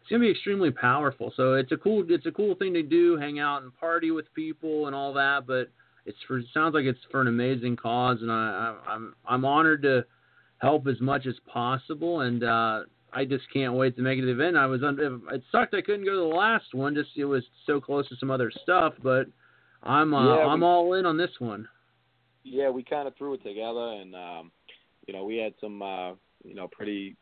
it's 0.00 0.10
gonna 0.10 0.20
be 0.20 0.30
extremely 0.30 0.70
powerful. 0.70 1.32
So 1.34 1.54
it's 1.54 1.72
a 1.72 1.78
cool 1.78 2.04
it's 2.08 2.26
a 2.26 2.30
cool 2.30 2.54
thing 2.56 2.74
to 2.74 2.82
do, 2.82 3.16
hang 3.16 3.38
out 3.38 3.62
and 3.62 3.74
party 3.78 4.10
with 4.10 4.26
people 4.34 4.86
and 4.86 4.94
all 4.94 5.14
that. 5.14 5.46
But 5.46 5.70
it's 6.04 6.18
for 6.28 6.38
it 6.38 6.46
sounds 6.52 6.74
like 6.74 6.84
it's 6.84 6.98
for 7.10 7.22
an 7.22 7.28
amazing 7.28 7.76
cause, 7.76 8.18
and 8.20 8.30
I, 8.30 8.34
I 8.86 8.92
I'm 8.92 9.14
I'm 9.26 9.44
honored 9.46 9.82
to 9.82 10.04
help 10.58 10.86
as 10.86 11.00
much 11.00 11.26
as 11.26 11.34
possible. 11.50 12.20
And 12.20 12.44
uh, 12.44 12.80
I 13.14 13.24
just 13.24 13.44
can't 13.52 13.74
wait 13.74 13.96
to 13.96 14.02
make 14.02 14.18
it 14.18 14.22
to 14.22 14.26
the 14.26 14.32
event. 14.32 14.56
I 14.56 14.66
was 14.66 14.82
under, 14.82 15.18
it 15.32 15.42
sucked 15.52 15.74
I 15.74 15.82
couldn't 15.82 16.04
go 16.04 16.12
to 16.12 16.30
the 16.30 16.36
last 16.36 16.74
one, 16.74 16.94
just 16.94 17.10
it 17.16 17.24
was 17.24 17.44
so 17.66 17.80
close 17.80 18.08
to 18.08 18.16
some 18.16 18.30
other 18.30 18.50
stuff. 18.62 18.94
But 19.02 19.26
I'm 19.82 20.12
uh, 20.12 20.36
Yeah, 20.36 20.46
I'm 20.46 20.60
we- 20.60 20.66
all 20.66 20.94
in 20.94 21.06
on 21.06 21.16
this 21.16 21.30
one. 21.38 21.68
Yeah, 22.42 22.68
we 22.68 22.82
kind 22.82 23.08
of 23.08 23.16
threw 23.16 23.34
it 23.34 23.42
together, 23.42 24.00
and 24.00 24.14
um, 24.14 24.52
you 25.06 25.14
know 25.14 25.24
we 25.24 25.38
had 25.38 25.54
some 25.60 25.80
uh, 25.80 26.10
you 26.44 26.54
know 26.54 26.68
pretty 26.68 27.16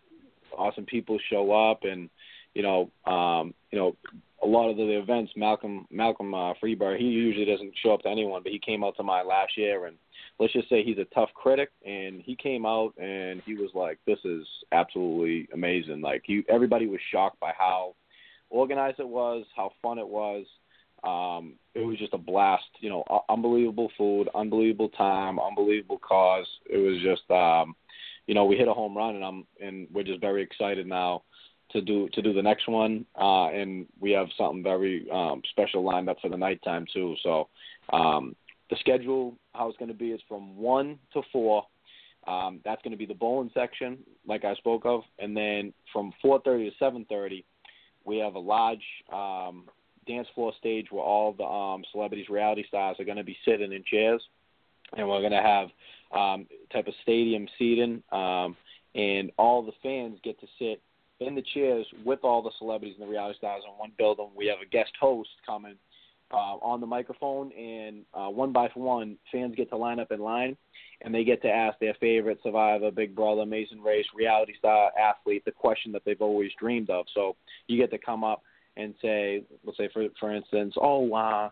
awesome 0.57 0.85
people 0.85 1.17
show 1.31 1.53
up, 1.53 1.85
and 1.85 2.11
you 2.55 2.63
know 2.63 2.91
um, 3.07 3.55
you 3.71 3.79
know 3.79 3.97
a 4.43 4.47
lot 4.47 4.69
of 4.69 4.77
the 4.77 4.99
events. 4.99 5.33
Malcolm 5.37 5.87
Malcolm 5.91 6.35
uh, 6.35 6.55
Freberg, 6.55 6.99
he 6.99 7.05
usually 7.05 7.45
doesn't 7.45 7.73
show 7.83 7.95
up 7.95 8.01
to 8.03 8.09
anyone, 8.09 8.43
but 8.43 8.51
he 8.51 8.59
came 8.59 8.83
out 8.83 8.97
to 8.97 9.05
mine 9.05 9.29
last 9.29 9.57
year, 9.57 9.87
and 9.87 9.97
let's 10.39 10.53
just 10.53 10.69
say 10.69 10.83
he's 10.83 10.99
a 10.99 11.15
tough 11.15 11.31
critic, 11.35 11.71
and 11.87 12.21
he 12.21 12.37
came 12.37 12.67
out 12.67 12.95
and 12.99 13.43
he 13.45 13.55
was 13.55 13.71
like, 13.75 13.99
"This 14.07 14.19
is 14.25 14.47
absolutely 14.73 15.49
amazing." 15.53 16.01
Like 16.01 16.23
he, 16.25 16.43
everybody 16.49 16.87
was 16.87 17.01
shocked 17.11 17.41
by 17.41 17.53
how 17.57 17.95
organized 18.51 19.01
it 19.01 19.09
was, 19.09 19.45
how 19.57 19.73
fun 19.83 19.99
it 19.99 20.09
was. 20.09 20.47
Um, 21.05 21.55
it 21.75 21.81
was 21.81 21.99
just 21.99 22.15
a 22.15 22.19
blast, 22.19 22.65
you 22.79 22.89
know, 22.89 23.05
unbelievable 23.29 23.91
food, 23.99 24.29
unbelievable 24.35 24.91
time, 24.91 25.41
unbelievable 25.41 25.99
cause. 25.99 26.47
It 26.71 26.77
was 26.77 27.03
just, 27.03 27.29
um, 27.29 27.75
you 28.27 28.35
know, 28.35 28.45
we 28.45 28.57
hit 28.57 28.69
a 28.69 28.73
home 28.75 28.97
run, 28.97 29.17
and 29.17 29.25
I'm 29.25 29.47
and 29.61 29.89
we're 29.93 30.05
just 30.05 30.21
very 30.21 30.43
excited 30.43 30.87
now 30.87 31.23
to 31.73 31.81
do 31.81 32.09
to 32.13 32.23
do 32.23 32.33
the 32.33 32.43
next 32.43 32.69
one, 32.69 33.05
uh, 33.21 33.49
and 33.49 33.87
we 33.99 34.13
have 34.13 34.29
something 34.39 34.63
very 34.63 35.09
um, 35.11 35.43
special 35.51 35.83
lined 35.83 36.09
up 36.09 36.19
for 36.21 36.29
the 36.29 36.37
nighttime 36.37 36.87
too. 36.93 37.17
So 37.23 37.49
um, 37.93 38.37
the 38.73 38.79
schedule, 38.81 39.35
how 39.53 39.69
it's 39.69 39.77
going 39.77 39.91
to 39.91 39.95
be, 39.95 40.13
is 40.13 40.21
from 40.27 40.57
one 40.57 40.99
to 41.13 41.21
four. 41.31 41.65
Um, 42.27 42.61
that's 42.65 42.81
going 42.81 42.93
to 42.93 42.97
be 42.97 43.05
the 43.05 43.13
bowling 43.13 43.51
section, 43.53 43.99
like 44.27 44.47
I 44.47 44.55
spoke 44.55 44.87
of, 44.87 45.03
and 45.19 45.37
then 45.37 45.75
from 45.93 46.13
4:30 46.25 46.71
to 46.71 46.85
7:30, 46.85 47.45
we 48.05 48.17
have 48.19 48.35
a 48.35 48.39
large 48.39 48.85
um, 49.13 49.65
dance 50.07 50.27
floor 50.35 50.55
stage 50.59 50.87
where 50.91 51.03
all 51.03 51.35
the 51.35 51.45
um, 51.45 51.85
celebrities, 51.93 52.31
reality 52.31 52.65
stars 52.67 52.97
are 52.99 53.05
going 53.05 53.19
to 53.19 53.25
be 53.25 53.37
sitting 53.45 53.73
in 53.73 53.85
chairs, 53.85 54.23
and 54.97 55.07
we're 55.07 55.21
going 55.21 55.33
to 55.33 55.43
have 55.43 55.69
um, 56.19 56.47
type 56.73 56.87
of 56.87 56.95
stadium 57.03 57.47
seating, 57.59 58.03
um, 58.11 58.57
and 58.95 59.33
all 59.37 59.63
the 59.63 59.73
fans 59.83 60.19
get 60.25 60.41
to 60.41 60.47
sit 60.59 60.81
in 61.21 61.35
the 61.35 61.45
chairs 61.53 61.87
with 62.07 62.21
all 62.23 62.41
the 62.41 62.51
celebrities 62.59 62.95
and 62.99 63.07
the 63.07 63.13
reality 63.13 63.37
stars 63.37 63.63
in 63.67 63.79
one 63.79 63.93
building. 63.99 64.31
We 64.35 64.47
have 64.47 64.61
a 64.63 64.71
guest 64.71 64.93
host 64.99 65.31
coming 65.45 65.77
uh, 66.33 66.57
on 66.63 66.81
the 66.81 66.87
microphone, 66.87 67.53
and 67.53 68.05
uh, 68.15 68.29
one 68.29 68.53
by 68.53 68.69
one, 68.75 69.19
fans 69.31 69.55
get 69.57 69.69
to 69.71 69.77
line 69.77 70.01
up 70.01 70.13
in 70.13 70.21
line, 70.21 70.57
and 71.03 71.15
they 71.15 71.25
get 71.25 71.43
to 71.43 71.49
ask 71.49 71.79
their 71.79 71.95
favorite 72.01 72.39
Survivor, 72.43 72.91
Big 72.91 73.15
Brother, 73.15 73.43
Amazing 73.43 73.83
Race, 73.83 74.07
reality 74.15 74.55
star, 74.59 74.91
athlete 74.99 75.45
the 75.45 75.53
question 75.53 75.93
that 75.93 76.03
they've 76.05 76.21
always 76.21 76.51
dreamed 76.59 76.91
of. 76.91 77.07
So 77.15 77.37
you 77.67 77.77
get 77.79 77.91
to 77.91 77.99
come 77.99 78.25
up 78.25 78.43
and 78.77 78.95
say, 79.03 79.45
let's 79.65 79.79
say 79.79 79.89
for 79.93 80.07
for 80.19 80.35
instance, 80.35 80.75
oh, 80.81 81.13
uh, 81.13 81.51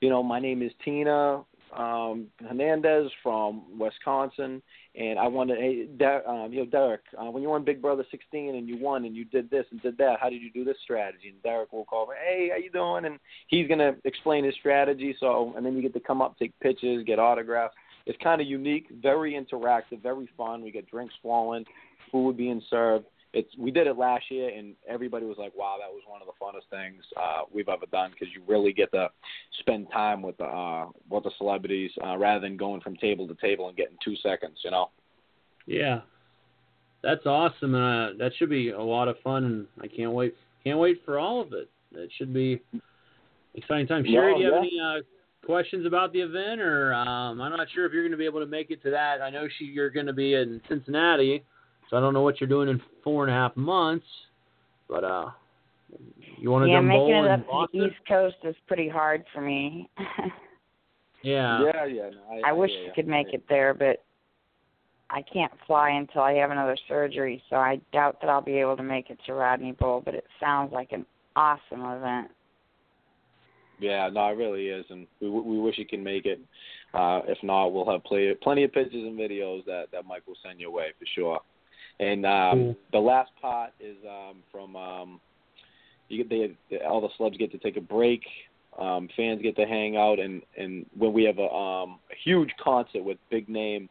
you 0.00 0.08
know, 0.08 0.22
my 0.22 0.40
name 0.40 0.62
is 0.62 0.72
Tina 0.84 1.42
um, 1.76 2.26
Hernandez 2.40 3.10
from 3.22 3.78
Wisconsin, 3.78 4.62
and 4.94 5.18
I 5.18 5.28
wanted, 5.28 5.58
hey, 5.58 5.86
Der- 5.96 6.26
um, 6.26 6.52
you 6.52 6.60
know, 6.60 6.66
Derrick, 6.66 7.02
uh, 7.16 7.30
when 7.30 7.42
you 7.42 7.48
were 7.48 7.54
on 7.54 7.64
Big 7.64 7.80
Brother 7.80 8.04
16 8.10 8.56
and 8.56 8.68
you 8.68 8.76
won 8.78 9.04
and 9.04 9.14
you 9.14 9.24
did 9.24 9.50
this 9.50 9.66
and 9.70 9.80
did 9.80 9.96
that, 9.98 10.18
how 10.20 10.28
did 10.28 10.42
you 10.42 10.50
do 10.50 10.64
this 10.64 10.76
strategy? 10.82 11.28
And 11.28 11.42
Derrick 11.42 11.72
will 11.72 11.84
call 11.84 12.06
me, 12.06 12.14
hey, 12.24 12.50
how 12.50 12.58
you 12.58 12.70
doing? 12.70 13.04
And 13.04 13.20
he's 13.46 13.68
gonna 13.68 13.94
explain 14.04 14.44
his 14.44 14.54
strategy. 14.56 15.14
So, 15.20 15.52
and 15.56 15.64
then 15.64 15.76
you 15.76 15.82
get 15.82 15.94
to 15.94 16.00
come 16.00 16.20
up, 16.20 16.38
take 16.38 16.58
pictures, 16.60 17.04
get 17.06 17.18
autographs. 17.18 17.74
It's 18.06 18.18
kind 18.22 18.40
of 18.40 18.46
unique, 18.46 18.86
very 19.00 19.34
interactive, 19.34 20.02
very 20.02 20.28
fun. 20.36 20.62
We 20.62 20.72
get 20.72 20.90
drinks 20.90 21.14
flowing, 21.22 21.64
food 22.10 22.36
being 22.36 22.62
served. 22.68 23.06
It's 23.32 23.48
we 23.56 23.70
did 23.70 23.86
it 23.86 23.96
last 23.96 24.24
year, 24.30 24.50
and 24.56 24.74
everybody 24.88 25.24
was 25.24 25.38
like, 25.38 25.56
"Wow, 25.56 25.76
that 25.78 25.92
was 25.92 26.02
one 26.06 26.20
of 26.20 26.26
the 26.26 26.32
funnest 26.42 26.68
things 26.70 27.04
uh, 27.16 27.42
we've 27.52 27.68
ever 27.68 27.86
done." 27.92 28.10
Because 28.10 28.34
you 28.34 28.42
really 28.46 28.72
get 28.72 28.90
to 28.92 29.08
spend 29.60 29.88
time 29.92 30.20
with 30.20 30.36
the 30.38 30.44
uh, 30.44 30.86
with 31.08 31.24
the 31.24 31.30
celebrities 31.38 31.92
uh, 32.04 32.16
rather 32.16 32.40
than 32.40 32.56
going 32.56 32.80
from 32.80 32.96
table 32.96 33.28
to 33.28 33.34
table 33.34 33.68
and 33.68 33.76
getting 33.76 33.96
two 34.04 34.16
seconds. 34.16 34.58
You 34.64 34.72
know. 34.72 34.90
Yeah, 35.66 36.00
that's 37.02 37.24
awesome, 37.24 37.74
and 37.74 38.20
uh, 38.20 38.24
that 38.24 38.32
should 38.36 38.50
be 38.50 38.70
a 38.70 38.82
lot 38.82 39.06
of 39.06 39.16
fun, 39.22 39.44
and 39.44 39.66
I 39.80 39.86
can't 39.86 40.12
wait 40.12 40.34
can't 40.64 40.78
wait 40.78 41.02
for 41.04 41.18
all 41.18 41.40
of 41.40 41.52
it. 41.52 41.70
It 41.92 42.10
should 42.18 42.34
be 42.34 42.60
exciting 43.54 43.86
time. 43.86 44.04
Sherry, 44.04 44.32
No, 44.32 44.38
do 44.38 44.44
you 44.44 44.52
have 44.52 44.64
yeah. 44.64 44.68
any 44.68 45.00
uh, 45.00 45.46
questions 45.46 45.86
about 45.86 46.12
the 46.12 46.20
event, 46.20 46.60
or 46.60 46.92
um, 46.94 47.40
I'm 47.40 47.56
not 47.56 47.68
sure 47.74 47.86
if 47.86 47.92
you're 47.92 48.02
going 48.02 48.12
to 48.12 48.18
be 48.18 48.24
able 48.24 48.40
to 48.40 48.46
make 48.46 48.70
it 48.70 48.82
to 48.82 48.90
that. 48.90 49.20
I 49.20 49.30
know 49.30 49.48
she, 49.58 49.64
you're 49.64 49.90
going 49.90 50.06
to 50.06 50.12
be 50.12 50.34
in 50.34 50.60
Cincinnati, 50.68 51.44
so 51.90 51.96
I 51.96 52.00
don't 52.00 52.14
know 52.14 52.22
what 52.22 52.40
you're 52.40 52.48
doing 52.48 52.68
in 52.68 52.80
four 53.04 53.26
and 53.26 53.32
a 53.32 53.36
half 53.36 53.56
months, 53.56 54.06
but 54.88 55.04
uh, 55.04 55.30
you 56.38 56.50
want 56.50 56.64
to 56.64 56.70
yeah, 56.70 56.80
making 56.80 57.10
it 57.10 57.30
up 57.30 57.40
to 57.46 57.66
the 57.72 57.86
East 57.86 57.96
Coast 58.08 58.36
is 58.44 58.54
pretty 58.66 58.88
hard 58.88 59.24
for 59.34 59.40
me. 59.40 59.90
Yeah. 61.22 61.64
Yeah, 61.64 61.84
yeah. 61.84 62.10
No, 62.10 62.42
I, 62.44 62.48
I 62.48 62.52
wish 62.52 62.70
hear 62.70 62.84
I 62.84 62.86
ya. 62.86 62.92
could 62.94 63.06
make 63.06 63.28
I- 63.28 63.34
it 63.34 63.44
there, 63.48 63.74
but 63.74 64.02
I 65.10 65.22
can't 65.22 65.52
fly 65.66 65.90
until 65.90 66.22
I 66.22 66.32
have 66.34 66.50
another 66.50 66.76
surgery, 66.88 67.42
so 67.50 67.56
I 67.56 67.80
doubt 67.92 68.20
that 68.20 68.30
I'll 68.30 68.40
be 68.40 68.58
able 68.58 68.76
to 68.76 68.82
make 68.82 69.10
it 69.10 69.18
to 69.26 69.34
Rodney 69.34 69.72
Bowl. 69.72 70.00
But 70.04 70.14
it 70.14 70.24
sounds 70.38 70.72
like 70.72 70.92
an 70.92 71.04
awesome 71.34 71.84
event. 71.84 72.30
Yeah, 73.80 74.08
no, 74.12 74.28
it 74.28 74.36
really 74.36 74.68
is, 74.68 74.84
and 74.90 75.06
we 75.20 75.28
we 75.28 75.58
wish 75.58 75.78
you 75.78 75.86
can 75.86 76.04
make 76.04 76.26
it. 76.26 76.40
Uh, 76.94 77.20
if 77.26 77.38
not, 77.42 77.68
we'll 77.68 77.90
have 77.90 78.04
plenty 78.04 78.32
plenty 78.42 78.64
of 78.64 78.72
pictures 78.72 79.04
and 79.04 79.18
videos 79.18 79.64
that 79.64 79.86
that 79.92 80.06
Mike 80.06 80.26
will 80.26 80.36
send 80.44 80.60
your 80.60 80.70
way 80.70 80.88
for 80.98 81.06
sure. 81.14 81.40
And 82.00 82.24
um, 82.24 82.58
Cool. 82.58 82.76
the 82.92 82.98
last 82.98 83.30
pot 83.40 83.74
is 83.78 83.96
um, 84.08 84.38
from 84.50 84.74
um, 84.74 85.20
you 86.08 86.24
get 86.24 86.56
they, 86.70 86.78
all 86.78 87.00
the 87.00 87.08
celebs 87.18 87.38
get 87.38 87.52
to 87.52 87.58
take 87.58 87.76
a 87.76 87.80
break 87.80 88.22
Um, 88.78 89.08
fans 89.16 89.42
get 89.42 89.56
to 89.56 89.66
hang 89.66 89.96
out, 89.96 90.18
and 90.18 90.42
and 90.56 90.86
when 90.96 91.12
we 91.12 91.24
have 91.24 91.38
a, 91.38 91.48
um, 91.48 91.98
a 92.10 92.16
huge 92.24 92.50
concert 92.62 93.04
with 93.04 93.18
big 93.30 93.48
name 93.48 93.88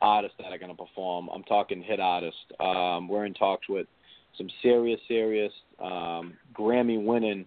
artists 0.00 0.36
that 0.38 0.52
are 0.52 0.58
going 0.58 0.70
to 0.70 0.76
perform, 0.76 1.28
I'm 1.34 1.42
talking 1.44 1.82
hit 1.82 1.98
artists. 1.98 2.40
Um, 2.60 3.08
we're 3.08 3.26
in 3.26 3.34
talks 3.34 3.68
with 3.68 3.88
some 4.36 4.48
serious, 4.62 5.00
serious 5.08 5.52
um, 5.82 6.34
Grammy 6.54 7.02
winning 7.02 7.44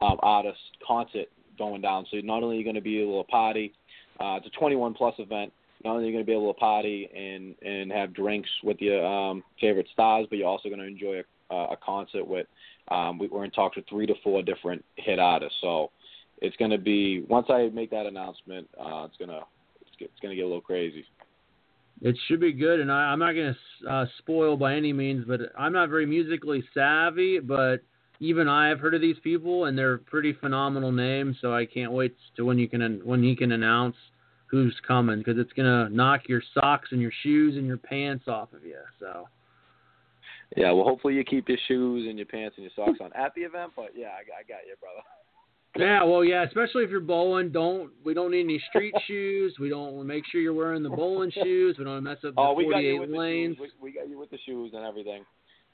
um, 0.00 0.18
artist 0.20 0.60
concert 0.86 1.26
going 1.58 1.82
down. 1.82 2.06
So 2.10 2.18
not 2.18 2.44
only 2.44 2.56
are 2.56 2.58
you 2.58 2.64
going 2.64 2.76
to 2.76 2.80
be 2.80 3.00
able 3.00 3.24
to 3.24 3.28
party, 3.28 3.72
uh, 4.20 4.36
it's 4.36 4.46
a 4.46 4.58
21 4.58 4.94
plus 4.94 5.14
event. 5.18 5.52
Not 5.84 5.92
only 5.92 6.04
are 6.04 6.06
you 6.08 6.12
going 6.12 6.24
to 6.24 6.26
be 6.26 6.32
able 6.32 6.52
to 6.52 6.58
party 6.58 7.08
and 7.14 7.54
and 7.62 7.92
have 7.92 8.12
drinks 8.12 8.48
with 8.64 8.80
your 8.80 9.04
um, 9.06 9.44
favorite 9.60 9.86
stars, 9.92 10.26
but 10.28 10.38
you're 10.38 10.48
also 10.48 10.68
going 10.68 10.80
to 10.80 10.86
enjoy 10.86 11.22
a, 11.50 11.54
a 11.54 11.76
concert 11.84 12.26
with. 12.26 12.46
Um, 12.90 13.18
we, 13.18 13.28
we're 13.28 13.44
in 13.44 13.50
talks 13.50 13.76
with 13.76 13.88
three 13.88 14.06
to 14.06 14.14
four 14.24 14.42
different 14.42 14.84
hit 14.96 15.18
artists. 15.18 15.58
So 15.60 15.90
it's 16.40 16.56
going 16.56 16.70
to 16.70 16.78
be 16.78 17.24
once 17.28 17.46
I 17.48 17.68
make 17.72 17.90
that 17.90 18.06
announcement, 18.06 18.68
uh, 18.78 19.04
it's 19.04 19.16
gonna 19.18 19.42
it's, 19.80 19.90
it's 20.00 20.20
going 20.20 20.30
to 20.30 20.36
get 20.36 20.42
a 20.42 20.46
little 20.46 20.60
crazy. 20.60 21.04
It 22.00 22.16
should 22.26 22.40
be 22.40 22.52
good, 22.52 22.78
and 22.78 22.92
I, 22.92 23.06
I'm 23.06 23.18
not 23.18 23.32
going 23.32 23.54
to 23.82 23.90
uh, 23.90 24.06
spoil 24.18 24.56
by 24.56 24.74
any 24.74 24.92
means, 24.92 25.24
but 25.26 25.40
I'm 25.58 25.72
not 25.72 25.88
very 25.88 26.06
musically 26.06 26.62
savvy, 26.72 27.40
but 27.40 27.80
even 28.20 28.48
I 28.48 28.68
have 28.68 28.78
heard 28.78 28.94
of 28.94 29.00
these 29.00 29.18
people, 29.24 29.64
and 29.64 29.76
they're 29.76 29.98
pretty 29.98 30.32
phenomenal 30.32 30.92
names. 30.92 31.36
So 31.40 31.52
I 31.52 31.66
can't 31.66 31.92
wait 31.92 32.16
to 32.36 32.44
when 32.44 32.58
you 32.58 32.68
can 32.68 33.00
when 33.04 33.22
he 33.22 33.34
can 33.34 33.52
announce 33.52 33.96
who's 34.50 34.76
coming 34.86 35.18
because 35.18 35.38
it's 35.38 35.52
gonna 35.52 35.88
knock 35.90 36.22
your 36.28 36.42
socks 36.54 36.88
and 36.92 37.00
your 37.00 37.12
shoes 37.22 37.56
and 37.56 37.66
your 37.66 37.76
pants 37.76 38.28
off 38.28 38.52
of 38.52 38.64
you. 38.64 38.78
So. 38.98 39.28
Yeah, 40.56 40.72
well, 40.72 40.84
hopefully 40.84 41.14
you 41.14 41.24
keep 41.24 41.48
your 41.48 41.58
shoes 41.68 42.06
and 42.08 42.18
your 42.18 42.26
pants 42.26 42.56
and 42.56 42.64
your 42.64 42.72
socks 42.74 42.98
on 43.02 43.12
at 43.12 43.34
the 43.34 43.42
event. 43.42 43.72
But 43.76 43.90
yeah, 43.94 44.08
I, 44.08 44.20
I 44.20 44.42
got 44.48 44.66
you, 44.66 44.74
brother. 44.80 45.02
Yeah, 45.76 46.02
well, 46.04 46.24
yeah, 46.24 46.44
especially 46.44 46.84
if 46.84 46.90
you're 46.90 47.00
bowling. 47.00 47.52
Don't 47.52 47.90
we 48.04 48.14
don't 48.14 48.30
need 48.30 48.44
any 48.44 48.62
street 48.70 48.94
shoes. 49.06 49.56
We 49.60 49.68
don't 49.68 50.06
make 50.06 50.24
sure 50.30 50.40
you're 50.40 50.54
wearing 50.54 50.82
the 50.82 50.88
bowling 50.88 51.30
shoes. 51.30 51.76
We 51.78 51.84
don't 51.84 52.02
mess 52.02 52.16
up 52.26 52.34
the 52.34 52.40
oh, 52.40 52.54
we 52.54 52.64
48 52.64 52.72
got 52.72 52.80
you 52.80 53.00
with 53.00 53.10
lanes. 53.10 53.56
The. 53.56 53.62
We, 53.62 53.70
we 53.80 53.92
got 53.92 54.08
you 54.08 54.18
with 54.18 54.30
the 54.30 54.38
shoes 54.46 54.72
and 54.74 54.84
everything. 54.84 55.24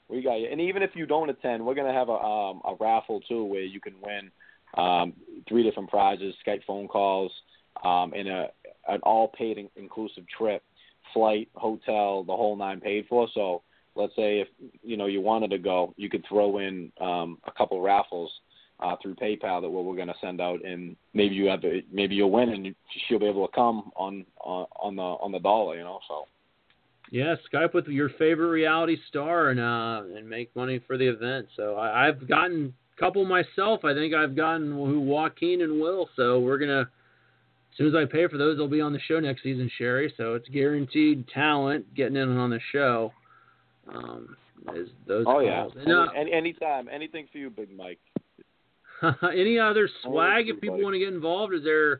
We 0.09 0.21
got 0.21 0.35
you. 0.35 0.49
And 0.51 0.59
even 0.59 0.83
if 0.83 0.91
you 0.93 1.05
don't 1.05 1.29
attend, 1.29 1.65
we're 1.65 1.73
gonna 1.73 1.93
have 1.93 2.09
a 2.09 2.13
um 2.13 2.61
a 2.65 2.75
raffle 2.79 3.21
too 3.21 3.45
where 3.45 3.63
you 3.63 3.79
can 3.79 3.93
win 4.01 4.29
um 4.77 5.13
three 5.47 5.63
different 5.63 5.89
prizes, 5.89 6.35
Skype 6.45 6.63
phone 6.67 6.87
calls, 6.87 7.31
um 7.83 8.13
and 8.13 8.27
a 8.27 8.49
an 8.87 8.99
all 9.03 9.27
paid 9.29 9.57
in- 9.57 9.69
inclusive 9.75 10.23
trip, 10.27 10.63
flight, 11.13 11.49
hotel, 11.55 12.23
the 12.23 12.35
whole 12.35 12.55
nine 12.55 12.79
paid 12.79 13.05
for. 13.07 13.27
So 13.33 13.61
let's 13.95 14.15
say 14.15 14.39
if 14.39 14.47
you 14.83 14.97
know 14.97 15.05
you 15.05 15.21
wanted 15.21 15.51
to 15.51 15.57
go, 15.57 15.93
you 15.97 16.09
could 16.09 16.25
throw 16.27 16.59
in 16.59 16.91
um 16.99 17.37
a 17.45 17.51
couple 17.51 17.81
raffles 17.81 18.31
uh, 18.79 18.95
through 19.01 19.15
PayPal 19.15 19.61
that 19.61 19.69
what 19.69 19.85
we're 19.85 19.95
going 19.95 20.09
to 20.09 20.15
send 20.21 20.41
out, 20.41 20.63
and 20.65 20.95
maybe 21.13 21.35
you 21.35 21.47
have 21.47 21.61
to, 21.61 21.81
maybe 21.91 22.15
you'll 22.15 22.31
win, 22.31 22.49
and 22.49 22.65
you, 22.65 22.75
she'll 23.07 23.19
be 23.19 23.25
able 23.25 23.47
to 23.47 23.53
come 23.53 23.91
on 23.95 24.25
on 24.41 24.65
on 24.79 24.95
the 24.95 25.01
on 25.01 25.31
the 25.31 25.39
dollar, 25.39 25.77
you 25.77 25.83
know. 25.83 25.99
So 26.07 26.25
Yeah, 27.11 27.35
Skype 27.51 27.73
with 27.73 27.87
your 27.87 28.09
favorite 28.17 28.49
reality 28.49 28.97
star 29.07 29.49
and 29.49 29.59
uh 29.59 30.17
and 30.17 30.29
make 30.29 30.55
money 30.55 30.81
for 30.85 30.97
the 30.97 31.07
event. 31.07 31.47
So 31.55 31.75
I, 31.75 32.07
I've 32.07 32.27
gotten 32.27 32.73
couple 32.99 33.25
myself. 33.25 33.83
I 33.83 33.93
think 33.93 34.13
I've 34.13 34.35
gotten 34.35 34.71
who 34.71 34.99
Joaquin 35.01 35.61
and 35.61 35.81
Will. 35.81 36.09
So 36.15 36.39
we're 36.39 36.57
gonna 36.57 36.89
as 37.75 37.77
soon 37.77 37.87
as 37.87 37.93
I 37.95 38.09
pay 38.09 38.25
for 38.29 38.37
those, 38.37 38.55
they'll 38.55 38.69
be 38.69 38.79
on 38.79 38.93
the 38.93 39.01
show 39.01 39.19
next 39.19 39.43
season, 39.43 39.69
Sherry. 39.77 40.13
So 40.15 40.35
it's 40.35 40.47
guaranteed 40.47 41.27
talent 41.27 41.93
getting 41.93 42.15
in 42.15 42.37
on 42.37 42.49
the 42.49 42.61
show. 42.71 43.11
Um, 43.93 44.37
is 44.73 44.87
those 45.05 45.25
oh 45.27 45.39
yeah. 45.39 45.67
And, 45.77 45.91
uh, 45.91 46.07
any, 46.15 46.31
anytime, 46.31 46.87
anything 46.89 47.27
for 47.29 47.37
you, 47.37 47.49
Big 47.49 47.75
Mike. 47.75 47.99
any 49.33 49.59
other 49.59 49.89
swag 50.03 50.47
if 50.47 50.61
people 50.61 50.75
buddy. 50.75 50.83
want 50.85 50.93
to 50.93 50.99
get 50.99 51.09
involved? 51.09 51.53
Is 51.53 51.65
there 51.65 51.95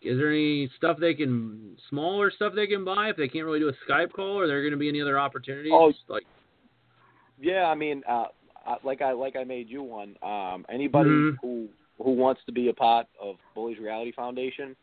is 0.00 0.16
there 0.16 0.30
any 0.30 0.70
stuff 0.78 0.96
they 0.98 1.12
can 1.12 1.76
smaller 1.90 2.30
stuff 2.30 2.54
they 2.56 2.66
can 2.66 2.82
buy 2.82 3.10
if 3.10 3.18
they 3.18 3.28
can't 3.28 3.44
really 3.44 3.60
do 3.60 3.68
a 3.68 3.90
Skype 3.90 4.12
call? 4.12 4.38
Are 4.38 4.46
there 4.46 4.62
going 4.62 4.72
to 4.72 4.78
be 4.78 4.88
any 4.88 5.02
other 5.02 5.18
opportunities? 5.18 5.72
Oh, 5.74 5.92
like 6.08 6.24
Yeah, 7.38 7.66
I 7.66 7.74
mean, 7.74 8.02
uh, 8.08 8.24
like 8.84 9.02
I 9.02 9.12
like 9.12 9.36
I 9.36 9.44
made 9.44 9.68
you 9.68 9.82
one. 9.82 10.16
Um, 10.22 10.64
anybody 10.70 11.10
Mhm. 11.10 11.36
who 11.42 11.68
who 12.02 12.12
wants 12.12 12.40
to 12.46 12.52
be 12.52 12.68
a 12.68 12.72
part 12.72 13.06
of 13.20 13.36
Bullies 13.54 13.78
Reality 13.78 14.12
Foundation, 14.12 14.74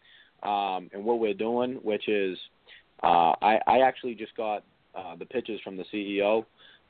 um, 0.44 0.90
and 0.94 1.04
what 1.04 1.20
we're 1.20 1.34
doing, 1.34 1.80
which 1.84 2.08
is, 2.08 2.38
uh, 3.04 3.34
I 3.42 3.60
I 3.68 3.80
actually 3.80 4.16
just 4.16 4.36
got 4.36 4.64
uh, 4.96 5.16
the 5.16 5.26
pictures 5.26 5.60
from 5.64 5.78
the 5.78 5.86
CEO 5.94 6.46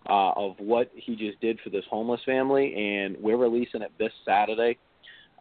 uh, 0.09 0.31
of 0.35 0.55
what 0.59 0.91
he 0.95 1.15
just 1.15 1.39
did 1.41 1.59
for 1.63 1.69
this 1.69 1.83
homeless 1.89 2.21
family, 2.25 2.73
and 2.75 3.17
we're 3.19 3.37
releasing 3.37 3.81
it 3.81 3.91
this 3.99 4.11
Saturday. 4.25 4.77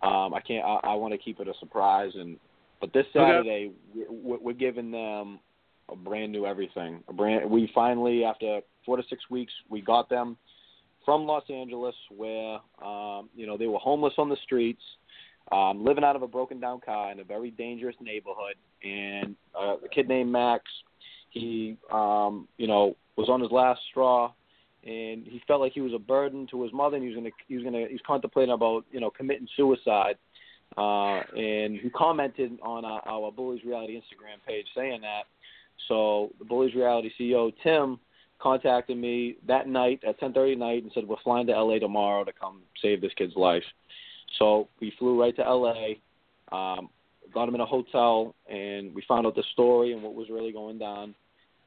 Um, 0.02 0.34
I 0.34 0.40
can't. 0.40 0.64
I, 0.64 0.80
I 0.90 0.94
want 0.94 1.12
to 1.12 1.18
keep 1.18 1.40
it 1.40 1.48
a 1.48 1.54
surprise, 1.60 2.12
and 2.14 2.36
but 2.80 2.92
this 2.92 3.06
Okay. 3.14 3.18
Saturday 3.18 3.70
we're, 4.08 4.38
we're 4.38 4.52
giving 4.52 4.90
them 4.90 5.38
a 5.90 5.96
brand 5.96 6.32
new 6.32 6.46
everything. 6.46 7.02
A 7.08 7.12
brand. 7.12 7.48
We 7.50 7.70
finally, 7.74 8.24
after 8.24 8.60
four 8.84 8.96
to 8.96 9.02
six 9.08 9.22
weeks, 9.30 9.52
we 9.68 9.80
got 9.80 10.08
them 10.08 10.36
from 11.04 11.24
Los 11.24 11.44
Angeles, 11.48 11.94
where 12.14 12.58
um, 12.84 13.30
you 13.34 13.46
know 13.46 13.56
they 13.56 13.66
were 13.66 13.78
homeless 13.78 14.14
on 14.18 14.28
the 14.28 14.36
streets, 14.44 14.82
um, 15.52 15.84
living 15.84 16.04
out 16.04 16.16
of 16.16 16.22
a 16.22 16.28
broken 16.28 16.60
down 16.60 16.80
car 16.80 17.12
in 17.12 17.20
a 17.20 17.24
very 17.24 17.50
dangerous 17.50 17.96
neighborhood. 18.00 18.56
And 18.82 19.36
uh, 19.54 19.76
a 19.84 19.88
kid 19.88 20.08
named 20.08 20.30
Max, 20.30 20.64
he 21.30 21.76
um, 21.92 22.48
you 22.58 22.66
know 22.66 22.96
was 23.16 23.28
on 23.28 23.40
his 23.40 23.50
last 23.50 23.80
straw, 23.90 24.32
and 24.84 25.24
he 25.26 25.40
felt 25.46 25.60
like 25.60 25.72
he 25.72 25.80
was 25.80 25.94
a 25.94 25.98
burden 25.98 26.46
to 26.50 26.62
his 26.62 26.72
mother, 26.72 26.96
and 26.96 27.02
he 27.04 27.08
was 27.08 27.16
gonna 27.16 27.30
he 27.48 27.54
was 27.54 27.64
gonna 27.64 27.86
he 27.86 27.92
was 27.92 28.02
contemplating 28.06 28.52
about 28.52 28.84
you 28.90 29.00
know 29.00 29.10
committing 29.10 29.48
suicide. 29.56 30.16
Uh, 30.76 31.20
and 31.36 31.78
he 31.78 31.88
commented 31.90 32.58
on 32.60 32.84
our, 32.84 33.00
our 33.06 33.30
Bullies 33.30 33.64
Reality 33.64 33.96
Instagram 33.96 34.44
page 34.46 34.66
saying 34.74 35.00
that. 35.00 35.22
So 35.88 36.30
the 36.38 36.44
Bullies 36.44 36.74
Reality 36.74 37.10
CEO 37.18 37.52
Tim 37.62 37.98
contacted 38.38 38.98
me 38.98 39.36
that 39.46 39.68
night 39.68 40.02
at 40.06 40.20
10:30 40.20 40.52
at 40.52 40.58
night 40.58 40.82
and 40.82 40.92
said 40.92 41.06
we're 41.06 41.16
flying 41.22 41.46
to 41.46 41.52
LA 41.52 41.78
tomorrow 41.78 42.24
to 42.24 42.32
come 42.32 42.62
save 42.82 43.00
this 43.00 43.12
kid's 43.14 43.36
life. 43.36 43.64
So 44.38 44.68
we 44.80 44.92
flew 44.98 45.20
right 45.20 45.34
to 45.36 45.42
LA, 45.42 45.94
um, 46.52 46.88
got 47.32 47.48
him 47.48 47.54
in 47.54 47.60
a 47.60 47.66
hotel, 47.66 48.34
and 48.48 48.94
we 48.94 49.02
found 49.08 49.26
out 49.26 49.34
the 49.34 49.44
story 49.52 49.92
and 49.92 50.02
what 50.02 50.14
was 50.14 50.28
really 50.30 50.52
going 50.52 50.78
down. 50.78 51.14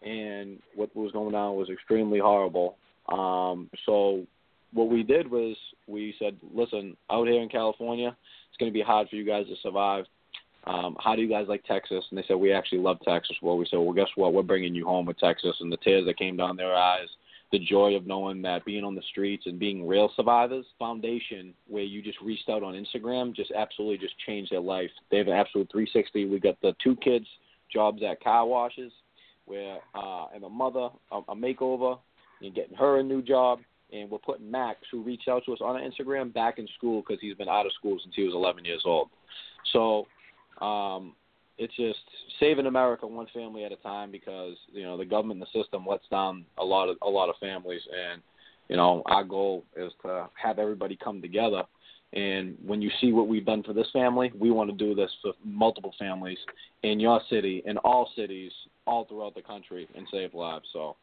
And 0.01 0.59
what 0.75 0.95
was 0.95 1.11
going 1.11 1.35
on 1.35 1.57
was 1.57 1.69
extremely 1.69 2.19
horrible. 2.19 2.77
Um, 3.09 3.69
so 3.85 4.25
what 4.73 4.89
we 4.89 5.03
did 5.03 5.29
was 5.29 5.57
we 5.87 6.15
said, 6.19 6.37
listen, 6.53 6.95
out 7.09 7.27
here 7.27 7.41
in 7.41 7.49
California, 7.49 8.15
it's 8.49 8.57
going 8.57 8.71
to 8.71 8.77
be 8.77 8.83
hard 8.83 9.09
for 9.09 9.15
you 9.15 9.25
guys 9.25 9.45
to 9.47 9.55
survive. 9.61 10.05
Um, 10.65 10.95
how 10.99 11.15
do 11.15 11.21
you 11.21 11.29
guys 11.29 11.47
like 11.47 11.63
Texas? 11.65 12.03
And 12.09 12.17
they 12.17 12.23
said, 12.27 12.35
we 12.35 12.53
actually 12.53 12.79
love 12.79 12.97
Texas. 13.03 13.35
Well, 13.41 13.57
we 13.57 13.65
said, 13.69 13.79
well, 13.79 13.93
guess 13.93 14.09
what? 14.15 14.33
We're 14.33 14.41
bringing 14.43 14.75
you 14.75 14.85
home 14.85 15.05
with 15.05 15.17
Texas. 15.17 15.55
And 15.59 15.71
the 15.71 15.77
tears 15.77 16.05
that 16.05 16.17
came 16.17 16.37
down 16.37 16.57
their 16.57 16.75
eyes, 16.75 17.07
the 17.51 17.59
joy 17.59 17.95
of 17.95 18.05
knowing 18.05 18.41
that 18.43 18.63
being 18.65 18.83
on 18.83 18.95
the 18.95 19.01
streets 19.09 19.43
and 19.45 19.57
being 19.57 19.87
real 19.87 20.11
survivors, 20.15 20.65
foundation 20.77 21.53
where 21.67 21.83
you 21.83 22.01
just 22.01 22.19
reached 22.21 22.49
out 22.49 22.63
on 22.63 22.73
Instagram, 22.73 23.35
just 23.35 23.51
absolutely 23.51 23.97
just 23.97 24.13
changed 24.25 24.51
their 24.51 24.59
life. 24.59 24.91
They 25.09 25.17
have 25.17 25.27
an 25.27 25.33
absolute 25.33 25.69
360. 25.71 26.25
We 26.25 26.39
got 26.39 26.61
the 26.61 26.75
two 26.83 26.95
kids 26.97 27.25
jobs 27.71 28.01
at 28.07 28.23
car 28.23 28.45
washes, 28.45 28.91
where 29.45 29.79
uh, 29.95 30.27
and 30.33 30.43
a 30.43 30.49
mother 30.49 30.89
a, 31.11 31.17
a 31.29 31.35
makeover, 31.35 31.97
and 32.41 32.53
getting 32.53 32.77
her 32.77 32.99
a 32.99 33.03
new 33.03 33.21
job. 33.21 33.59
And 33.91 34.09
we're 34.11 34.19
putting 34.19 34.49
Max, 34.51 34.81
who 34.91 35.01
reached 35.01 35.27
out 35.27 35.43
to 35.45 35.53
us 35.53 35.59
on 35.61 35.81
Instagram, 35.81 36.31
back 36.31 36.59
in 36.59 36.67
school 36.77 37.01
because 37.01 37.19
he's 37.19 37.35
been 37.35 37.49
out 37.49 37.65
of 37.65 37.71
school 37.73 37.97
since 38.03 38.13
he 38.15 38.23
was 38.23 38.35
11 38.35 38.63
years 38.63 38.83
old. 38.85 39.09
So 39.73 40.05
um, 40.63 41.15
it's 41.59 41.75
just 41.75 41.99
saving 42.39 42.65
America 42.65 43.05
one 43.05 43.27
family 43.33 43.65
at 43.65 43.71
a 43.71 43.75
time 43.77 44.09
because 44.09 44.55
you 44.71 44.83
know 44.83 44.97
the 44.97 45.05
government 45.05 45.41
and 45.41 45.47
the 45.53 45.61
system 45.61 45.85
lets 45.85 46.07
down 46.09 46.45
a 46.57 46.63
lot 46.63 46.89
of 46.89 46.97
a 47.03 47.09
lot 47.09 47.29
of 47.29 47.35
families, 47.39 47.81
and 47.93 48.21
you 48.69 48.77
know 48.77 49.03
our 49.05 49.23
goal 49.23 49.65
is 49.75 49.91
to 50.01 50.27
have 50.41 50.57
everybody 50.57 50.97
come 51.01 51.21
together. 51.21 51.63
And 52.13 52.57
when 52.65 52.81
you 52.81 52.89
see 52.99 53.11
what 53.11 53.27
we've 53.27 53.45
done 53.45 53.61
for 53.61 53.73
this 53.73 53.87
family, 53.93 54.31
we 54.39 54.49
want 54.49 54.71
to 54.71 54.75
do 54.75 54.95
this 54.95 55.11
for 55.21 55.33
multiple 55.43 55.93
families 55.99 56.39
in 56.81 56.99
your 56.99 57.21
city, 57.29 57.61
in 57.67 57.77
all 57.79 58.09
cities, 58.15 58.51
all 58.87 59.05
throughout 59.05 59.35
the 59.35 59.43
country, 59.43 59.87
and 59.95 60.07
save 60.11 60.33
lives. 60.33 60.65
So 60.73 60.95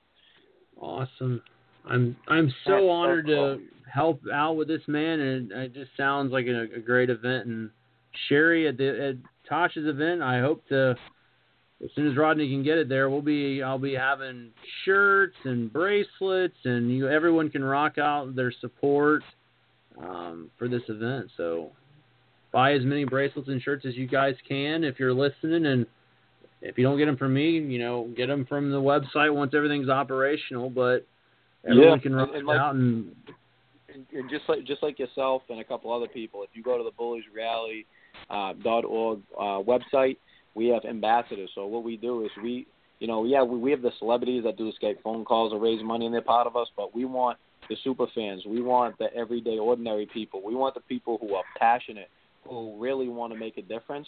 awesome. 0.80 1.42
I'm 1.84 2.16
I'm 2.28 2.48
so 2.64 2.70
That's 2.70 2.80
so 2.80 2.90
honored 2.90 3.26
cool. 3.26 3.58
to 3.58 3.62
help 3.92 4.20
out 4.32 4.54
with 4.56 4.68
this 4.68 4.82
man, 4.88 5.20
and 5.20 5.52
it 5.52 5.74
just 5.74 5.90
sounds 5.96 6.32
like 6.32 6.46
a, 6.46 6.62
a 6.74 6.80
great 6.80 7.10
event. 7.10 7.46
And 7.46 7.70
Sherry 8.28 8.66
at 8.66 8.78
the 8.78 9.10
at 9.10 9.16
Tasha's 9.50 9.86
event, 9.86 10.22
I 10.22 10.40
hope 10.40 10.66
to 10.68 10.96
as 11.84 11.90
soon 11.94 12.10
as 12.10 12.16
Rodney 12.16 12.48
can 12.48 12.62
get 12.62 12.78
it 12.78 12.88
there, 12.88 13.10
we'll 13.10 13.20
be 13.22 13.62
I'll 13.62 13.78
be 13.78 13.94
having 13.94 14.50
shirts 14.84 15.36
and 15.44 15.70
bracelets, 15.72 16.56
and 16.64 16.90
you 16.90 17.08
everyone 17.08 17.50
can 17.50 17.62
rock 17.62 17.98
out 17.98 18.34
their 18.34 18.52
support 18.60 19.22
um, 19.98 20.50
for 20.58 20.68
this 20.68 20.82
event. 20.88 21.30
So 21.36 21.70
buy 22.52 22.72
as 22.72 22.84
many 22.84 23.04
bracelets 23.04 23.48
and 23.48 23.60
shirts 23.60 23.84
as 23.86 23.94
you 23.94 24.06
guys 24.06 24.34
can 24.48 24.84
if 24.84 24.98
you're 24.98 25.12
listening, 25.12 25.66
and 25.66 25.86
if 26.62 26.78
you 26.78 26.84
don't 26.84 26.96
get 26.96 27.04
them 27.06 27.18
from 27.18 27.34
me, 27.34 27.58
you 27.58 27.78
know, 27.78 28.08
get 28.16 28.28
them 28.28 28.46
from 28.46 28.70
the 28.70 28.80
website 28.80 29.34
once 29.34 29.52
everything's 29.54 29.90
operational. 29.90 30.70
But 30.70 31.06
everyone 31.68 31.98
Yeah, 31.98 32.02
can 32.02 32.14
rock 32.14 32.28
and- 32.28 32.38
and 32.38 32.46
like- 32.46 32.58
out 32.58 32.74
and 32.74 33.14
and 34.12 34.28
just 34.28 34.48
like 34.48 34.64
just 34.64 34.82
like 34.82 34.98
yourself 34.98 35.42
and 35.48 35.60
a 35.60 35.64
couple 35.64 35.92
other 35.92 36.08
people, 36.08 36.42
if 36.42 36.50
you 36.54 36.62
go 36.62 36.76
to 36.78 36.84
the 36.84 36.90
Bullies 36.90 37.24
Reality 37.34 37.84
uh, 38.30 38.52
dot 38.62 38.84
org 38.84 39.20
uh, 39.38 39.60
website, 39.62 40.16
we 40.54 40.68
have 40.68 40.84
ambassadors. 40.84 41.50
So 41.54 41.66
what 41.66 41.84
we 41.84 41.96
do 41.96 42.24
is 42.24 42.30
we, 42.42 42.66
you 42.98 43.06
know, 43.06 43.24
yeah, 43.24 43.42
we, 43.42 43.58
we 43.58 43.70
have 43.70 43.82
the 43.82 43.92
celebrities 43.98 44.44
that 44.44 44.56
do 44.56 44.72
Skype 44.82 45.02
phone 45.02 45.24
calls 45.24 45.52
or 45.52 45.60
raise 45.60 45.82
money 45.82 46.06
and 46.06 46.14
they're 46.14 46.22
part 46.22 46.46
of 46.46 46.56
us, 46.56 46.68
but 46.76 46.94
we 46.94 47.04
want 47.04 47.38
the 47.68 47.76
super 47.84 48.06
fans. 48.14 48.44
We 48.46 48.62
want 48.62 48.96
the 48.98 49.12
everyday 49.14 49.58
ordinary 49.58 50.06
people. 50.06 50.42
We 50.44 50.54
want 50.54 50.74
the 50.74 50.80
people 50.82 51.18
who 51.20 51.34
are 51.34 51.44
passionate, 51.58 52.08
who 52.48 52.80
really 52.80 53.08
want 53.08 53.32
to 53.32 53.38
make 53.38 53.58
a 53.58 53.62
difference. 53.62 54.06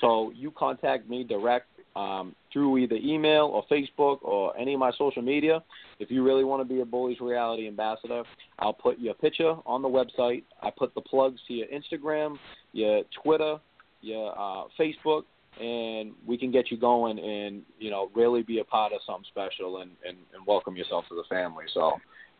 So 0.00 0.32
you 0.34 0.50
contact 0.50 1.08
me 1.08 1.22
direct 1.22 1.66
um, 1.94 2.34
through 2.54 2.78
either 2.78 2.94
email 2.94 3.46
or 3.46 3.66
Facebook 3.70 4.20
or 4.22 4.56
any 4.56 4.72
of 4.72 4.80
my 4.80 4.92
social 4.96 5.20
media. 5.20 5.62
If 5.98 6.10
you 6.10 6.22
really 6.22 6.44
want 6.44 6.66
to 6.66 6.74
be 6.74 6.80
a 6.80 6.84
Bullies 6.86 7.20
Reality 7.20 7.66
ambassador, 7.66 8.22
I'll 8.60 8.72
put 8.72 8.98
your 8.98 9.12
picture 9.12 9.56
on 9.66 9.82
the 9.82 9.88
website. 9.88 10.44
I 10.62 10.70
put 10.70 10.94
the 10.94 11.02
plugs 11.02 11.40
to 11.48 11.52
your 11.52 11.66
Instagram, 11.66 12.38
your 12.72 13.02
Twitter, 13.22 13.56
your 14.00 14.32
uh, 14.38 14.64
Facebook, 14.80 15.24
and 15.60 16.12
we 16.26 16.38
can 16.38 16.50
get 16.50 16.70
you 16.70 16.76
going 16.76 17.18
and 17.18 17.62
you 17.78 17.90
know 17.90 18.10
really 18.14 18.42
be 18.42 18.60
a 18.60 18.64
part 18.64 18.92
of 18.92 19.00
something 19.06 19.24
special 19.30 19.82
and, 19.82 19.90
and, 20.06 20.16
and 20.34 20.46
welcome 20.46 20.76
yourself 20.76 21.04
to 21.08 21.14
the 21.14 21.24
family. 21.28 21.64
So 21.74 21.92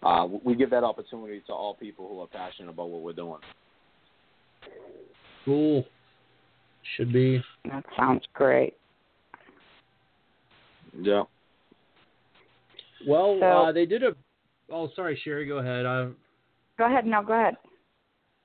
uh, 0.02 0.26
we 0.44 0.54
give 0.54 0.70
that 0.70 0.84
opportunity 0.84 1.42
to 1.46 1.52
all 1.52 1.74
people 1.74 2.08
who 2.08 2.20
are 2.20 2.26
passionate 2.28 2.70
about 2.70 2.88
what 2.88 3.02
we're 3.02 3.12
doing. 3.12 3.40
Cool. 5.44 5.84
Should 6.96 7.12
be. 7.12 7.42
That 7.64 7.84
sounds 7.96 8.22
great. 8.34 8.74
Yeah. 11.00 11.22
Well, 13.06 13.36
So- 13.40 13.46
uh, 13.46 13.72
they 13.72 13.86
did 13.86 14.02
a. 14.02 14.14
Oh, 14.70 14.88
sorry, 14.96 15.20
Sherry. 15.22 15.46
Go 15.46 15.58
ahead. 15.58 15.84
I, 15.86 16.08
Go 16.78 16.86
ahead. 16.86 17.06
No, 17.06 17.22
go 17.22 17.34
ahead. 17.34 17.56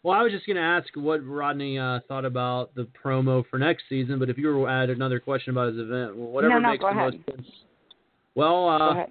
well, 0.03 0.17
I 0.17 0.21
was 0.21 0.31
just 0.31 0.45
going 0.45 0.57
to 0.57 0.61
ask 0.61 0.87
what 0.95 1.25
Rodney 1.25 1.79
uh, 1.79 1.99
thought 2.07 2.25
about 2.25 2.75
the 2.75 2.87
promo 3.03 3.43
for 3.49 3.57
next 3.57 3.83
season, 3.89 4.19
but 4.19 4.29
if 4.29 4.37
you 4.37 4.47
were 4.47 4.65
to 4.65 4.67
add 4.67 4.89
another 4.89 5.19
question 5.19 5.51
about 5.51 5.69
his 5.69 5.77
event, 5.79 6.15
well, 6.17 6.27
whatever 6.29 6.53
No, 6.55 6.59
no, 6.59 6.69
makes 6.71 6.81
go 6.81 6.87
the 6.93 6.99
ahead. 6.99 7.13
most 7.13 7.25
sense. 7.37 7.47
Well, 8.35 8.69
uh, 8.69 9.05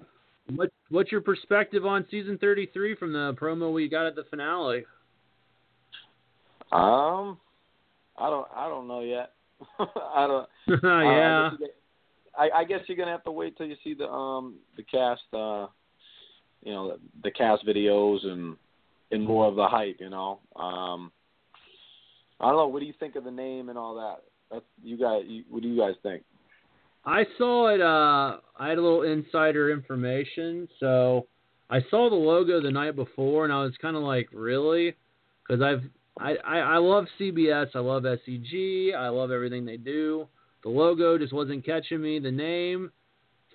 what 0.55 0.69
what's 0.89 1.11
your 1.11 1.21
perspective 1.21 1.85
on 1.85 2.05
season 2.09 2.37
33 2.39 2.95
from 2.95 3.11
the 3.13 3.35
promo 3.39 3.73
we 3.73 3.89
got 3.89 4.05
at 4.05 4.15
the 4.15 4.23
finale? 4.29 4.85
Um, 6.71 7.37
I 8.17 8.29
don't 8.29 8.47
I 8.55 8.67
don't 8.69 8.87
know 8.87 9.01
yet. 9.01 9.31
I 9.79 10.27
don't. 10.27 10.83
uh, 10.83 10.87
I 10.87 11.51
I, 12.39 12.49
I 12.59 12.63
guess 12.63 12.79
you're 12.87 12.97
gonna 12.97 13.11
have 13.11 13.23
to 13.25 13.31
wait 13.31 13.57
till 13.57 13.67
you 13.67 13.75
see 13.83 13.93
the 13.93 14.07
um 14.07 14.55
the 14.77 14.83
cast 14.83 15.21
uh 15.33 15.67
you 16.63 16.73
know 16.73 16.89
the, 16.89 16.99
the 17.23 17.31
cast 17.31 17.65
videos 17.65 18.25
and 18.25 18.55
and 19.11 19.23
more 19.23 19.47
of 19.47 19.55
the 19.55 19.67
hype 19.67 19.97
you 19.99 20.09
know 20.09 20.39
um 20.55 21.11
I 22.39 22.47
don't 22.47 22.57
know 22.57 22.67
what 22.67 22.79
do 22.79 22.85
you 22.85 22.93
think 22.99 23.15
of 23.15 23.23
the 23.25 23.31
name 23.31 23.69
and 23.69 23.77
all 23.77 23.95
that 23.95 24.23
that's 24.51 24.65
you 24.81 24.97
guys 24.97 25.23
you, 25.27 25.43
what 25.49 25.61
do 25.61 25.67
you 25.67 25.79
guys 25.79 25.95
think 26.01 26.23
I 27.05 27.25
saw 27.37 27.69
it. 27.69 27.81
Uh, 27.81 28.37
I 28.57 28.69
had 28.69 28.77
a 28.77 28.81
little 28.81 29.03
insider 29.03 29.71
information, 29.71 30.67
so 30.81 31.27
I 31.69 31.79
saw 31.89 32.09
the 32.09 32.15
logo 32.15 32.61
the 32.61 32.71
night 32.71 32.95
before, 32.95 33.45
and 33.45 33.53
I 33.53 33.63
was 33.63 33.73
kind 33.81 33.95
of 33.95 34.03
like, 34.03 34.27
really? 34.33 34.95
Because 35.47 35.61
I've 35.61 35.83
I, 36.19 36.35
I 36.45 36.57
I 36.59 36.77
love 36.77 37.05
CBS. 37.19 37.67
I 37.73 37.79
love 37.79 38.03
SEG. 38.03 38.93
I 38.93 39.07
love 39.07 39.31
everything 39.31 39.65
they 39.65 39.77
do. 39.77 40.27
The 40.63 40.69
logo 40.69 41.17
just 41.17 41.33
wasn't 41.33 41.65
catching 41.65 42.01
me. 42.01 42.19
The 42.19 42.31
name 42.31 42.91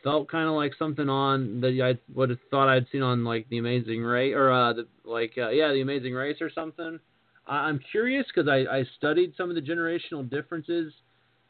felt 0.02 0.28
kind 0.28 0.48
of 0.48 0.54
like 0.54 0.72
something 0.78 1.08
on 1.08 1.60
that 1.62 1.78
I 1.82 1.98
would 2.14 2.30
have 2.30 2.38
thought 2.50 2.68
I'd 2.68 2.86
seen 2.92 3.02
on 3.02 3.24
like 3.24 3.48
The 3.48 3.58
Amazing 3.58 4.02
Race 4.02 4.34
or 4.34 4.52
uh, 4.52 4.72
the 4.74 4.86
like 5.04 5.32
uh, 5.36 5.48
yeah, 5.48 5.72
The 5.72 5.80
Amazing 5.80 6.12
Race 6.14 6.36
or 6.40 6.50
something. 6.50 7.00
I, 7.46 7.56
I'm 7.56 7.80
curious 7.90 8.26
because 8.32 8.48
I 8.48 8.78
I 8.78 8.84
studied 8.96 9.34
some 9.36 9.48
of 9.48 9.56
the 9.56 9.62
generational 9.62 10.28
differences 10.28 10.92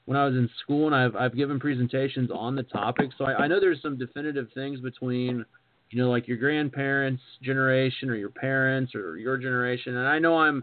when 0.06 0.16
I 0.16 0.26
was 0.26 0.34
in 0.34 0.48
school, 0.62 0.86
and 0.86 0.94
I've 0.94 1.16
I've 1.16 1.36
given 1.36 1.58
presentations 1.58 2.30
on 2.32 2.54
the 2.54 2.62
topic, 2.62 3.10
so 3.18 3.24
I, 3.24 3.44
I 3.44 3.46
know 3.46 3.60
there's 3.60 3.82
some 3.82 3.98
definitive 3.98 4.48
things 4.54 4.80
between, 4.80 5.44
you 5.90 6.02
know, 6.02 6.10
like 6.10 6.28
your 6.28 6.36
grandparents' 6.36 7.22
generation 7.42 8.10
or 8.10 8.14
your 8.14 8.30
parents 8.30 8.94
or 8.94 9.16
your 9.16 9.36
generation, 9.36 9.96
and 9.96 10.06
I 10.06 10.18
know 10.18 10.38
I'm 10.38 10.62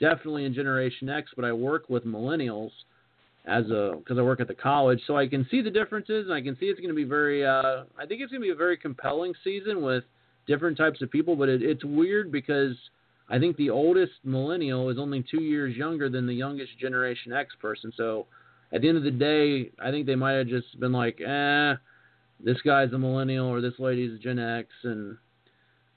definitely 0.00 0.44
in 0.44 0.54
Generation 0.54 1.08
X, 1.08 1.30
but 1.36 1.44
I 1.44 1.52
work 1.52 1.88
with 1.88 2.04
millennials 2.04 2.70
as 3.46 3.70
a 3.70 3.94
because 3.98 4.18
I 4.18 4.22
work 4.22 4.40
at 4.40 4.48
the 4.48 4.54
college, 4.54 5.00
so 5.06 5.16
I 5.16 5.26
can 5.26 5.46
see 5.50 5.62
the 5.62 5.70
differences, 5.70 6.26
and 6.26 6.34
I 6.34 6.40
can 6.40 6.56
see 6.58 6.66
it's 6.66 6.80
going 6.80 6.90
to 6.90 6.94
be 6.94 7.04
very. 7.04 7.44
Uh, 7.44 7.84
I 7.98 8.06
think 8.06 8.20
it's 8.20 8.30
going 8.30 8.42
to 8.42 8.46
be 8.46 8.50
a 8.50 8.56
very 8.56 8.76
compelling 8.76 9.34
season 9.42 9.82
with 9.82 10.04
different 10.46 10.76
types 10.76 11.02
of 11.02 11.10
people, 11.10 11.36
but 11.36 11.48
it, 11.48 11.62
it's 11.62 11.84
weird 11.84 12.30
because. 12.30 12.76
I 13.32 13.38
think 13.38 13.56
the 13.56 13.70
oldest 13.70 14.14
millennial 14.24 14.88
is 14.88 14.98
only 14.98 15.24
two 15.30 15.40
years 15.40 15.76
younger 15.76 16.10
than 16.10 16.26
the 16.26 16.34
youngest 16.34 16.76
Generation 16.80 17.32
X 17.32 17.54
person. 17.62 17.92
So 17.96 18.26
at 18.72 18.82
the 18.82 18.88
end 18.88 18.98
of 18.98 19.04
the 19.04 19.10
day, 19.12 19.70
I 19.80 19.92
think 19.92 20.06
they 20.06 20.16
might 20.16 20.32
have 20.32 20.48
just 20.48 20.80
been 20.80 20.90
like, 20.90 21.20
eh, 21.20 21.74
this 22.42 22.60
guy's 22.62 22.92
a 22.92 22.98
millennial 22.98 23.46
or 23.46 23.60
this 23.60 23.74
lady's 23.78 24.18
a 24.18 24.18
Gen 24.18 24.38
X, 24.38 24.68
and 24.84 25.16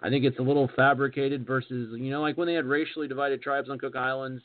I 0.02 0.10
think 0.10 0.26
it's 0.26 0.40
a 0.40 0.44
little 0.44 0.70
fabricated 0.76 1.48
versus, 1.48 1.98
you 1.98 2.12
know, 2.12 2.22
like 2.22 2.38
when 2.38 2.48
they 2.48 2.54
had 2.54 2.66
racially 2.66 3.08
divided 3.08 3.42
tribes 3.42 3.70
on 3.70 3.80
Cook 3.80 3.96
Islands, 3.96 4.42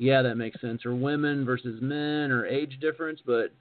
yeah, 0.00 0.22
that 0.22 0.36
makes 0.36 0.58
sense. 0.62 0.86
Or 0.86 0.94
women 0.94 1.44
versus 1.44 1.78
men 1.82 2.30
or 2.30 2.46
age 2.46 2.78
difference, 2.80 3.20
but 3.26 3.52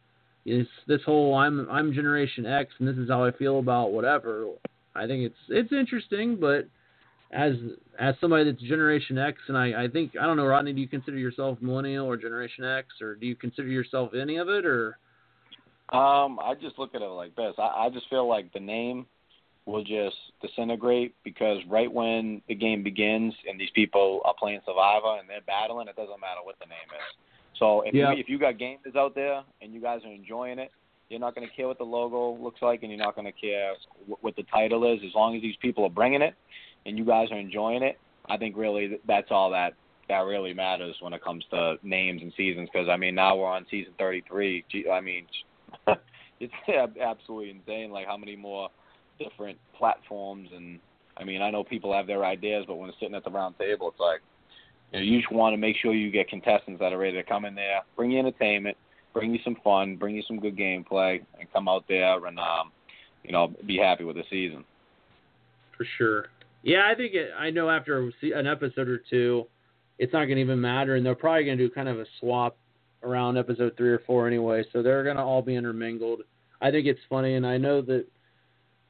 it's 0.46 0.70
this 0.88 1.02
whole 1.06 1.36
I'm 1.36 1.70
I'm 1.70 1.94
Generation 1.94 2.46
X 2.46 2.72
and 2.80 2.88
this 2.88 2.96
is 2.96 3.10
how 3.10 3.26
I 3.26 3.32
feel 3.32 3.60
about 3.60 3.92
whatever. 3.92 4.48
I 4.96 5.06
think 5.06 5.26
it's 5.26 5.36
it's 5.50 5.74
interesting, 5.74 6.38
but 6.40 6.70
as 7.32 7.56
as 8.00 8.16
somebody 8.22 8.50
that's 8.50 8.64
Generation 8.64 9.18
X, 9.18 9.38
and 9.50 9.58
I, 9.58 9.84
I 9.84 9.88
think 9.90 10.14
I 10.20 10.26
don't 10.26 10.38
know, 10.38 10.46
Rodney, 10.46 10.72
do 10.72 10.80
you 10.80 10.88
consider 10.88 11.18
yourself 11.18 11.58
millennial 11.60 12.08
or 12.08 12.16
Generation 12.16 12.64
X, 12.64 12.88
or 13.02 13.16
do 13.16 13.26
you 13.26 13.36
consider 13.36 13.68
yourself 13.68 14.14
any 14.14 14.38
of 14.38 14.48
it, 14.48 14.66
or? 14.66 14.98
um 15.92 16.40
I 16.40 16.54
just 16.62 16.80
look 16.80 16.96
at 16.96 17.02
it 17.02 17.06
like 17.06 17.36
this 17.36 17.56
I, 17.58 17.88
I 17.88 17.90
just 17.92 18.10
feel 18.10 18.30
like 18.30 18.54
the 18.54 18.62
name 18.62 19.08
will 19.70 19.84
just 19.84 20.16
disintegrate 20.42 21.16
because 21.24 21.60
right 21.70 21.92
when 21.92 22.42
the 22.48 22.56
game 22.56 22.84
begins 22.84 23.34
and 23.48 23.60
these 23.60 23.70
people 23.76 24.22
are 24.26 24.34
playing 24.38 24.60
Survivor 24.66 25.18
and 25.20 25.30
they're 25.30 25.42
battling, 25.46 25.88
it 25.88 25.96
doesn't 25.96 26.20
matter 26.20 26.42
what 26.44 26.56
the 26.60 26.66
name 26.66 26.90
is. 26.92 27.18
So 27.58 27.82
if 27.82 27.94
Yeah. 27.94 28.14
you, 28.14 28.20
if 28.20 28.30
you 28.30 28.38
got 28.40 28.56
gamers 28.56 28.96
out 28.96 29.16
there 29.16 29.44
and 29.62 29.74
you 29.74 29.82
guys 29.82 30.04
are 30.06 30.12
enjoying 30.12 30.60
it, 30.60 30.72
you're 31.10 31.20
not 31.20 31.36
going 31.36 31.48
to 31.48 31.54
care 31.56 31.68
what 31.68 31.78
the 31.78 31.84
logo 31.84 32.42
looks 32.42 32.62
like 32.62 32.84
and 32.84 32.92
you're 32.92 33.04
not 33.04 33.16
going 33.16 33.26
to 33.26 33.32
care 33.40 33.74
wh- 34.08 34.24
what 34.24 34.36
the 34.36 34.44
title 34.44 34.86
is 34.92 35.00
as 35.06 35.14
long 35.16 35.36
as 35.36 35.42
these 35.42 35.56
people 35.62 35.84
are 35.84 35.90
bringing 35.90 36.22
it 36.22 36.36
and 36.86 36.98
you 36.98 37.06
guys 37.06 37.32
are 37.32 37.38
enjoying 37.38 37.84
it. 37.84 37.98
I 38.30 38.38
think 38.38 38.56
really 38.56 39.00
that's 39.08 39.32
all 39.32 39.50
that 39.52 39.74
that 40.08 40.22
really 40.22 40.54
matters 40.54 40.96
when 41.02 41.14
it 41.14 41.24
comes 41.24 41.46
to 41.52 41.78
names 41.84 42.22
and 42.24 42.34
seasons 42.36 42.68
because 42.72 42.88
I 42.90 42.98
mean 42.98 43.16
now 43.16 43.36
we're 43.36 43.48
on 43.48 43.66
season 43.70 43.94
33. 44.00 44.64
I 44.92 45.02
mean 45.02 45.26
it's 46.40 46.54
absolutely 47.02 47.50
insane 47.52 47.92
like 47.92 48.08
how 48.08 48.18
many 48.18 48.36
more 48.36 48.70
different 49.20 49.58
platforms 49.78 50.50
and 50.56 50.80
I 51.18 51.24
mean 51.24 51.42
I 51.42 51.52
know 51.52 51.64
people 51.64 51.94
have 51.94 52.08
their 52.08 52.26
ideas 52.26 52.66
but 52.68 52.76
when 52.76 52.90
it's 52.90 53.00
sitting 53.00 53.16
at 53.16 53.24
the 53.24 53.32
round 53.32 53.58
table 53.58 53.90
it's 53.90 54.00
like 54.00 54.22
you, 54.92 55.00
know, 55.00 55.06
you 55.06 55.20
just 55.20 55.32
want 55.32 55.54
to 55.54 55.58
make 55.58 55.76
sure 55.82 55.94
you 55.94 56.12
get 56.12 56.28
contestants 56.30 56.80
that 56.80 56.94
are 56.94 56.98
ready 56.98 57.18
to 57.18 57.24
come 57.24 57.46
in 57.46 57.56
there, 57.56 57.82
bring 57.96 58.12
you 58.12 58.20
entertainment, 58.20 58.78
bring 59.14 59.34
you 59.34 59.40
some 59.44 59.56
fun, 59.64 59.96
bring 59.96 60.16
you 60.16 60.24
some 60.28 60.40
good 60.40 60.58
gameplay, 60.58 61.22
and 61.40 61.52
come 61.54 61.68
out 61.68 61.86
there 61.88 62.26
and 62.26 62.40
um, 62.40 62.72
you 63.24 63.32
know 63.32 63.54
be 63.66 63.78
happy 63.78 64.04
with 64.04 64.16
the 64.16 64.24
season. 64.30 64.64
For 65.78 65.86
sure. 65.98 66.26
Yeah, 66.64 66.90
I 66.92 66.96
think 66.96 67.14
it, 67.14 67.30
I 67.38 67.52
know 67.52 67.70
after 67.70 68.12
an 68.22 68.48
episode 68.48 68.90
or 68.90 69.02
two, 69.10 69.46
it's 69.98 70.12
not 70.12 70.26
going 70.26 70.36
to 70.36 70.42
even 70.42 70.60
matter, 70.60 70.96
and 70.96 71.06
they're 71.06 71.16
probably 71.16 71.46
going 71.46 71.58
to 71.58 71.68
do 71.68 71.74
kind 71.74 71.88
of 71.88 72.00
a 72.00 72.06
swap 72.20 72.58
around 73.04 73.38
episode 73.38 73.78
three 73.78 73.90
or 73.90 74.00
four 74.06 74.28
anyway, 74.28 74.64
so 74.74 74.82
they're 74.82 75.04
going 75.04 75.16
to 75.16 75.24
all 75.24 75.42
be 75.42 75.56
intermingled. 75.56 76.22
I 76.62 76.72
think 76.72 76.86
it's 76.86 77.00
funny, 77.10 77.36
and 77.36 77.48
I 77.48 77.58
know 77.58 77.82
that 77.84 78.06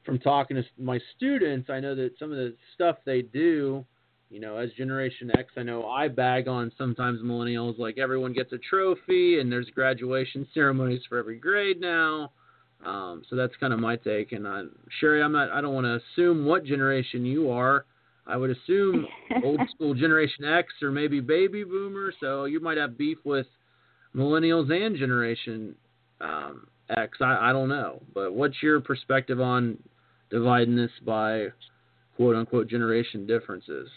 from 0.04 0.18
talking 0.18 0.56
to 0.56 0.64
my 0.78 0.98
students, 1.16 1.70
I 1.70 1.80
know 1.80 1.94
that 1.94 2.18
some 2.18 2.30
of 2.30 2.36
the 2.36 2.54
stuff 2.74 2.96
they 3.04 3.22
do, 3.22 3.84
you 4.30 4.40
know, 4.40 4.56
as 4.56 4.70
Generation 4.72 5.30
X, 5.36 5.52
I 5.56 5.62
know 5.62 5.86
I 5.88 6.08
bag 6.08 6.48
on 6.48 6.72
sometimes 6.78 7.20
millennials, 7.20 7.78
like 7.78 7.98
everyone 7.98 8.32
gets 8.32 8.52
a 8.52 8.58
trophy, 8.58 9.40
and 9.40 9.50
there's 9.50 9.68
graduation 9.74 10.46
ceremonies 10.54 11.02
for 11.08 11.18
every 11.18 11.38
grade 11.38 11.80
now. 11.80 12.30
Um, 12.84 13.22
so 13.28 13.36
that's 13.36 13.52
kind 13.60 13.72
of 13.72 13.80
my 13.80 13.96
take. 13.96 14.32
And 14.32 14.46
uh, 14.46 14.62
Sherry, 15.00 15.22
I'm 15.22 15.32
not. 15.32 15.50
I 15.50 15.60
don't 15.60 15.74
want 15.74 15.84
to 15.84 16.00
assume 16.00 16.46
what 16.46 16.64
generation 16.64 17.26
you 17.26 17.50
are. 17.50 17.84
I 18.26 18.36
would 18.36 18.50
assume 18.50 19.06
old 19.44 19.60
school 19.74 19.94
Generation 19.94 20.44
X 20.44 20.72
or 20.82 20.90
maybe 20.90 21.20
Baby 21.20 21.64
Boomer. 21.64 22.12
So 22.20 22.44
you 22.44 22.60
might 22.60 22.78
have 22.78 22.96
beef 22.96 23.18
with 23.24 23.46
millennials 24.14 24.70
and 24.72 24.96
Generation 24.96 25.74
um, 26.20 26.66
X. 26.96 27.18
I, 27.20 27.50
I 27.50 27.52
don't 27.52 27.68
know. 27.68 28.00
But 28.14 28.32
what's 28.32 28.62
your 28.62 28.80
perspective 28.80 29.40
on 29.40 29.78
dividing 30.30 30.76
this 30.76 30.90
by 31.04 31.48
quote 32.16 32.36
unquote 32.36 32.68
generation 32.68 33.26
differences? 33.26 33.88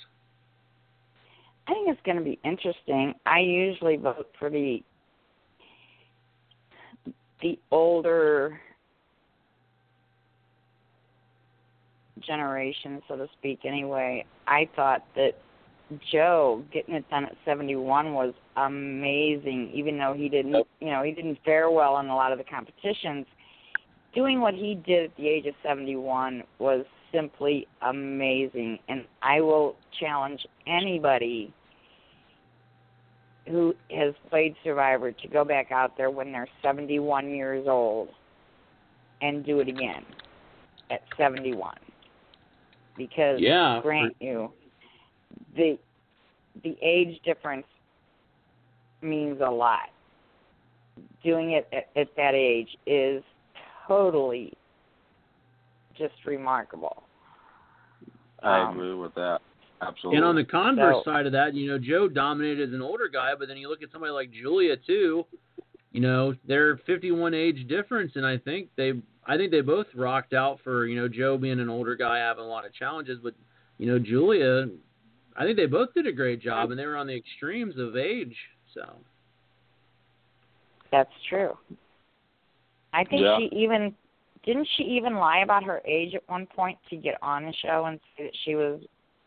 I 1.68 1.74
think 1.74 1.90
it's 1.90 2.02
going 2.06 2.18
to 2.18 2.24
be 2.24 2.40
interesting. 2.44 3.14
I 3.26 3.40
usually 3.40 3.98
vote 3.98 4.28
for 4.38 4.50
the 4.50 4.84
the 7.42 7.60
older 7.72 8.60
generation, 12.26 13.02
so 13.08 13.18
to 13.18 13.28
speak. 13.38 13.60
Anyway, 13.66 14.26
I 14.48 14.70
thought 14.76 15.04
that 15.16 15.32
Joe 16.12 16.64
getting 16.74 16.96
it 16.96 17.10
done 17.10 17.26
at 17.26 17.36
71 17.46 18.14
was 18.14 18.34
amazing. 18.56 19.72
Even 19.74 19.98
though 19.98 20.14
he 20.14 20.30
didn't, 20.30 20.66
you 20.80 20.90
know, 20.90 21.04
he 21.04 21.12
didn't 21.12 21.38
fare 21.44 21.70
well 21.70 22.00
in 22.00 22.08
a 22.08 22.16
lot 22.16 22.32
of 22.32 22.38
the 22.38 22.44
competitions. 22.44 23.26
Doing 24.14 24.42
what 24.42 24.54
he 24.54 24.76
did 24.86 25.06
at 25.06 25.18
the 25.18 25.28
age 25.28 25.46
of 25.46 25.56
71 25.64 26.44
was 26.60 26.86
simply 27.12 27.68
amazing, 27.82 28.80
and 28.88 29.06
I 29.22 29.42
will 29.42 29.76
challenge 30.00 30.46
anybody 30.68 31.54
who 33.48 33.74
has 33.92 34.14
played 34.30 34.56
Survivor 34.64 35.12
to 35.12 35.28
go 35.28 35.44
back 35.44 35.72
out 35.72 35.98
there 35.98 36.10
when 36.10 36.32
they're 36.32 36.48
71 36.62 37.30
years 37.30 37.68
old 37.68 38.10
and 39.22 39.46
do 39.46 39.60
it 39.60 39.68
again 39.68 40.06
at 40.92 41.02
71 41.18 41.76
because 42.98 43.40
Yeah, 43.40 43.80
grant 43.82 44.16
you 44.20 44.52
the 45.56 45.78
the 46.64 46.78
age 46.82 47.20
difference 47.24 47.66
means 49.02 49.40
a 49.42 49.50
lot. 49.50 49.90
Doing 51.24 51.52
it 51.52 51.68
at, 51.74 51.90
at 52.00 52.16
that 52.16 52.36
age 52.36 52.70
is 52.86 53.24
totally 53.88 54.54
just 55.98 56.14
remarkable 56.26 57.04
I 58.42 58.60
Um, 58.60 58.78
agree 58.78 58.94
with 58.94 59.14
that. 59.16 59.42
Absolutely. 59.82 60.18
And 60.18 60.26
on 60.26 60.36
the 60.36 60.44
converse 60.44 60.98
So- 60.98 61.04
side 61.12 61.26
of 61.26 61.32
that, 61.32 61.54
you 61.54 61.68
know, 61.68 61.78
Joe 61.78 62.10
dominated 62.10 62.68
as 62.70 62.74
an 62.74 62.82
older 62.82 63.08
guy, 63.08 63.36
but 63.36 63.48
then 63.48 63.56
you 63.56 63.70
look 63.70 63.82
at 63.82 63.90
somebody 63.92 64.12
like 64.12 64.32
Julia 64.32 64.76
too. 64.76 65.26
You 65.94 66.02
know, 66.02 66.36
they're 66.46 66.76
51 66.78 67.34
age 67.34 67.68
difference, 67.68 68.16
and 68.18 68.26
I 68.26 68.38
think 68.38 68.70
they, 68.76 69.02
I 69.26 69.38
think 69.38 69.52
they 69.52 69.62
both 69.62 69.88
rocked 69.96 70.34
out 70.34 70.60
for 70.62 70.88
you 70.88 70.96
know 70.98 71.08
Joe 71.08 71.38
being 71.38 71.60
an 71.62 71.70
older 71.70 71.96
guy 71.96 72.18
having 72.18 72.44
a 72.44 72.48
lot 72.48 72.66
of 72.66 72.74
challenges, 72.74 73.20
but 73.20 73.34
you 73.78 73.86
know 73.86 73.98
Julia, 74.00 74.70
I 75.38 75.46
think 75.46 75.56
they 75.56 75.66
both 75.68 75.94
did 75.94 76.06
a 76.08 76.12
great 76.12 76.42
job, 76.42 76.72
and 76.72 76.80
they 76.80 76.86
were 76.86 76.98
on 76.98 77.08
the 77.08 77.16
extremes 77.16 77.78
of 77.78 77.96
age. 77.96 78.36
So 78.74 78.94
That's 80.92 81.14
true. 81.30 81.58
I 82.94 83.04
think 83.04 83.22
Yeah. 83.24 83.38
she 83.40 83.46
even 83.56 83.94
didn't 84.46 84.68
she 84.78 84.84
even 84.84 85.16
lie 85.16 85.40
about 85.40 85.64
her 85.64 85.82
age 85.86 86.14
at 86.16 86.28
one 86.30 86.46
point 86.46 86.78
to 86.90 86.96
get 86.96 87.16
on 87.22 87.46
the 87.46 87.54
show 87.54 87.86
and 87.86 88.00
say 88.18 88.26
that 88.26 88.36
she 88.44 88.56
was 88.56 88.82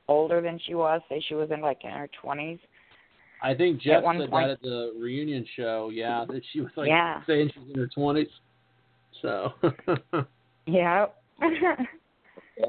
older 0.09 0.41
than 0.41 0.59
she 0.67 0.75
was, 0.75 1.01
say 1.09 1.21
she 1.27 1.35
was 1.35 1.51
in 1.51 1.61
like 1.61 1.79
in 1.85 1.91
her 1.91 2.09
twenties. 2.23 2.59
I 3.43 3.55
think 3.55 3.81
Jeff 3.81 4.03
one 4.03 4.19
said 4.19 4.31
point- 4.31 4.47
that 4.47 4.53
at 4.53 4.63
the 4.63 4.93
reunion 4.99 5.45
show. 5.57 5.91
Yeah, 5.93 6.25
that 6.29 6.43
she 6.53 6.61
was 6.61 6.71
like 6.77 6.89
Yeah. 6.89 7.23
saying 7.27 7.51
she's 7.55 7.71
in 7.75 7.79
her 7.79 7.89
20s. 7.97 8.31
So 9.23 9.53
Yeah. 10.67 11.07
That- 11.41 11.87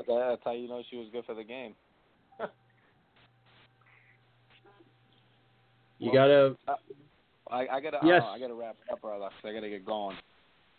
that's 0.08 0.42
how 0.44 0.52
you 0.52 0.68
know 0.68 0.82
she 0.90 0.98
was 0.98 1.08
good 1.12 1.26
for 1.26 1.34
the 1.36 1.44
game. 1.44 1.74
you 6.00 6.12
gotta. 6.14 6.56
I, 7.50 7.68
I 7.68 7.82
gotta. 7.82 8.00
Yes. 8.04 8.22
uh, 8.24 8.28
I 8.30 8.40
gotta 8.40 8.54
wrap 8.54 8.76
it 8.86 8.92
up, 8.92 9.02
brother. 9.02 9.26
'cause 9.26 9.50
I 9.50 9.54
gotta 9.54 9.70
get 9.70 9.86
going. 9.86 10.16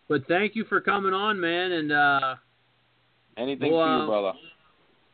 But 0.09 0.27
thank 0.27 0.55
you 0.57 0.65
for 0.65 0.81
coming 0.81 1.13
on, 1.13 1.41
man, 1.41 1.73
and. 1.73 1.93
uh 1.93 2.35
Anything 3.37 3.73
Well, 3.73 3.85
for 3.87 3.89
uh, 3.89 4.01
you, 4.01 4.07
brother. 4.07 4.33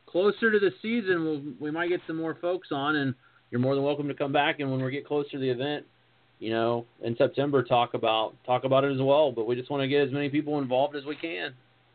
closer 0.06 0.50
to 0.50 0.58
the 0.58 0.70
season, 0.80 1.24
we'll, 1.24 1.42
we 1.60 1.70
might 1.70 1.88
get 1.88 2.00
some 2.06 2.16
more 2.16 2.38
folks 2.40 2.68
on, 2.70 2.96
and 2.96 3.14
you're 3.50 3.60
more 3.60 3.74
than 3.74 3.84
welcome 3.84 4.08
to 4.08 4.14
come 4.14 4.32
back. 4.32 4.60
And 4.60 4.70
when 4.70 4.82
we 4.82 4.90
get 4.90 5.06
closer 5.06 5.28
to 5.32 5.38
the 5.38 5.50
event, 5.50 5.84
you 6.38 6.50
know, 6.50 6.86
in 7.02 7.14
September, 7.16 7.62
talk 7.62 7.92
about 7.92 8.34
talk 8.46 8.64
about 8.64 8.82
it 8.84 8.94
as 8.94 9.00
well. 9.02 9.30
But 9.30 9.46
we 9.46 9.54
just 9.56 9.70
want 9.70 9.82
to 9.82 9.88
get 9.88 10.06
as 10.06 10.10
many 10.12 10.30
people 10.30 10.58
involved 10.58 10.96
as 10.96 11.04
we 11.04 11.16
can. 11.16 11.52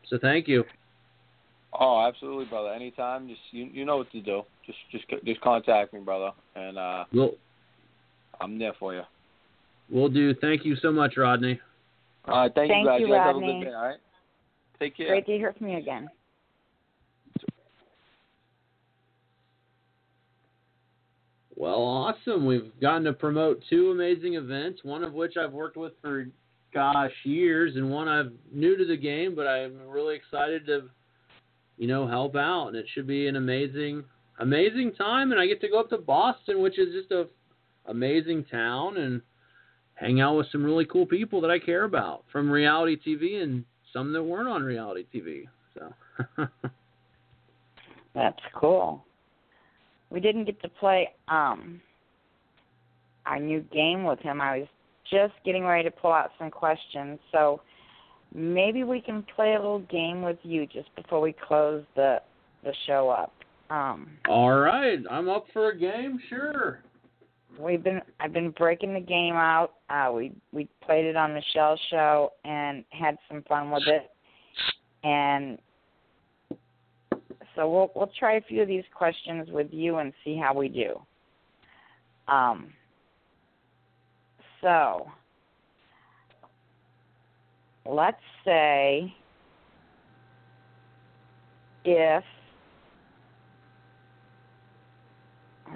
So 0.08 0.18
thank 0.22 0.46
you. 0.46 0.62
Oh, 1.72 2.06
absolutely, 2.06 2.44
brother. 2.44 2.68
Anytime, 2.72 3.26
just 3.26 3.40
you 3.50 3.64
you 3.72 3.84
know 3.84 3.96
what 3.96 4.12
to 4.12 4.20
do. 4.20 4.42
Just 4.66 4.78
just 4.92 5.24
just 5.24 5.40
contact 5.40 5.92
me, 5.92 5.98
brother, 6.00 6.30
and 6.54 6.78
uh 6.78 7.04
We'll 7.12 7.32
I'm 8.40 8.56
there 8.56 8.74
for 8.78 8.94
you. 8.94 9.02
we'll 9.90 10.08
do. 10.08 10.32
Thank 10.34 10.64
you 10.64 10.76
so 10.76 10.92
much, 10.92 11.14
Rodney. 11.16 11.60
All 12.26 12.42
right, 12.42 12.52
thank, 12.54 12.70
Thank 12.70 12.84
you 12.84 12.88
guys. 12.88 13.00
you, 13.00 13.08
guys 13.08 13.26
have 13.26 13.36
a 13.36 13.40
good 13.40 13.64
day. 13.64 13.72
All 13.72 13.82
right. 13.82 13.98
Take 14.78 14.96
care. 14.96 15.08
Great 15.08 15.26
to 15.26 15.32
hear 15.32 15.54
from 15.58 15.68
you 15.68 15.78
again. 15.78 16.08
Well, 21.56 21.74
awesome. 21.74 22.46
We've 22.46 22.72
gotten 22.80 23.04
to 23.04 23.12
promote 23.12 23.62
two 23.68 23.90
amazing 23.90 24.34
events, 24.34 24.80
one 24.82 25.04
of 25.04 25.12
which 25.12 25.36
I've 25.36 25.52
worked 25.52 25.76
with 25.76 25.92
for 26.00 26.26
gosh 26.72 27.12
years, 27.24 27.76
and 27.76 27.90
one 27.90 28.08
I'm 28.08 28.38
new 28.50 28.78
to 28.78 28.84
the 28.86 28.96
game, 28.96 29.34
but 29.34 29.46
I'm 29.46 29.78
really 29.86 30.16
excited 30.16 30.64
to, 30.66 30.88
you 31.76 31.86
know, 31.86 32.06
help 32.06 32.34
out. 32.34 32.68
And 32.68 32.76
it 32.76 32.86
should 32.94 33.06
be 33.06 33.26
an 33.26 33.36
amazing, 33.36 34.04
amazing 34.38 34.92
time. 34.92 35.32
And 35.32 35.40
I 35.40 35.46
get 35.46 35.60
to 35.60 35.68
go 35.68 35.80
up 35.80 35.90
to 35.90 35.98
Boston, 35.98 36.62
which 36.62 36.78
is 36.78 36.94
just 36.94 37.10
a 37.10 37.26
amazing 37.86 38.44
town, 38.44 38.96
and 38.96 39.20
hang 40.00 40.20
out 40.20 40.36
with 40.36 40.46
some 40.50 40.64
really 40.64 40.86
cool 40.86 41.06
people 41.06 41.40
that 41.42 41.50
I 41.50 41.58
care 41.58 41.84
about 41.84 42.24
from 42.32 42.50
reality 42.50 42.96
TV 42.96 43.42
and 43.42 43.64
some 43.92 44.12
that 44.14 44.22
weren't 44.22 44.48
on 44.48 44.62
reality 44.62 45.04
TV. 45.14 45.44
So. 45.74 46.46
That's 48.14 48.40
cool. 48.54 49.04
We 50.10 50.20
didn't 50.20 50.46
get 50.46 50.60
to 50.62 50.68
play 50.68 51.10
um 51.28 51.80
our 53.26 53.38
new 53.38 53.60
game 53.72 54.04
with 54.04 54.18
him. 54.20 54.40
I 54.40 54.58
was 54.58 54.68
just 55.10 55.34
getting 55.44 55.64
ready 55.64 55.84
to 55.84 55.90
pull 55.90 56.12
out 56.12 56.30
some 56.38 56.50
questions, 56.50 57.18
so 57.30 57.60
maybe 58.34 58.82
we 58.82 59.00
can 59.00 59.24
play 59.36 59.54
a 59.54 59.58
little 59.58 59.80
game 59.80 60.22
with 60.22 60.38
you 60.42 60.66
just 60.66 60.92
before 60.96 61.20
we 61.20 61.34
close 61.46 61.84
the 61.94 62.20
the 62.64 62.72
show 62.86 63.10
up. 63.10 63.32
Um 63.70 64.08
All 64.28 64.58
right, 64.58 64.98
I'm 65.10 65.28
up 65.28 65.44
for 65.52 65.70
a 65.70 65.78
game. 65.78 66.18
Sure. 66.28 66.80
We've 67.60 67.82
been 67.82 68.00
I've 68.18 68.32
been 68.32 68.50
breaking 68.50 68.94
the 68.94 69.00
game 69.00 69.34
out. 69.34 69.72
Uh 69.88 70.10
we 70.12 70.32
we 70.52 70.68
played 70.84 71.04
it 71.04 71.16
on 71.16 71.34
Michelle's 71.34 71.80
show 71.90 72.32
and 72.44 72.84
had 72.90 73.16
some 73.28 73.42
fun 73.48 73.70
with 73.70 73.84
it. 73.86 74.10
And 75.04 75.58
so 77.54 77.68
we'll 77.68 77.90
we'll 77.94 78.10
try 78.18 78.34
a 78.34 78.40
few 78.42 78.62
of 78.62 78.68
these 78.68 78.84
questions 78.94 79.48
with 79.50 79.68
you 79.70 79.96
and 79.98 80.12
see 80.24 80.36
how 80.36 80.54
we 80.54 80.68
do. 80.68 81.00
Um 82.28 82.72
so 84.60 85.06
let's 87.86 88.20
say 88.44 89.14
if 91.84 92.24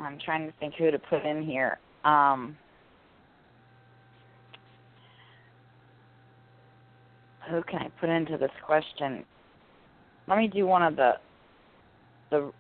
I'm 0.03 0.19
trying 0.25 0.47
to 0.47 0.53
think 0.59 0.75
who 0.75 0.91
to 0.91 0.99
put 0.99 1.25
in 1.25 1.43
here. 1.43 1.79
Um, 2.05 2.57
who 7.51 7.63
can 7.65 7.81
I 7.81 7.89
put 8.01 8.09
into 8.09 8.37
this 8.39 8.51
question? 8.65 9.25
Let 10.27 10.39
me 10.39 10.49
do 10.49 10.67
one 10.67 10.83
of 10.83 10.97
the 10.97 11.13
the 12.31 12.51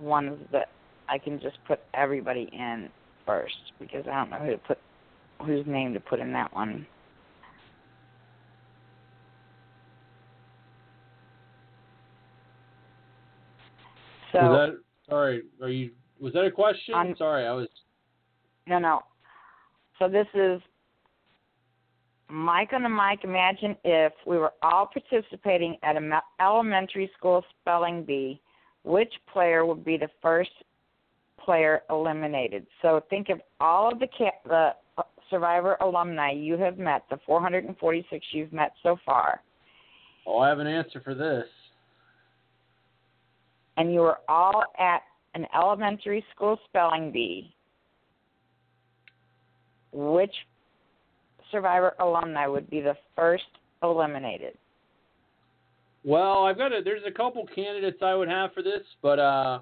ones 0.00 0.38
that 0.52 0.68
I 1.08 1.18
can 1.18 1.40
just 1.40 1.58
put 1.66 1.80
everybody 1.94 2.48
in 2.52 2.88
first 3.26 3.54
because 3.80 4.04
I 4.10 4.14
don't 4.14 4.30
know 4.30 4.38
who 4.38 4.52
to 4.52 4.58
put 4.58 4.78
whose 5.44 5.66
name 5.66 5.92
to 5.94 6.00
put 6.00 6.20
in 6.20 6.32
that 6.32 6.54
one. 6.54 6.86
So 14.32 14.76
sorry? 15.08 15.42
Are 15.62 15.68
you? 15.68 15.90
Was 16.20 16.32
that 16.32 16.44
a 16.44 16.50
question? 16.50 16.94
I'm- 16.94 17.14
sorry, 17.16 17.46
I 17.46 17.52
was. 17.52 17.68
No, 18.66 18.78
no. 18.78 19.02
So 19.98 20.08
this 20.08 20.26
is 20.34 20.60
Mike 22.28 22.72
on 22.72 22.82
the 22.82 22.88
mic. 22.88 23.22
Imagine 23.24 23.76
if 23.84 24.12
we 24.26 24.38
were 24.38 24.52
all 24.62 24.86
participating 24.86 25.76
at 25.82 25.96
an 25.96 26.12
elementary 26.40 27.10
school 27.16 27.44
spelling 27.60 28.02
bee, 28.04 28.40
which 28.82 29.12
player 29.32 29.64
would 29.64 29.84
be 29.84 29.96
the 29.96 30.10
first 30.20 30.50
player 31.38 31.82
eliminated? 31.90 32.66
So 32.82 33.00
think 33.08 33.28
of 33.28 33.40
all 33.60 33.92
of 33.92 34.00
the 34.00 34.08
ca- 34.08 34.40
the 34.44 34.74
uh, 34.98 35.02
Survivor 35.30 35.76
alumni 35.80 36.30
you 36.32 36.56
have 36.58 36.78
met, 36.78 37.02
the 37.10 37.18
446 37.26 38.26
you've 38.32 38.52
met 38.52 38.72
so 38.82 38.96
far, 39.04 39.42
Oh, 40.28 40.38
I 40.40 40.48
have 40.48 40.58
an 40.58 40.66
answer 40.66 41.00
for 41.00 41.14
this. 41.14 41.46
And 43.76 43.92
you 43.92 44.00
were 44.00 44.18
all 44.28 44.64
at 44.78 45.02
an 45.34 45.46
elementary 45.54 46.24
school 46.34 46.58
spelling 46.68 47.12
bee. 47.12 47.52
Which 49.92 50.34
Survivor 51.50 51.94
alumni 52.00 52.46
would 52.46 52.68
be 52.68 52.80
the 52.80 52.96
first 53.14 53.44
eliminated? 53.82 54.54
Well, 56.04 56.44
I've 56.44 56.58
got 56.58 56.72
a. 56.72 56.82
There's 56.82 57.02
a 57.06 57.10
couple 57.10 57.46
candidates 57.54 57.98
I 58.02 58.14
would 58.14 58.28
have 58.28 58.52
for 58.52 58.62
this, 58.62 58.82
but 59.02 59.18
uh, 59.18 59.60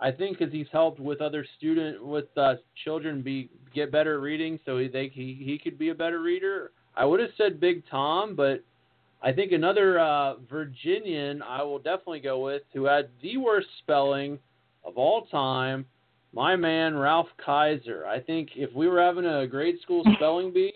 I 0.00 0.10
think 0.10 0.38
because 0.38 0.52
he's 0.52 0.66
helped 0.72 1.00
with 1.00 1.20
other 1.20 1.46
student 1.58 2.04
with 2.04 2.26
uh, 2.36 2.54
children 2.84 3.22
be 3.22 3.50
get 3.74 3.90
better 3.90 4.20
reading, 4.20 4.60
so 4.64 4.78
he 4.78 4.88
they, 4.88 5.08
he 5.12 5.40
he 5.44 5.58
could 5.58 5.78
be 5.78 5.88
a 5.88 5.94
better 5.94 6.20
reader. 6.20 6.70
I 6.96 7.04
would 7.04 7.20
have 7.20 7.30
said 7.36 7.58
Big 7.58 7.82
Tom, 7.90 8.36
but 8.36 8.62
I 9.24 9.32
think 9.32 9.52
another 9.52 9.98
uh, 9.98 10.34
Virginian 10.50 11.40
I 11.40 11.62
will 11.62 11.78
definitely 11.78 12.20
go 12.20 12.44
with 12.44 12.60
who 12.74 12.84
had 12.84 13.08
the 13.22 13.38
worst 13.38 13.68
spelling 13.78 14.38
of 14.84 14.98
all 14.98 15.22
time, 15.26 15.86
my 16.34 16.56
man 16.56 16.94
Ralph 16.94 17.28
Kiser. 17.44 18.04
I 18.06 18.20
think 18.20 18.50
if 18.54 18.70
we 18.74 18.86
were 18.86 19.00
having 19.00 19.24
a 19.24 19.46
grade 19.46 19.76
school 19.80 20.04
spelling 20.16 20.52
bee, 20.52 20.74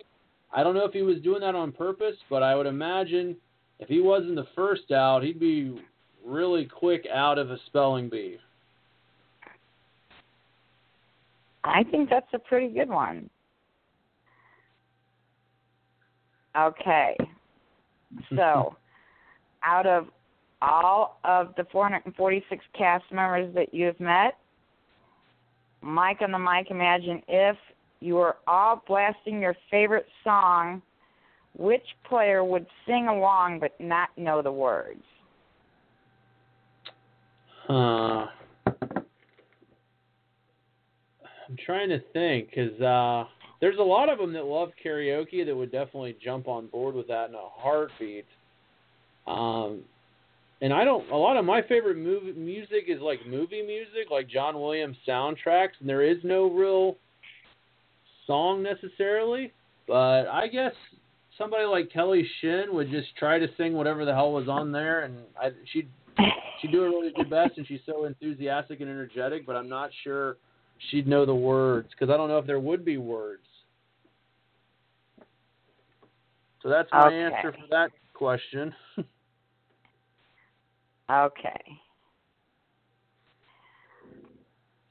I 0.51 0.63
don't 0.63 0.75
know 0.75 0.87
if 0.87 0.95
he 0.95 1.03
was 1.03 1.19
doing 1.19 1.43
that 1.43 1.55
on 1.55 1.73
purpose, 1.73 2.17
but 2.31 2.43
I 2.43 2.55
would 2.55 2.65
imagine 2.65 3.37
if 3.81 3.89
he 3.91 4.01
wasn't 4.01 4.37
the 4.37 4.47
first 4.57 4.93
out, 4.93 5.23
he'd 5.23 5.39
be 5.39 5.79
really 6.25 6.65
quick 6.65 7.07
out 7.13 7.37
of 7.37 7.51
a 7.51 7.59
spelling 7.67 8.09
bee. 8.09 8.39
I 11.65 11.85
think 11.91 12.09
that's 12.09 12.33
a 12.33 12.39
pretty 12.39 12.73
good 12.73 12.89
one. 12.89 13.29
Okay. 16.57 17.15
So, 18.37 18.77
out 19.63 19.87
of 19.87 20.07
all 20.63 21.19
of 21.25 21.55
the 21.57 21.65
446 21.71 22.65
cast 22.77 23.05
members 23.13 23.55
that 23.55 23.73
you've 23.73 23.99
met, 24.01 24.39
Mike 25.83 26.19
on 26.23 26.33
the 26.33 26.39
mic, 26.39 26.71
imagine 26.71 27.23
if 27.29 27.57
you 28.01 28.15
were 28.15 28.37
all 28.47 28.83
blasting 28.87 29.41
your 29.41 29.55
favorite 29.71 30.07
song, 30.25 30.83
which 31.57 31.85
player 32.09 32.45
would 32.45 32.67
sing 32.87 33.09
along 33.09 33.61
but 33.61 33.73
not 33.81 34.09
know 34.17 34.43
the 34.43 34.53
words? 34.53 35.03
Uh, 37.69 38.27
I'm 41.49 41.57
trying 41.65 41.89
to 41.91 42.01
think 42.13 42.51
because 42.51 42.81
uh, 42.81 43.25
there's 43.61 43.79
a 43.79 43.83
lot 43.83 44.09
of 44.09 44.19
them 44.19 44.33
that 44.35 44.45
love 44.45 44.71
karaoke 44.85 45.45
that 45.45 45.55
would 45.55 45.73
definitely 45.73 46.17
jump 46.23 46.49
on 46.49 46.69
board 46.69 46.95
with 46.95 47.09
that 47.09 47.29
in 47.29 47.35
a 47.35 47.49
heartbeat. 47.57 48.27
Um, 49.27 49.83
and 50.61 50.73
I 50.73 50.85
don't. 50.85 51.09
A 51.11 51.17
lot 51.17 51.37
of 51.37 51.45
my 51.45 51.63
favorite 51.63 51.97
movie 51.97 52.33
music 52.33 52.85
is 52.89 53.01
like 53.01 53.21
movie 53.27 53.63
music, 53.63 54.11
like 54.11 54.29
John 54.29 54.61
Williams 54.61 54.97
soundtracks, 55.07 55.79
and 55.81 55.89
there 55.89 56.03
is 56.03 56.19
no 56.25 56.51
real 56.51 56.97
song 58.27 58.63
necessarily. 58.63 59.53
But 59.87 60.27
I 60.27 60.49
guess 60.49 60.73
somebody 61.37 61.65
like 61.65 61.93
Kelly 61.93 62.29
Shinn 62.41 62.67
would 62.71 62.91
just 62.91 63.17
try 63.17 63.39
to 63.39 63.47
sing 63.57 63.75
whatever 63.75 64.05
the 64.05 64.15
hell 64.15 64.33
was 64.33 64.49
on 64.49 64.73
there, 64.73 65.03
and 65.03 65.19
I, 65.41 65.51
she'd 65.73 65.89
she'd 66.61 66.73
do 66.73 66.83
her 66.83 66.89
really 66.89 67.13
good 67.15 67.31
best, 67.31 67.57
and 67.57 67.67
she's 67.67 67.81
so 67.87 68.05
enthusiastic 68.07 68.81
and 68.81 68.91
energetic. 68.91 69.47
But 69.47 69.55
I'm 69.57 69.69
not 69.69 69.91
sure 70.03 70.37
she'd 70.91 71.07
know 71.07 71.25
the 71.25 71.35
words 71.35 71.89
because 71.91 72.13
I 72.13 72.17
don't 72.17 72.29
know 72.29 72.39
if 72.39 72.47
there 72.47 72.61
would 72.61 72.85
be 72.85 72.97
words. 72.97 73.43
So 76.63 76.69
that's 76.69 76.93
my 76.93 77.07
Okay. 77.07 77.17
answer 77.17 77.53
for 77.53 77.67
that 77.71 77.91
question. 78.15 78.75
Okay. 81.11 81.81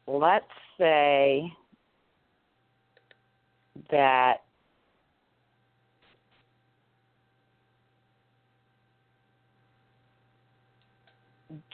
Let's 0.07 0.45
say 0.79 1.51
that 3.91 4.37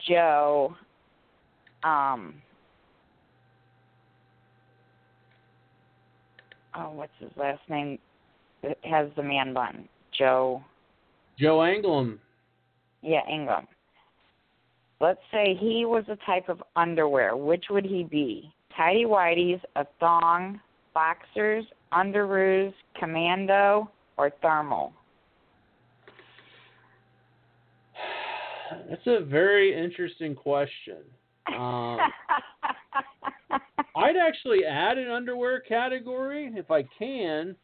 Joe 0.06 0.74
um 1.84 2.42
oh 6.74 6.90
what's 6.90 7.12
his 7.18 7.30
last 7.36 7.60
name 7.68 7.98
has 8.82 9.08
the 9.16 9.22
man 9.22 9.52
bun 9.54 9.88
Joe 10.16 10.62
Joe 11.38 11.58
Anglim. 11.58 12.18
yeah, 13.02 13.20
Ingham. 13.28 13.66
Let's 15.00 15.20
say 15.32 15.56
he 15.58 15.84
was 15.84 16.04
a 16.08 16.16
type 16.24 16.48
of 16.48 16.62
underwear. 16.76 17.36
Which 17.36 17.64
would 17.70 17.84
he 17.84 18.04
be? 18.04 18.52
Tidy 18.76 19.04
whities, 19.04 19.60
a 19.76 19.84
thong, 20.00 20.60
boxers, 20.94 21.64
underoos, 21.92 22.72
commando, 22.98 23.90
or 24.16 24.30
thermal? 24.40 24.92
That's 28.88 29.06
a 29.06 29.24
very 29.24 29.76
interesting 29.76 30.34
question. 30.34 30.98
Um, 31.48 31.98
I'd 33.96 34.16
actually 34.16 34.64
add 34.64 34.96
an 34.98 35.10
underwear 35.10 35.60
category 35.60 36.50
if 36.54 36.70
I 36.70 36.84
can. 36.98 37.56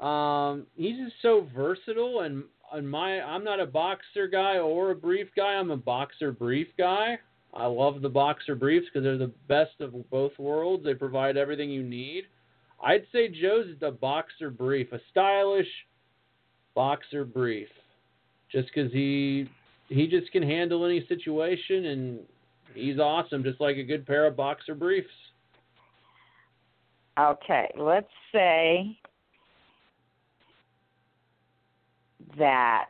Um, 0.00 0.66
he's 0.76 0.96
just 0.96 1.16
so 1.22 1.48
versatile, 1.54 2.20
and 2.20 2.44
and 2.72 2.88
my 2.88 3.20
I'm 3.20 3.44
not 3.44 3.60
a 3.60 3.66
boxer 3.66 4.26
guy 4.26 4.58
or 4.58 4.90
a 4.90 4.96
brief 4.96 5.28
guy. 5.36 5.54
I'm 5.54 5.70
a 5.70 5.76
boxer 5.76 6.32
brief 6.32 6.68
guy. 6.76 7.18
I 7.52 7.66
love 7.66 8.02
the 8.02 8.08
boxer 8.08 8.56
briefs 8.56 8.86
because 8.86 9.04
they're 9.04 9.16
the 9.16 9.32
best 9.48 9.80
of 9.80 9.94
both 10.10 10.32
worlds. 10.38 10.84
They 10.84 10.94
provide 10.94 11.36
everything 11.36 11.70
you 11.70 11.84
need. 11.84 12.24
I'd 12.82 13.06
say 13.12 13.28
Joe's 13.28 13.66
is 13.66 13.78
the 13.80 13.92
boxer 13.92 14.50
brief, 14.50 14.92
a 14.92 14.98
stylish 15.10 15.68
boxer 16.74 17.24
brief, 17.24 17.68
just 18.50 18.68
because 18.74 18.92
he 18.92 19.48
he 19.88 20.08
just 20.08 20.32
can 20.32 20.42
handle 20.42 20.84
any 20.84 21.06
situation 21.06 21.86
and 21.86 22.18
he's 22.74 22.98
awesome, 22.98 23.44
just 23.44 23.60
like 23.60 23.76
a 23.76 23.84
good 23.84 24.06
pair 24.06 24.26
of 24.26 24.36
boxer 24.36 24.74
briefs. 24.74 25.08
okay, 27.18 27.70
let's 27.78 28.10
say 28.32 28.98
that. 32.38 32.86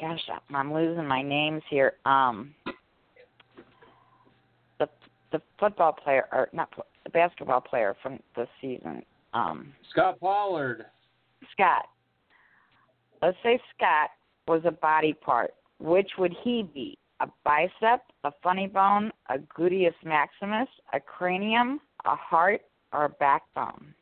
Gosh, 0.00 0.20
I'm 0.52 0.72
losing 0.72 1.06
my 1.06 1.22
names 1.22 1.62
here. 1.70 1.94
Um, 2.04 2.54
the 4.78 4.88
the 5.32 5.40
football 5.58 5.92
player, 5.92 6.26
or 6.32 6.48
not 6.52 6.68
the 7.04 7.10
basketball 7.10 7.60
player 7.60 7.96
from 8.02 8.18
this 8.36 8.48
season. 8.60 9.02
Um, 9.32 9.72
Scott 9.90 10.18
Pollard. 10.20 10.86
Scott. 11.52 11.86
Let's 13.22 13.36
say 13.42 13.58
Scott 13.76 14.10
was 14.46 14.62
a 14.64 14.70
body 14.70 15.12
part. 15.12 15.54
Which 15.78 16.10
would 16.18 16.34
he 16.42 16.68
be? 16.74 16.98
A 17.20 17.28
bicep, 17.44 18.02
a 18.24 18.32
funny 18.42 18.66
bone, 18.66 19.10
a 19.30 19.38
gluteus 19.38 19.94
maximus, 20.04 20.68
a 20.92 21.00
cranium, 21.00 21.80
a 22.04 22.16
heart, 22.16 22.62
or 22.92 23.06
a 23.06 23.08
backbone? 23.08 23.94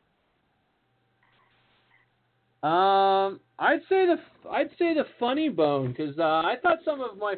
Um, 2.63 3.41
I'd 3.59 3.81
say 3.89 4.05
the 4.05 4.15
I'd 4.49 4.69
say 4.79 4.93
the 4.93 5.03
funny 5.19 5.49
bone 5.49 5.91
because 5.91 6.17
uh, 6.17 6.23
I 6.23 6.55
thought 6.61 6.79
some 6.85 7.01
of 7.01 7.17
my 7.17 7.35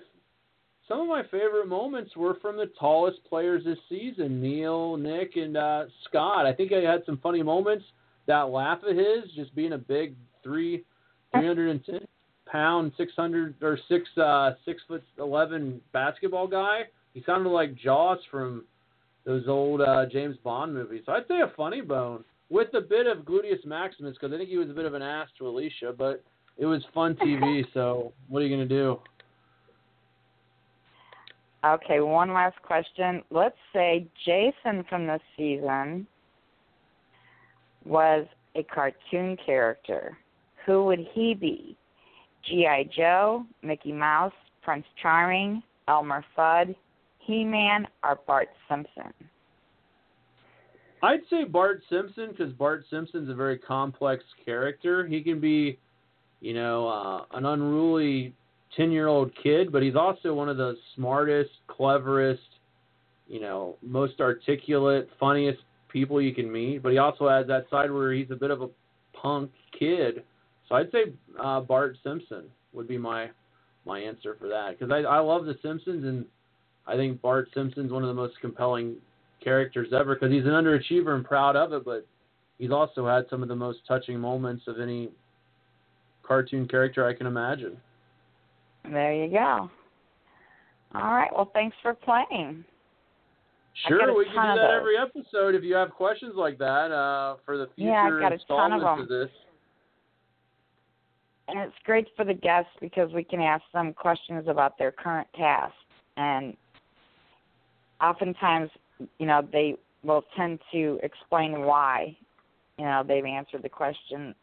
some 0.88 1.02
of 1.02 1.08
my 1.08 1.24
favorite 1.24 1.68
moments 1.68 2.16
were 2.16 2.36
from 2.42 2.58
the 2.58 2.70
tallest 2.80 3.18
players 3.28 3.64
this 3.66 3.80
season, 3.90 4.40
Neal, 4.40 4.98
Nick, 4.98 5.36
and 5.36 5.58
uh, 5.58 5.86
Scott. 6.08 6.46
I 6.46 6.54
think 6.54 6.72
I 6.72 6.80
had 6.80 7.02
some 7.08 7.18
funny 7.24 7.42
moments. 7.42 7.86
That 8.28 8.50
laugh 8.50 8.80
of 8.84 8.96
his, 8.96 9.32
just 9.36 9.56
being 9.56 9.74
a 9.74 9.78
big 9.80 10.16
three, 10.44 10.84
three 11.32 11.46
hundred 11.48 11.72
and 11.72 11.84
ten 11.86 12.06
pound, 12.46 12.92
six 12.96 13.12
hundred 13.16 13.56
or 13.64 13.80
six 13.90 14.08
uh 14.18 14.52
six 14.64 14.82
foot 14.88 15.04
eleven 15.18 15.82
basketball 15.92 16.46
guy. 16.48 16.82
He 17.16 17.24
sounded 17.26 17.50
like 17.50 17.76
Jaws 17.76 18.20
from 18.30 18.64
those 19.26 19.48
old 19.48 19.82
uh 19.82 20.06
James 20.06 20.38
Bond 20.44 20.72
movies. 20.74 21.02
So 21.08 21.14
I'd 21.14 21.28
say 21.28 21.42
a 21.42 21.52
funny 21.58 21.82
bone 21.82 22.24
with 22.50 22.74
a 22.74 22.82
bit 22.82 23.08
of 23.08 23.20
gluteus 23.20 23.66
maximus 23.66 24.14
because 24.20 24.34
I 24.34 24.38
think 24.38 24.50
he 24.50 24.58
was 24.58 24.70
a 24.70 24.74
bit 24.74 24.86
of 24.86 24.93
an 24.93 25.02
ass 25.02 25.30
to 25.38 25.46
Alecia, 25.46 25.96
but 25.98 26.24
it 26.58 26.66
was 26.66 26.84
fun 26.93 27.16
TV. 27.22 27.66
so 27.74 28.14
what 28.28 28.41
are 28.41 28.46
you 28.46 28.56
gonna 28.56 28.68
do? 28.68 29.00
Okay, 31.66 32.00
one 32.00 32.32
last 32.32 32.62
question. 32.62 33.24
Let's 33.32 33.58
say 33.74 34.08
Jason 34.24 34.86
from 34.88 35.08
this 35.08 35.22
season 35.36 36.06
was 37.86 38.28
a 38.56 38.64
cartoon 38.64 39.36
character. 39.43 40.16
Who 40.66 40.86
would 40.86 41.08
he 41.14 41.34
be? 41.34 41.76
G.I. 42.48 42.89
Joe, 42.96 43.46
Mickey 43.64 43.91
Mouse, 43.91 44.34
Prince 44.62 44.86
Charming, 45.02 45.64
Elmer 45.88 46.24
Fudd, 46.38 46.76
He 47.20 47.43
Man, 47.43 47.88
or 48.04 48.20
Bart 48.28 48.50
Simpson? 48.70 49.12
I'd 51.06 51.22
say 51.30 51.43
Bart 51.43 51.84
Simpson 51.88 52.32
because 52.32 52.51
Bart 52.53 52.84
Simpson's 52.89 53.30
a 53.30 53.36
very 53.36 53.60
complex 53.60 54.24
character. 54.43 55.06
He 55.06 55.22
can 55.22 55.39
be, 55.39 55.78
you 56.41 56.56
know, 56.56 56.88
uh, 56.88 57.38
an 57.38 57.45
unruly 57.45 58.34
ten-year-old 58.76 59.32
kid, 59.41 59.72
but 59.72 59.84
he's 59.84 59.95
also 59.95 60.34
one 60.34 60.49
of 60.49 60.58
the 60.58 60.76
smartest, 60.95 61.51
cleverest, 61.68 62.41
you 63.28 63.39
know, 63.39 63.76
most 63.84 64.20
articulate, 64.20 65.08
funniest 65.20 65.60
people 65.89 66.20
you 66.20 66.34
can 66.34 66.51
meet. 66.51 66.82
But 66.82 66.91
he 66.91 66.97
also 66.97 67.30
has 67.30 67.45
that 67.47 67.68
side 67.70 67.91
where 67.91 68.12
he's 68.12 68.32
a 68.32 68.36
bit 68.36 68.49
of 68.49 68.64
a 68.64 68.70
punk 69.14 69.51
kid. 69.78 70.24
So 70.68 70.74
I'd 70.74 70.91
say 70.91 71.14
uh, 71.39 71.62
Bart 71.62 71.97
Simpson 72.03 72.45
would 72.74 72.88
be 72.88 72.97
my 72.97 73.30
my 73.86 73.99
answer 73.99 74.36
for 74.39 74.47
that 74.47 74.80
because 74.80 74.91
I 74.91 75.08
I 75.08 75.20
love 75.20 75.45
the 75.45 75.56
Simpsons 75.62 76.03
and 76.03 76.26
I 76.88 76.95
think 76.95 77.22
Bart 77.22 77.49
Simpson's 77.53 77.91
one 77.91 78.01
of 78.01 78.08
the 78.08 78.16
most 78.16 78.34
compelling 78.41 78.95
characters 79.46 79.93
ever 79.93 80.16
because 80.16 80.32
he's 80.32 80.43
an 80.43 80.50
underachiever 80.50 81.16
and 81.16 81.24
proud 81.24 81.56
of 81.56 81.72
it, 81.72 81.86
but 81.86 82.06
he's 82.58 82.72
also 82.72 83.08
had 83.08 83.26
some 83.30 83.41
of 83.41 83.48
the 83.48 83.56
most 83.56 83.80
touching 83.88 84.20
moments 84.20 84.64
of 84.68 84.82
any 84.82 85.10
cartoon 86.24 86.68
character 86.68 87.08
I 87.08 87.14
can 87.14 87.28
imagine. 87.28 87.78
There 88.84 89.14
you 89.14 89.32
go. 89.32 89.70
All 90.93 91.14
right. 91.14 91.30
Well, 91.34 91.50
thanks 91.54 91.78
for 91.82 91.93
playing. 91.93 92.66
Sure, 93.88 94.18
we 94.18 94.26
can 94.26 94.56
do 94.56 94.62
that 94.62 94.72
every 94.72 94.98
episode 94.98 95.54
if 95.54 95.64
you 95.64 95.76
have 95.76 95.91
questions 95.91 96.34
like 96.36 96.58
that 96.60 96.91
uh, 96.91 97.36
for 97.46 97.58
the 97.58 97.68
future 97.76 97.91
Yeah, 97.91 98.10
I've 98.14 98.22
got 98.22 98.32
a 98.32 98.38
ton 98.48 98.72
of 98.72 98.82
installments 98.82 98.84
them. 98.86 99.00
of 99.02 99.10
this. 99.10 99.30
And 101.48 101.60
it's 101.60 101.76
great 101.84 102.08
for 102.16 102.24
the 102.26 102.34
guests 102.34 102.72
because 102.80 103.12
we 103.14 103.24
can 103.24 103.41
ask 103.41 103.64
them 103.74 103.93
questions 103.93 104.46
about 104.48 104.78
their 104.78 104.91
current 104.91 105.28
task. 105.36 105.74
And 106.18 106.56
oftentimes, 108.02 108.70
you 109.20 109.26
know, 109.26 109.48
they 109.52 109.76
will 110.04 110.24
tend 110.38 110.60
to 110.72 111.00
explain 111.04 111.62
why, 111.62 112.16
you 112.78 112.86
know, 112.86 113.04
they've 113.06 113.26
answered 113.26 113.64
the 113.64 113.70
question, 113.70 114.36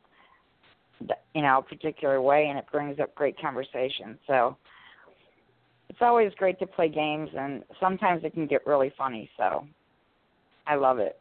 you 1.34 1.42
know, 1.42 1.58
a 1.58 1.62
particular 1.62 2.20
way, 2.20 2.46
and 2.48 2.58
it 2.58 2.64
brings 2.70 2.98
up 3.00 3.14
great 3.14 3.38
conversation. 3.40 4.18
So 4.26 4.56
it's 5.88 6.00
always 6.00 6.32
great 6.36 6.58
to 6.58 6.66
play 6.66 6.88
games, 6.88 7.30
and 7.36 7.62
sometimes 7.80 8.24
it 8.24 8.34
can 8.34 8.46
get 8.46 8.66
really 8.66 8.92
funny. 8.96 9.30
So 9.36 9.66
I 10.66 10.76
love 10.76 10.98
it. 10.98 11.18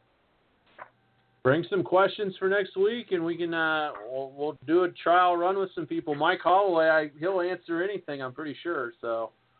Bring 1.44 1.66
some 1.70 1.84
questions 1.84 2.36
for 2.38 2.48
next 2.48 2.78
week, 2.78 3.08
and 3.12 3.26
we 3.26 3.36
can 3.36 3.54
uh, 3.54 3.92
we'll, 4.12 4.32
we'll 4.36 4.58
do 4.68 4.84
a 4.84 4.90
trial 4.90 5.36
run 5.36 5.58
with 5.58 5.70
some 5.74 5.88
people. 5.88 6.14
Mike 6.14 6.40
Holloway, 6.44 6.88
I, 6.88 7.10
he'll 7.20 7.42
answer 7.42 7.82
anything, 7.84 8.22
I'm 8.22 8.32
pretty 8.32 8.56
sure. 8.62 8.94
So 9.02 9.32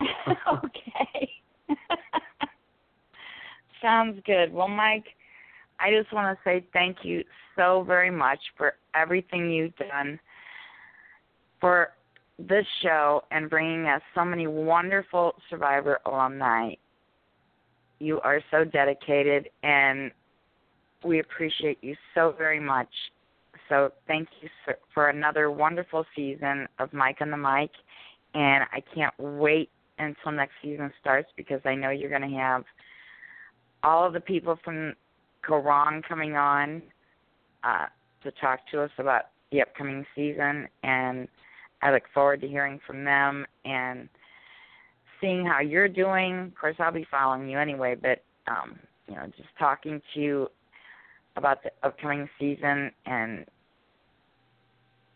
okay. 0.64 1.30
Sounds 3.82 4.20
good. 4.24 4.52
Well, 4.52 4.68
Mike, 4.68 5.04
I 5.80 5.90
just 5.90 6.12
want 6.12 6.36
to 6.36 6.42
say 6.44 6.64
thank 6.72 6.98
you 7.02 7.24
so 7.56 7.84
very 7.86 8.10
much 8.10 8.38
for 8.56 8.74
everything 8.94 9.50
you've 9.50 9.76
done 9.76 10.18
for 11.60 11.90
this 12.38 12.64
show 12.82 13.24
and 13.30 13.50
bringing 13.50 13.86
us 13.86 14.00
so 14.14 14.24
many 14.24 14.46
wonderful 14.46 15.34
Survivor 15.50 15.98
alumni. 16.06 16.70
You 17.98 18.20
are 18.20 18.40
so 18.50 18.64
dedicated, 18.64 19.48
and 19.62 20.10
we 21.04 21.20
appreciate 21.20 21.78
you 21.82 21.94
so 22.14 22.34
very 22.36 22.60
much. 22.60 22.88
So, 23.68 23.92
thank 24.06 24.28
you 24.40 24.48
for 24.92 25.08
another 25.08 25.50
wonderful 25.50 26.04
season 26.14 26.68
of 26.78 26.92
Mike 26.92 27.18
on 27.20 27.30
the 27.30 27.36
Mic, 27.36 27.70
and 28.34 28.64
I 28.72 28.82
can't 28.94 29.14
wait 29.18 29.70
until 29.98 30.32
next 30.32 30.54
season 30.62 30.92
starts 31.00 31.28
because 31.36 31.60
I 31.64 31.74
know 31.74 31.90
you're 31.90 32.10
going 32.10 32.28
to 32.28 32.36
have 32.36 32.64
all 33.82 34.06
of 34.06 34.12
the 34.12 34.20
people 34.20 34.58
from 34.64 34.94
Kaoh 35.44 35.64
Rong 35.64 36.02
coming 36.08 36.36
on 36.36 36.82
uh, 37.64 37.86
to 38.22 38.30
talk 38.32 38.60
to 38.70 38.82
us 38.82 38.90
about 38.98 39.22
the 39.50 39.62
upcoming 39.62 40.06
season, 40.14 40.68
and 40.82 41.28
I 41.82 41.92
look 41.92 42.04
forward 42.14 42.40
to 42.42 42.48
hearing 42.48 42.80
from 42.86 43.04
them 43.04 43.46
and 43.64 44.08
seeing 45.20 45.44
how 45.44 45.60
you're 45.60 45.88
doing. 45.88 46.40
Of 46.40 46.54
course, 46.54 46.76
I'll 46.78 46.92
be 46.92 47.06
following 47.10 47.48
you 47.48 47.58
anyway, 47.58 47.96
but 48.00 48.22
um, 48.46 48.78
you 49.08 49.14
know, 49.14 49.26
just 49.36 49.48
talking 49.58 50.00
to 50.14 50.20
you 50.20 50.48
about 51.36 51.62
the 51.62 51.70
upcoming 51.82 52.28
season 52.38 52.90
and 53.06 53.46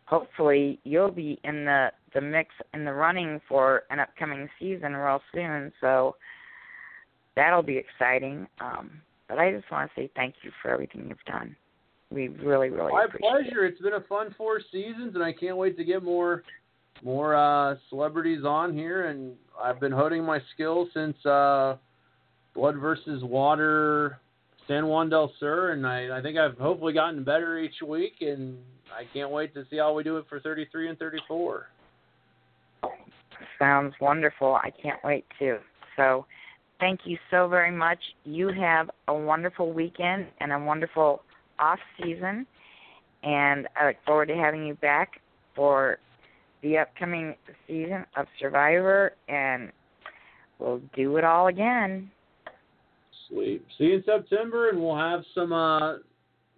hopefully 0.07 0.79
you'll 0.85 1.11
be 1.11 1.39
in 1.45 1.65
the 1.65 1.91
the 2.15 2.21
mix 2.21 2.51
in 2.73 2.85
the 2.85 2.93
running 2.93 3.41
for 3.49 3.83
an 3.91 4.01
upcoming 4.01 4.49
season 4.59 4.95
real 4.95 5.21
soon 5.35 5.71
so 5.81 6.17
that'll 7.37 7.63
be 7.63 7.77
exciting 7.77 8.47
um 8.61 8.91
but 9.29 9.39
i 9.39 9.53
just 9.53 9.71
want 9.71 9.91
to 9.95 10.01
say 10.01 10.11
thank 10.17 10.35
you 10.43 10.51
for 10.63 10.71
everything 10.71 11.07
you've 11.09 11.19
done 11.27 11.55
we 12.11 12.29
really 12.29 12.71
really 12.71 12.93
my 12.93 13.07
pleasure. 13.07 13.65
It's 13.65 13.81
been 13.81 13.95
a 13.95 14.01
fun 14.03 14.35
four 14.39 14.61
seasons, 14.71 15.15
and 15.15 15.25
I 15.25 15.33
can't 15.33 15.57
wait 15.57 15.77
to 15.77 15.85
get 15.85 16.03
more 16.03 16.43
more 17.03 17.35
uh, 17.35 17.77
celebrities 17.91 18.45
on 18.45 18.73
here. 18.75 19.07
And 19.09 19.35
I've 19.61 19.81
been 19.81 19.93
honing 19.93 20.25
my 20.25 20.41
skills 20.55 20.89
since 20.95 21.17
uh, 21.27 21.77
Blood 22.55 22.77
versus 22.77 23.23
Water, 23.25 24.19
San 24.69 24.87
Juan 24.87 25.11
del 25.11 25.33
Sur, 25.41 25.73
and 25.73 25.87
I, 25.87 26.19
I 26.19 26.23
think 26.23 26.39
I've 26.39 26.57
hopefully 26.59 26.93
gotten 26.93 27.25
better 27.25 27.59
each 27.59 27.83
week. 27.87 28.15
And 28.21 28.57
I 28.97 29.03
can't 29.13 29.31
wait 29.31 29.53
to 29.55 29.65
see 29.69 29.77
how 29.77 29.93
we 29.93 30.05
do 30.05 30.17
it 30.17 30.27
for 30.29 30.39
33 30.41 30.91
and 30.91 30.99
34. 30.99 31.67
sounds 33.59 33.95
wonderful 34.01 34.55
i 34.63 34.71
can't 34.83 34.99
wait 35.05 35.25
to 35.39 35.59
so 35.97 36.27
thank 36.81 37.01
you 37.05 37.17
so 37.31 37.49
very 37.49 37.71
much 37.71 37.99
you 38.25 38.49
have 38.49 38.91
a 39.09 39.15
wonderful 39.15 39.73
weekend 39.73 40.27
and 40.41 40.53
a 40.53 40.59
wonderful 40.59 41.23
off 41.59 41.79
season 42.03 42.47
and 43.23 43.67
i 43.77 43.87
look 43.87 43.97
forward 44.05 44.27
to 44.27 44.35
having 44.35 44.67
you 44.67 44.75
back 44.77 45.21
for 45.55 45.99
the 46.63 46.77
upcoming 46.79 47.35
season 47.67 48.05
of 48.17 48.27
survivor 48.39 49.13
and 49.29 49.71
we'll 50.59 50.81
do 50.95 51.17
it 51.17 51.25
all 51.25 51.49
again 51.49 52.11
Sweet. 53.29 53.65
See 53.79 53.85
you 53.85 53.95
in 53.97 54.05
September, 54.05 54.69
and 54.69 54.81
we'll 54.81 54.97
have 54.97 55.23
some. 55.35 55.53
Uh, 55.53 55.95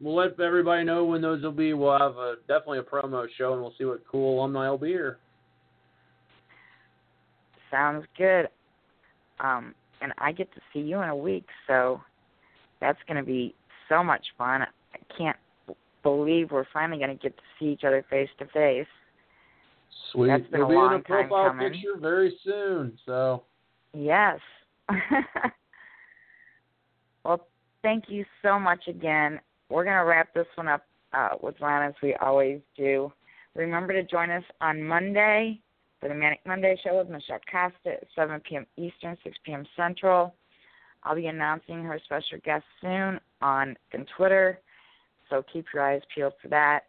we'll 0.00 0.16
let 0.16 0.38
everybody 0.40 0.84
know 0.84 1.04
when 1.04 1.22
those 1.22 1.42
will 1.42 1.52
be. 1.52 1.72
We'll 1.72 1.98
have 1.98 2.16
a, 2.16 2.36
definitely 2.46 2.78
a 2.78 2.82
promo 2.82 3.26
show, 3.36 3.52
and 3.54 3.62
we'll 3.62 3.74
see 3.78 3.84
what 3.84 4.02
cool 4.10 4.38
alumni 4.38 4.68
will 4.68 4.78
be 4.78 4.88
here. 4.88 5.18
Sounds 7.70 8.04
good. 8.16 8.48
Um, 9.40 9.74
and 10.00 10.12
I 10.18 10.32
get 10.32 10.52
to 10.54 10.60
see 10.72 10.80
you 10.80 11.00
in 11.02 11.08
a 11.08 11.16
week, 11.16 11.46
so 11.66 12.00
that's 12.80 12.98
going 13.06 13.16
to 13.16 13.22
be 13.22 13.54
so 13.88 14.02
much 14.02 14.24
fun. 14.36 14.62
I 14.62 14.98
can't 15.16 15.36
believe 16.02 16.50
we're 16.50 16.64
finally 16.72 16.98
going 16.98 17.16
to 17.16 17.22
get 17.22 17.36
to 17.36 17.42
see 17.58 17.66
each 17.66 17.84
other 17.84 18.04
face 18.08 18.28
to 18.38 18.46
face. 18.46 18.86
Sweet. 20.12 20.28
That's 20.28 20.46
been 20.50 20.60
It'll 20.60 20.66
a 20.66 20.68
be 20.68 20.74
in 20.74 20.80
long 20.80 20.94
a 20.94 20.96
time 20.96 21.28
profile 21.28 21.48
coming. 21.50 21.72
picture 21.72 21.98
very 21.98 22.36
soon. 22.44 22.98
So 23.04 23.42
Yes. 23.94 24.38
well, 27.24 27.46
thank 27.82 28.04
you 28.08 28.24
so 28.42 28.58
much 28.58 28.86
again. 28.88 29.40
We're 29.70 29.84
going 29.84 29.96
to 29.96 30.04
wrap 30.04 30.32
this 30.34 30.46
one 30.54 30.68
up 30.68 30.84
uh, 31.12 31.30
with 31.42 31.56
Ron 31.60 31.88
as 31.88 31.94
we 32.02 32.14
always 32.16 32.60
do. 32.76 33.12
Remember 33.54 33.92
to 33.92 34.02
join 34.02 34.30
us 34.30 34.44
on 34.60 34.82
Monday 34.82 35.60
for 36.00 36.08
the 36.08 36.14
Manic 36.14 36.40
Monday 36.46 36.78
show 36.82 36.98
with 36.98 37.08
Michelle 37.08 37.40
Costa 37.50 38.00
at 38.00 38.06
7 38.14 38.40
p.m. 38.40 38.66
Eastern, 38.76 39.16
6 39.24 39.36
p.m. 39.44 39.64
Central. 39.76 40.34
I'll 41.02 41.14
be 41.14 41.26
announcing 41.26 41.82
her 41.84 42.00
special 42.04 42.38
guest 42.44 42.64
soon 42.80 43.20
on, 43.40 43.76
on 43.94 44.06
Twitter, 44.16 44.60
so 45.30 45.44
keep 45.52 45.66
your 45.72 45.82
eyes 45.82 46.02
peeled 46.14 46.34
for 46.42 46.48
that. 46.48 46.84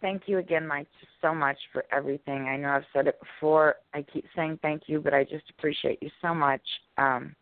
Thank 0.00 0.22
you 0.26 0.38
again, 0.38 0.66
Mike, 0.66 0.88
so 1.20 1.34
much 1.34 1.58
for 1.72 1.84
everything. 1.92 2.48
I 2.48 2.56
know 2.56 2.70
I've 2.70 2.84
said 2.92 3.06
it 3.06 3.20
before. 3.20 3.76
I 3.92 4.02
keep 4.02 4.24
saying 4.34 4.58
thank 4.62 4.84
you, 4.86 4.98
but 4.98 5.12
I 5.12 5.24
just 5.24 5.44
appreciate 5.50 6.02
you 6.02 6.10
so 6.22 6.34
much. 6.34 6.62
Um, 6.96 7.36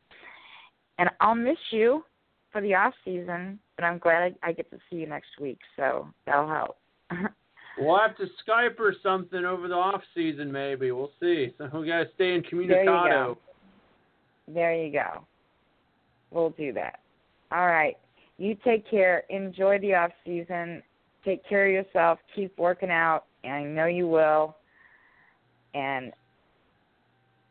and 0.98 1.08
I'll 1.20 1.36
miss 1.36 1.58
you 1.70 2.04
for 2.50 2.60
the 2.60 2.74
off 2.74 2.94
season, 3.04 3.60
but 3.76 3.84
I'm 3.84 3.98
glad 3.98 4.34
I, 4.42 4.48
I 4.48 4.52
get 4.52 4.70
to 4.72 4.78
see 4.90 4.96
you 4.96 5.06
next 5.06 5.28
week, 5.40 5.58
so 5.76 6.08
that'll 6.26 6.48
help. 6.48 6.78
we'll 7.80 7.98
have 7.98 8.16
to 8.16 8.26
Skype 8.46 8.78
or 8.78 8.94
something 9.02 9.44
over 9.44 9.68
the 9.68 9.74
off 9.74 10.02
season. 10.14 10.50
Maybe 10.50 10.90
we'll 10.90 11.12
see. 11.20 11.54
So 11.58 11.68
we 11.80 11.86
gotta 11.86 12.08
stay 12.14 12.34
in 12.34 12.42
There 12.50 12.60
you 12.60 12.68
go. 12.68 12.74
communicado. 12.74 13.36
There 14.46 14.74
you 14.74 14.92
go. 14.92 15.24
We'll 16.30 16.50
do 16.50 16.72
that. 16.74 17.00
All 17.52 17.66
right. 17.66 17.96
You 18.38 18.56
take 18.64 18.88
care. 18.88 19.24
Enjoy 19.30 19.78
the 19.78 19.94
off 19.94 20.10
season. 20.24 20.82
Take 21.24 21.46
care 21.48 21.66
of 21.66 21.72
yourself. 21.72 22.18
Keep 22.34 22.58
working 22.58 22.90
out. 22.90 23.24
And 23.44 23.52
I 23.52 23.62
know 23.64 23.86
you 23.86 24.06
will. 24.06 24.56
And 25.74 26.12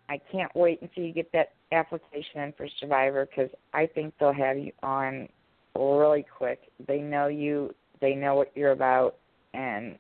I 0.10 0.20
can't 0.32 0.54
wait 0.56 0.82
until 0.82 1.04
you 1.04 1.14
get 1.14 1.32
that 1.34 1.54
application 1.72 2.42
in 2.42 2.54
for 2.54 2.68
Survivor 2.80 3.26
because 3.26 3.50
I 3.74 3.88
think 3.88 4.14
they'll 4.20 4.34
have 4.34 4.58
you 4.58 4.72
on 4.82 5.28
really 5.76 6.26
quick. 6.38 6.60
They 6.88 7.00
know 7.00 7.28
you. 7.28 7.74
They 8.00 8.16
know 8.16 8.36
what 8.36 8.52
you're 8.56 8.72
about, 8.72 9.16
and 9.54 9.98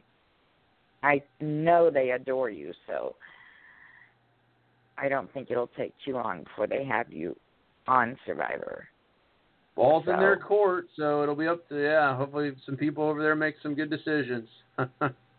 I 1.04 1.22
know 1.40 1.90
they 1.90 2.12
adore 2.12 2.50
you. 2.50 2.74
So 2.88 3.16
I 4.98 5.10
don't 5.10 5.32
think 5.34 5.52
it'll 5.52 5.70
take 5.78 5.94
too 6.06 6.14
long 6.14 6.44
before 6.44 6.68
they 6.68 6.84
have 6.86 7.12
you 7.12 7.36
on 7.88 8.18
Survivor. 8.26 8.88
Ball's 9.76 10.06
in 10.08 10.18
their 10.18 10.38
court, 10.38 10.88
so 10.98 11.22
it'll 11.22 11.36
be 11.36 11.48
up 11.48 11.70
to 11.70 11.80
yeah. 11.80 12.18
Hopefully, 12.18 12.52
some 12.66 12.76
people 12.76 13.04
over 13.04 13.22
there 13.22 13.36
make 13.36 13.56
some 13.62 13.76
good 13.76 13.90
decisions. 13.90 14.48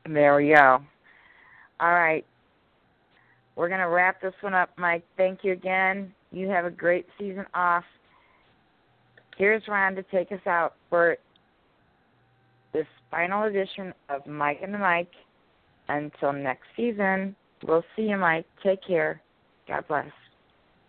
There 0.08 0.36
we 0.36 0.54
go. 0.54 0.78
All 1.80 1.92
right. 1.92 2.24
We're 3.56 3.68
going 3.68 3.80
to 3.80 3.88
wrap 3.88 4.22
this 4.22 4.32
one 4.40 4.54
up, 4.54 4.70
Mike. 4.78 5.04
Thank 5.16 5.40
you 5.42 5.52
again. 5.52 6.12
You 6.32 6.48
have 6.48 6.64
a 6.64 6.70
great 6.70 7.06
season 7.18 7.44
off. 7.54 7.84
Here's 9.36 9.62
Ron 9.68 9.94
to 9.96 10.02
take 10.04 10.32
us 10.32 10.40
out 10.46 10.74
for 10.88 11.16
this 12.72 12.86
final 13.10 13.44
edition 13.44 13.92
of 14.08 14.26
Mike 14.26 14.60
and 14.62 14.72
the 14.72 14.78
Mike. 14.78 15.10
Until 15.88 16.32
next 16.32 16.66
season, 16.76 17.34
we'll 17.66 17.84
see 17.96 18.02
you, 18.02 18.16
Mike. 18.16 18.46
Take 18.62 18.80
care. 18.86 19.20
God 19.66 19.86
bless. 19.88 20.06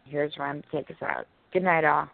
Here's 0.05 0.33
to 0.61 0.67
take 0.71 0.89
us 0.89 1.01
out. 1.01 1.27
Good 1.53 1.63
night, 1.63 1.85
all. 1.85 2.09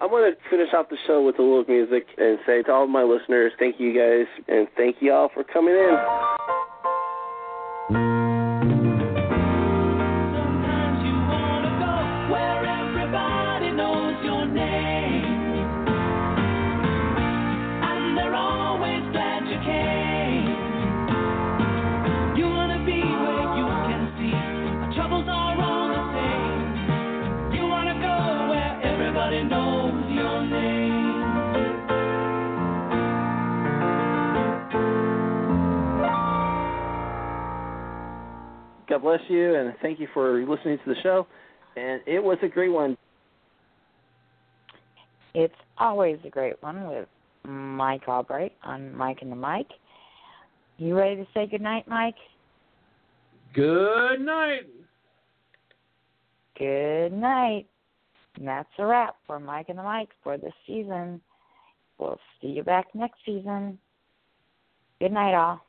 I 0.00 0.06
want 0.06 0.34
to 0.34 0.50
finish 0.50 0.72
off 0.74 0.88
the 0.88 0.96
show 1.06 1.22
with 1.22 1.38
a 1.38 1.42
little 1.42 1.64
music 1.68 2.06
and 2.16 2.38
say 2.46 2.62
to 2.62 2.72
all 2.72 2.86
my 2.86 3.02
listeners, 3.02 3.52
thank 3.58 3.78
you 3.78 3.92
guys, 3.92 4.26
and 4.48 4.66
thank 4.76 4.96
you 5.00 5.12
all 5.12 5.30
for 5.34 5.44
coming 5.44 5.74
in. 5.74 6.53
Bless 39.04 39.20
you, 39.28 39.54
and 39.54 39.74
thank 39.82 40.00
you 40.00 40.08
for 40.14 40.40
listening 40.48 40.78
to 40.78 40.94
the 40.94 40.94
show. 41.02 41.26
And 41.76 42.00
it 42.06 42.24
was 42.24 42.38
a 42.42 42.48
great 42.48 42.72
one. 42.72 42.96
It's 45.34 45.52
always 45.76 46.16
a 46.24 46.30
great 46.30 46.54
one 46.62 46.88
with 46.88 47.06
Mike 47.46 48.06
Allbright 48.06 48.52
on 48.62 48.96
Mike 48.96 49.18
and 49.20 49.30
the 49.30 49.36
Mic. 49.36 49.66
You 50.78 50.96
ready 50.96 51.16
to 51.16 51.26
say 51.34 51.46
goodnight, 51.46 51.86
Mike? 51.86 52.14
Good 53.52 54.22
night. 54.22 54.68
Good 56.58 57.12
night. 57.12 57.66
And 58.36 58.48
that's 58.48 58.70
a 58.78 58.86
wrap 58.86 59.16
for 59.26 59.38
Mike 59.38 59.66
and 59.68 59.78
the 59.78 59.82
Mic 59.82 60.08
for 60.22 60.38
this 60.38 60.54
season. 60.66 61.20
We'll 61.98 62.18
see 62.40 62.48
you 62.48 62.62
back 62.62 62.86
next 62.94 63.18
season. 63.26 63.78
Good 64.98 65.12
night, 65.12 65.34
all. 65.34 65.60